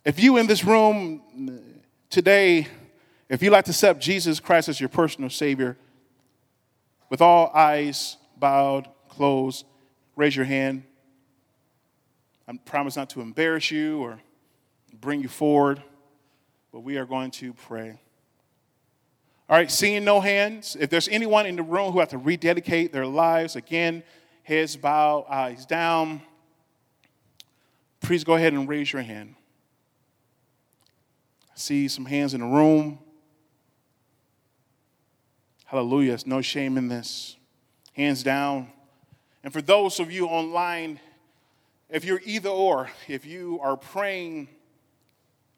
If 0.02 0.18
you 0.18 0.38
in 0.38 0.46
this 0.46 0.64
room 0.64 1.60
today, 2.08 2.68
if 3.34 3.42
you'd 3.42 3.50
like 3.50 3.64
to 3.64 3.72
accept 3.72 4.00
Jesus 4.00 4.38
Christ 4.38 4.68
as 4.68 4.78
your 4.78 4.88
personal 4.88 5.28
Savior, 5.28 5.76
with 7.10 7.20
all 7.20 7.50
eyes 7.52 8.16
bowed, 8.36 8.88
closed, 9.08 9.66
raise 10.14 10.36
your 10.36 10.44
hand. 10.44 10.84
I 12.46 12.56
promise 12.64 12.94
not 12.94 13.10
to 13.10 13.20
embarrass 13.20 13.72
you 13.72 14.00
or 14.00 14.20
bring 15.00 15.20
you 15.20 15.26
forward, 15.28 15.82
but 16.72 16.80
we 16.80 16.96
are 16.96 17.06
going 17.06 17.32
to 17.32 17.52
pray. 17.54 17.98
All 19.48 19.56
right, 19.56 19.68
seeing 19.68 20.04
no 20.04 20.20
hands, 20.20 20.76
if 20.78 20.88
there's 20.88 21.08
anyone 21.08 21.44
in 21.44 21.56
the 21.56 21.62
room 21.64 21.90
who 21.90 21.98
have 21.98 22.10
to 22.10 22.18
rededicate 22.18 22.92
their 22.92 23.06
lives, 23.06 23.56
again, 23.56 24.04
heads 24.44 24.76
bowed, 24.76 25.26
eyes 25.28 25.66
down, 25.66 26.22
please 28.00 28.22
go 28.22 28.36
ahead 28.36 28.52
and 28.52 28.68
raise 28.68 28.92
your 28.92 29.02
hand. 29.02 29.34
I 31.50 31.56
see 31.56 31.88
some 31.88 32.04
hands 32.04 32.32
in 32.32 32.40
the 32.40 32.46
room. 32.46 33.00
Hallelujah. 35.74 36.10
There's 36.10 36.24
no 36.24 36.40
shame 36.40 36.78
in 36.78 36.86
this. 36.86 37.36
Hands 37.94 38.22
down. 38.22 38.68
And 39.42 39.52
for 39.52 39.60
those 39.60 39.98
of 39.98 40.12
you 40.12 40.26
online, 40.26 41.00
if 41.90 42.04
you're 42.04 42.20
either 42.24 42.48
or, 42.48 42.90
if 43.08 43.26
you 43.26 43.58
are 43.60 43.76
praying 43.76 44.46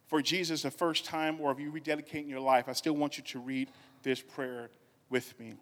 for 0.07 0.23
Jesus 0.23 0.63
the 0.63 0.71
first 0.71 1.05
time 1.05 1.39
or 1.39 1.53
if 1.53 1.61
you 1.61 1.71
rededicate 1.71 2.25
in 2.25 2.31
your 2.31 2.41
life, 2.41 2.65
I 2.67 2.73
still 2.73 2.95
want 2.95 3.19
you 3.19 3.25
to 3.25 3.39
read 3.39 3.69
this 4.05 4.23
prayer 4.23 4.71
with 5.11 5.39
me. 5.39 5.53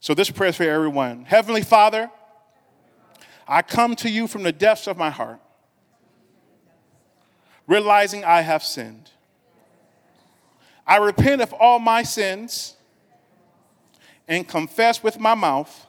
So, 0.00 0.14
this 0.14 0.30
prayer 0.30 0.50
is 0.50 0.56
for 0.56 0.64
everyone. 0.64 1.24
Heavenly 1.24 1.62
Father, 1.62 2.10
I 3.46 3.62
come 3.62 3.94
to 3.96 4.10
you 4.10 4.26
from 4.26 4.42
the 4.42 4.50
depths 4.50 4.88
of 4.88 4.96
my 4.96 5.10
heart, 5.10 5.38
realizing 7.68 8.24
I 8.24 8.40
have 8.40 8.64
sinned. 8.64 9.12
I 10.84 10.96
repent 10.96 11.40
of 11.40 11.52
all 11.52 11.78
my 11.78 12.02
sins 12.02 12.73
and 14.26 14.46
confess 14.46 15.02
with 15.02 15.18
my 15.18 15.34
mouth 15.34 15.86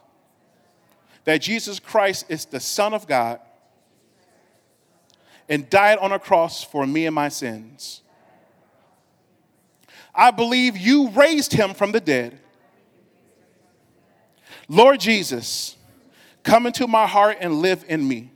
that 1.24 1.42
Jesus 1.42 1.80
Christ 1.80 2.26
is 2.30 2.46
the 2.46 2.60
Son 2.60 2.94
of 2.94 3.08
God 3.08 3.40
and 5.48 5.70
died 5.70 5.98
on 6.00 6.12
a 6.12 6.20
cross 6.20 6.64
for 6.64 6.86
me 6.86 7.06
and 7.06 7.16
my 7.16 7.30
sins. 7.30 8.02
I 10.14 10.32
believe 10.32 10.78
you 10.78 11.10
raised 11.10 11.54
him 11.54 11.74
from 11.74 11.92
the 11.92 12.00
dead. 12.00 12.40
Lord 14.68 15.00
Jesus, 15.00 15.76
come 16.44 16.66
into 16.66 16.88
my 16.88 17.06
heart 17.06 17.38
and 17.40 17.62
live 17.62 17.84
in 17.88 18.08
me. 18.08 18.32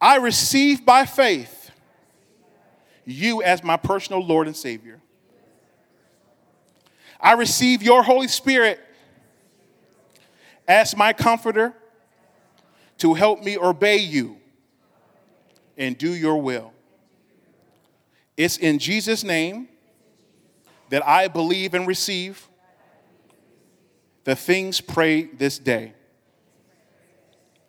I 0.00 0.16
receive 0.16 0.84
by 0.84 1.04
faith 1.06 1.70
you 3.04 3.42
as 3.42 3.64
my 3.64 3.76
personal 3.76 4.24
Lord 4.24 4.46
and 4.46 4.56
Savior. 4.56 5.00
I 7.20 7.32
receive 7.32 7.82
your 7.82 8.02
Holy 8.02 8.28
Spirit 8.28 8.80
as 10.68 10.96
my 10.96 11.12
comforter 11.12 11.74
to 12.98 13.14
help 13.14 13.42
me 13.42 13.56
obey 13.56 13.98
you 13.98 14.38
and 15.76 15.96
do 15.96 16.12
your 16.12 16.40
will. 16.40 16.72
It's 18.36 18.56
in 18.56 18.78
Jesus' 18.78 19.24
name 19.24 19.68
that 20.90 21.06
I 21.06 21.28
believe 21.28 21.74
and 21.74 21.86
receive 21.86 22.48
the 24.24 24.36
things 24.36 24.80
prayed 24.80 25.38
this 25.38 25.58
day. 25.58 25.94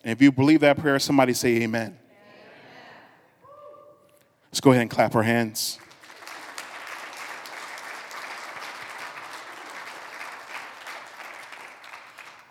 And 0.04 0.12
if 0.12 0.22
you 0.22 0.32
believe 0.32 0.62
that 0.62 0.78
prayer, 0.78 1.00
somebody 1.00 1.34
say 1.34 1.58
amen. 1.58 1.64
amen. 1.64 2.00
Let's 4.48 4.62
go 4.62 4.72
ahead 4.72 4.82
and 4.82 4.89
clap 4.89 5.16
our 5.16 5.24
hands. 5.24 5.80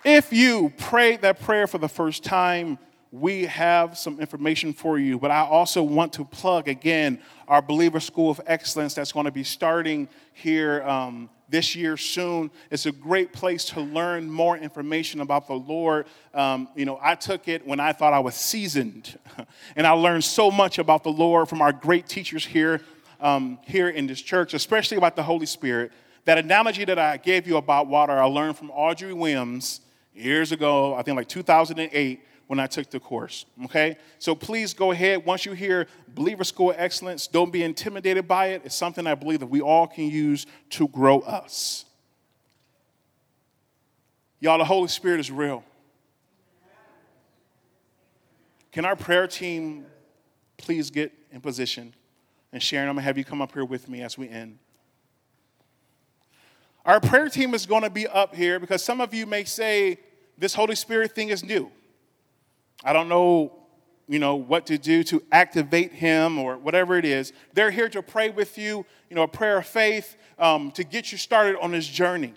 If 0.08 0.32
you 0.32 0.72
prayed 0.76 1.22
that 1.22 1.40
prayer 1.40 1.66
for 1.66 1.78
the 1.78 1.88
first 1.88 2.22
time, 2.22 2.78
we 3.10 3.46
have 3.46 3.98
some 3.98 4.20
information 4.20 4.72
for 4.72 5.00
you. 5.00 5.18
But 5.18 5.32
I 5.32 5.40
also 5.40 5.82
want 5.82 6.12
to 6.12 6.24
plug 6.24 6.68
again 6.68 7.18
our 7.48 7.60
Believer 7.60 7.98
School 7.98 8.30
of 8.30 8.40
Excellence 8.46 8.94
that's 8.94 9.10
going 9.10 9.24
to 9.24 9.32
be 9.32 9.42
starting 9.42 10.08
here 10.32 10.84
um, 10.84 11.28
this 11.48 11.74
year 11.74 11.96
soon. 11.96 12.52
It's 12.70 12.86
a 12.86 12.92
great 12.92 13.32
place 13.32 13.64
to 13.70 13.80
learn 13.80 14.30
more 14.30 14.56
information 14.56 15.22
about 15.22 15.48
the 15.48 15.54
Lord. 15.54 16.06
Um, 16.32 16.68
you 16.76 16.84
know, 16.84 17.00
I 17.02 17.16
took 17.16 17.48
it 17.48 17.66
when 17.66 17.80
I 17.80 17.92
thought 17.92 18.12
I 18.12 18.20
was 18.20 18.36
seasoned, 18.36 19.18
and 19.74 19.88
I 19.88 19.90
learned 19.90 20.22
so 20.22 20.52
much 20.52 20.78
about 20.78 21.02
the 21.02 21.10
Lord 21.10 21.48
from 21.48 21.60
our 21.60 21.72
great 21.72 22.06
teachers 22.06 22.46
here. 22.46 22.80
um, 23.18 23.58
here 23.62 23.88
in 23.88 24.06
this 24.06 24.22
church, 24.22 24.54
especially 24.54 24.98
about 24.98 25.16
the 25.16 25.24
Holy 25.24 25.46
Spirit. 25.46 25.90
That 26.26 26.38
analogy 26.38 26.84
that 26.84 26.98
I 26.98 27.16
gave 27.16 27.48
you 27.48 27.56
about 27.56 27.88
water, 27.88 28.12
I 28.12 28.26
learned 28.26 28.56
from 28.56 28.70
Audrey 28.70 29.12
Williams 29.12 29.80
years 30.16 30.52
ago, 30.52 30.94
I 30.94 31.02
think 31.02 31.16
like 31.16 31.28
2008, 31.28 32.20
when 32.46 32.60
I 32.60 32.66
took 32.66 32.90
the 32.90 33.00
course. 33.00 33.44
Okay? 33.64 33.96
So 34.18 34.34
please 34.34 34.72
go 34.72 34.92
ahead. 34.92 35.24
Once 35.26 35.44
you 35.44 35.52
hear 35.52 35.86
Believer 36.08 36.44
School 36.44 36.72
Excellence, 36.76 37.26
don't 37.26 37.52
be 37.52 37.62
intimidated 37.62 38.28
by 38.28 38.48
it. 38.48 38.62
It's 38.64 38.74
something 38.74 39.06
I 39.06 39.14
believe 39.14 39.40
that 39.40 39.46
we 39.46 39.60
all 39.60 39.86
can 39.86 40.08
use 40.08 40.46
to 40.70 40.88
grow 40.88 41.20
us. 41.20 41.84
Y'all, 44.38 44.58
the 44.58 44.64
Holy 44.64 44.88
Spirit 44.88 45.20
is 45.20 45.30
real. 45.30 45.64
Can 48.70 48.84
our 48.84 48.96
prayer 48.96 49.26
team 49.26 49.86
please 50.58 50.90
get 50.90 51.12
in 51.32 51.40
position? 51.40 51.94
And 52.52 52.62
Sharon, 52.62 52.88
I'm 52.88 52.96
to 52.96 53.02
have 53.02 53.18
you 53.18 53.24
come 53.24 53.42
up 53.42 53.52
here 53.52 53.64
with 53.64 53.88
me 53.88 54.02
as 54.02 54.16
we 54.16 54.28
end. 54.28 54.58
Our 56.84 57.00
prayer 57.00 57.28
team 57.28 57.54
is 57.54 57.66
to 57.82 57.90
be 57.90 58.06
up 58.06 58.34
here 58.34 58.60
because 58.60 58.84
some 58.84 59.00
of 59.00 59.12
you 59.12 59.26
may 59.26 59.44
say, 59.44 59.98
this 60.38 60.54
Holy 60.54 60.74
Spirit 60.74 61.12
thing 61.14 61.30
is 61.30 61.42
new. 61.42 61.70
I 62.84 62.92
don't 62.92 63.08
know, 63.08 63.52
you 64.06 64.18
know, 64.18 64.36
what 64.36 64.66
to 64.66 64.78
do 64.78 65.02
to 65.04 65.22
activate 65.32 65.92
him 65.92 66.38
or 66.38 66.56
whatever 66.56 66.96
it 66.96 67.04
is. 67.04 67.32
They're 67.54 67.70
here 67.70 67.88
to 67.88 68.02
pray 68.02 68.30
with 68.30 68.58
you, 68.58 68.84
you 69.08 69.16
know, 69.16 69.22
a 69.22 69.28
prayer 69.28 69.58
of 69.58 69.66
faith 69.66 70.16
um, 70.38 70.70
to 70.72 70.84
get 70.84 71.10
you 71.12 71.18
started 71.18 71.58
on 71.60 71.72
this 71.72 71.86
journey. 71.86 72.34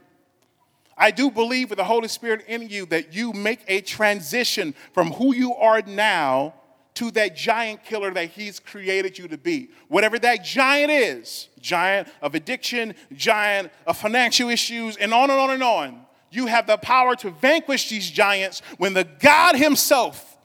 I 0.97 1.11
do 1.11 1.31
believe 1.31 1.69
with 1.69 1.77
the 1.77 1.85
Holy 1.85 2.09
Spirit 2.09 2.43
in 2.47 2.67
you 2.67 2.85
that 2.87 3.13
you 3.13 3.31
make 3.31 3.61
a 3.67 3.79
transition 3.81 4.75
from 4.93 5.11
who 5.11 5.33
you 5.33 5.55
are 5.55 5.81
now 5.81 6.53
to 6.95 7.11
that 7.11 7.33
giant 7.33 7.85
killer 7.85 8.11
that 8.11 8.31
He's 8.31 8.59
created 8.59 9.17
you 9.17 9.29
to 9.29 9.37
be. 9.37 9.69
Whatever 9.87 10.19
that 10.19 10.43
giant 10.43 10.91
is 10.91 11.47
giant 11.61 12.09
of 12.21 12.35
addiction, 12.35 12.93
giant 13.13 13.71
of 13.87 13.97
financial 13.97 14.49
issues, 14.49 14.97
and 14.97 15.13
on 15.13 15.29
and 15.29 15.39
on 15.39 15.51
and 15.51 15.63
on. 15.63 16.05
You 16.31 16.45
have 16.47 16.67
the 16.67 16.77
power 16.77 17.15
to 17.17 17.31
vanquish 17.31 17.89
these 17.89 18.09
giants 18.09 18.61
when 18.77 18.93
the 18.93 19.03
God 19.03 19.55
Himself 19.55 20.37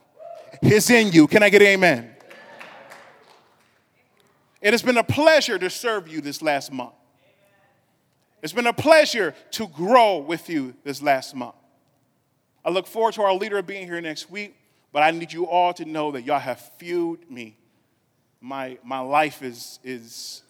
is 0.61 0.89
in 0.89 1.11
you. 1.11 1.27
Can 1.27 1.43
I 1.43 1.49
get 1.49 1.61
amen? 1.61 2.11
It 4.61 4.73
has 4.73 4.81
been 4.81 4.97
a 4.97 5.03
pleasure 5.03 5.59
to 5.59 5.69
serve 5.69 6.07
you 6.07 6.21
this 6.21 6.41
last 6.41 6.71
month. 6.71 6.93
It's 8.41 8.53
been 8.53 8.67
a 8.67 8.73
pleasure 8.73 9.35
to 9.51 9.67
grow 9.67 10.17
with 10.17 10.49
you 10.49 10.73
this 10.83 11.01
last 11.01 11.35
month. 11.35 11.55
I 12.63 12.71
look 12.71 12.87
forward 12.87 13.13
to 13.13 13.21
our 13.21 13.33
leader 13.33 13.61
being 13.61 13.85
here 13.85 14.01
next 14.01 14.29
week, 14.29 14.55
but 14.91 15.03
I 15.03 15.11
need 15.11 15.31
you 15.31 15.47
all 15.47 15.73
to 15.73 15.85
know 15.85 16.11
that 16.11 16.23
y'all 16.23 16.39
have 16.39 16.59
fueled 16.77 17.29
me. 17.29 17.57
My, 18.41 18.79
my 18.83 18.99
life 18.99 19.43
is, 19.43 19.79
is 19.83 20.41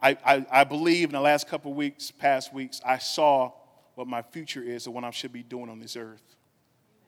I, 0.00 0.16
I, 0.24 0.46
I 0.50 0.64
believe 0.64 1.08
in 1.08 1.12
the 1.12 1.20
last 1.20 1.48
couple 1.48 1.72
weeks, 1.74 2.10
past 2.10 2.52
weeks, 2.52 2.80
I 2.84 2.98
saw 2.98 3.52
what 3.94 4.06
my 4.06 4.22
future 4.22 4.62
is 4.62 4.86
and 4.86 4.94
what 4.94 5.04
I 5.04 5.10
should 5.10 5.32
be 5.32 5.42
doing 5.42 5.68
on 5.68 5.78
this 5.78 5.96
earth. 5.96 6.22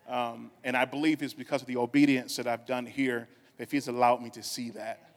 Um, 0.08 0.50
and 0.62 0.76
I 0.76 0.84
believe 0.84 1.22
it's 1.22 1.34
because 1.34 1.62
of 1.62 1.66
the 1.66 1.78
obedience 1.78 2.36
that 2.36 2.46
I've 2.46 2.66
done 2.66 2.84
here 2.84 3.28
that 3.56 3.70
He's 3.70 3.88
allowed 3.88 4.22
me 4.22 4.30
to 4.30 4.42
see 4.42 4.70
that. 4.70 5.10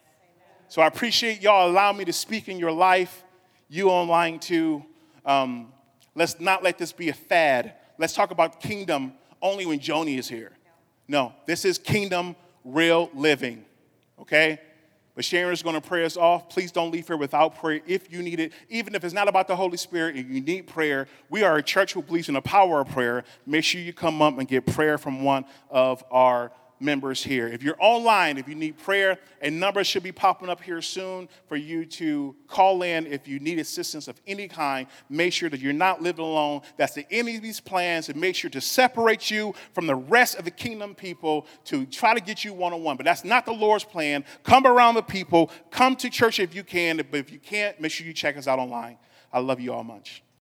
So 0.69 0.81
I 0.81 0.87
appreciate 0.87 1.41
y'all 1.41 1.69
allowing 1.69 1.97
me 1.97 2.05
to 2.05 2.13
speak 2.13 2.49
in 2.49 2.57
your 2.59 2.71
life 2.71 3.23
you 3.69 3.89
online 3.89 4.39
too. 4.39 4.83
Um, 5.25 5.73
let's 6.15 6.39
not 6.39 6.63
let 6.63 6.77
this 6.77 6.91
be 6.91 7.09
a 7.09 7.13
fad. 7.13 7.73
Let's 7.97 8.13
talk 8.13 8.31
about 8.31 8.59
kingdom 8.59 9.13
only 9.41 9.65
when 9.65 9.79
Joni 9.79 10.17
is 10.17 10.27
here. 10.27 10.51
No, 11.07 11.33
this 11.45 11.65
is 11.65 11.77
kingdom 11.77 12.35
real 12.63 13.09
living, 13.13 13.65
okay? 14.19 14.59
But 15.17 15.25
Sharon 15.25 15.51
is 15.51 15.63
going 15.63 15.73
to 15.73 15.81
pray 15.81 16.05
us 16.05 16.15
off. 16.15 16.47
Please 16.47 16.71
don't 16.71 16.91
leave 16.91 17.07
here 17.07 17.17
without 17.17 17.57
prayer 17.57 17.81
if 17.87 18.13
you 18.13 18.21
need 18.21 18.39
it. 18.39 18.53
Even 18.69 18.93
if 18.93 19.03
it's 19.03 19.15
not 19.15 19.27
about 19.27 19.47
the 19.47 19.55
Holy 19.55 19.75
Spirit 19.75 20.15
and 20.15 20.29
you 20.29 20.41
need 20.41 20.67
prayer, 20.67 21.07
we 21.31 21.41
are 21.41 21.57
a 21.57 21.63
church 21.63 21.93
who 21.93 22.03
believes 22.03 22.27
in 22.27 22.35
the 22.35 22.41
power 22.41 22.81
of 22.81 22.89
prayer. 22.89 23.23
Make 23.47 23.63
sure 23.63 23.81
you 23.81 23.93
come 23.93 24.21
up 24.21 24.37
and 24.37 24.47
get 24.47 24.67
prayer 24.67 24.99
from 24.99 25.23
one 25.23 25.45
of 25.71 26.03
our 26.11 26.51
members 26.79 27.23
here. 27.23 27.47
If 27.47 27.63
you're 27.63 27.77
online, 27.79 28.37
if 28.37 28.47
you 28.47 28.55
need 28.55 28.77
prayer, 28.77 29.17
a 29.41 29.49
number 29.49 29.83
should 29.83 30.03
be 30.03 30.11
popping 30.11 30.49
up 30.49 30.61
here 30.61 30.81
soon 30.81 31.29
for 31.47 31.55
you 31.55 31.85
to 31.85 32.35
call 32.47 32.83
in 32.83 33.07
if 33.07 33.27
you 33.27 33.39
need 33.39 33.59
assistance 33.59 34.07
of 34.07 34.19
any 34.27 34.47
kind. 34.47 34.87
Make 35.09 35.33
sure 35.33 35.49
that 35.49 35.59
you're 35.59 35.73
not 35.73 36.01
living 36.01 36.25
alone. 36.25 36.61
That's 36.77 36.93
the 36.93 37.05
enemy's 37.11 37.59
plans 37.59 38.09
and 38.09 38.19
make 38.19 38.35
sure 38.35 38.49
to 38.51 38.61
separate 38.61 39.31
you 39.31 39.53
from 39.73 39.87
the 39.87 39.95
rest 39.95 40.35
of 40.35 40.45
the 40.45 40.51
kingdom 40.51 40.95
people 40.95 41.47
to 41.65 41.85
try 41.85 42.13
to 42.13 42.21
get 42.21 42.43
you 42.43 42.53
one 42.53 42.73
on 42.73 42.83
one. 42.83 42.97
But 42.97 43.05
that's 43.05 43.23
not 43.23 43.45
the 43.45 43.53
Lord's 43.53 43.83
plan. 43.83 44.23
Come 44.43 44.65
around 44.65 44.95
the 44.95 45.03
people, 45.03 45.51
come 45.71 45.95
to 45.97 46.09
church 46.09 46.39
if 46.39 46.53
you 46.53 46.63
can, 46.63 46.97
but 46.97 47.19
if 47.19 47.31
you 47.31 47.39
can't, 47.39 47.79
make 47.79 47.91
sure 47.91 48.05
you 48.05 48.13
check 48.13 48.37
us 48.37 48.47
out 48.47 48.59
online. 48.59 48.97
I 49.31 49.39
love 49.39 49.59
you 49.59 49.73
all 49.73 49.83
much. 49.83 50.23